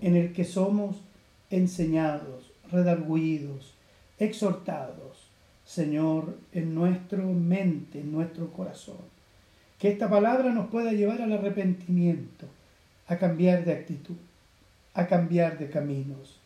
en 0.01 0.15
el 0.15 0.33
que 0.33 0.45
somos 0.45 1.01
enseñados, 1.49 2.51
redarguidos, 2.71 3.73
exhortados, 4.17 5.27
Señor, 5.65 6.37
en 6.53 6.73
nuestra 6.73 7.19
mente, 7.19 7.99
en 7.99 8.11
nuestro 8.11 8.51
corazón. 8.51 8.97
Que 9.77 9.89
esta 9.89 10.09
palabra 10.09 10.51
nos 10.53 10.69
pueda 10.69 10.93
llevar 10.93 11.21
al 11.21 11.33
arrepentimiento, 11.33 12.47
a 13.07 13.17
cambiar 13.17 13.65
de 13.65 13.73
actitud, 13.73 14.15
a 14.93 15.07
cambiar 15.07 15.59
de 15.59 15.69
caminos. 15.69 16.39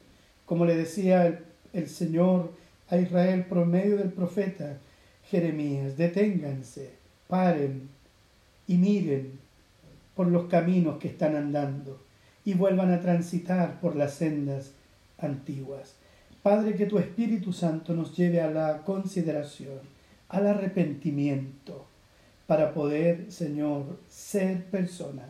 Como 0.45 0.65
le 0.65 0.75
decía 0.75 1.25
el, 1.27 1.39
el 1.75 1.89
Señor 1.89 2.51
a 2.89 2.97
Israel 2.97 3.45
por 3.45 3.65
medio 3.65 3.97
del 3.97 4.11
profeta 4.11 4.77
Jeremías, 5.29 5.97
deténganse, 5.97 6.91
paren 7.27 7.89
y 8.67 8.77
miren 8.77 9.39
por 10.15 10.27
los 10.27 10.45
caminos 10.47 10.97
que 10.97 11.09
están 11.09 11.35
andando 11.35 11.99
y 12.45 12.53
vuelvan 12.53 12.91
a 12.93 13.01
transitar 13.01 13.79
por 13.81 13.95
las 13.95 14.13
sendas 14.13 14.71
antiguas. 15.17 15.95
Padre, 16.41 16.75
que 16.75 16.85
tu 16.85 16.99
Espíritu 16.99 17.51
Santo 17.51 17.93
nos 17.93 18.15
lleve 18.15 18.39
a 18.39 18.51
la 18.51 18.83
consideración, 18.83 19.79
al 20.29 20.47
arrepentimiento, 20.47 21.85
para 22.45 22.73
poder, 22.73 23.31
Señor, 23.31 23.97
ser 24.07 24.65
personas 24.65 25.29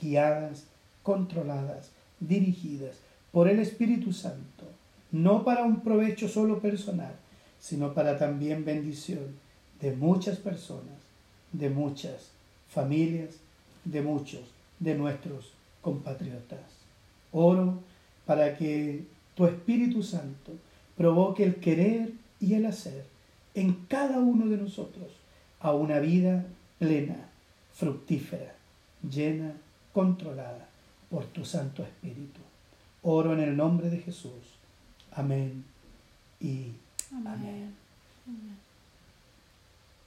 guiadas, 0.00 0.64
controladas, 1.02 1.90
dirigidas 2.20 2.98
por 3.32 3.48
el 3.48 3.58
Espíritu 3.58 4.12
Santo, 4.12 4.64
no 5.10 5.44
para 5.44 5.64
un 5.64 5.80
provecho 5.80 6.28
solo 6.28 6.60
personal, 6.60 7.14
sino 7.60 7.94
para 7.94 8.18
también 8.18 8.64
bendición 8.64 9.36
de 9.80 9.92
muchas 9.92 10.38
personas, 10.38 10.98
de 11.52 11.70
muchas 11.70 12.30
familias, 12.68 13.36
de 13.84 14.02
muchos 14.02 14.42
de 14.78 14.94
nuestros 14.94 15.52
compatriotas. 15.80 16.60
Oro 17.32 17.78
para 18.26 18.56
que 18.56 19.04
tu 19.34 19.46
Espíritu 19.46 20.02
Santo 20.02 20.52
provoque 20.96 21.44
el 21.44 21.56
querer 21.56 22.12
y 22.40 22.54
el 22.54 22.66
hacer 22.66 23.04
en 23.54 23.74
cada 23.88 24.18
uno 24.18 24.46
de 24.46 24.56
nosotros 24.56 25.08
a 25.60 25.72
una 25.72 25.98
vida 25.98 26.44
plena, 26.78 27.28
fructífera, 27.72 28.54
llena, 29.08 29.52
controlada 29.92 30.68
por 31.10 31.24
tu 31.24 31.44
Santo 31.44 31.82
Espíritu. 31.82 32.40
Oro 33.02 33.32
en 33.32 33.40
el 33.40 33.56
nombre 33.56 33.90
de 33.90 33.98
Jesús. 33.98 34.57
Amén 35.18 35.64
y 36.38 36.74
amén. 37.12 37.74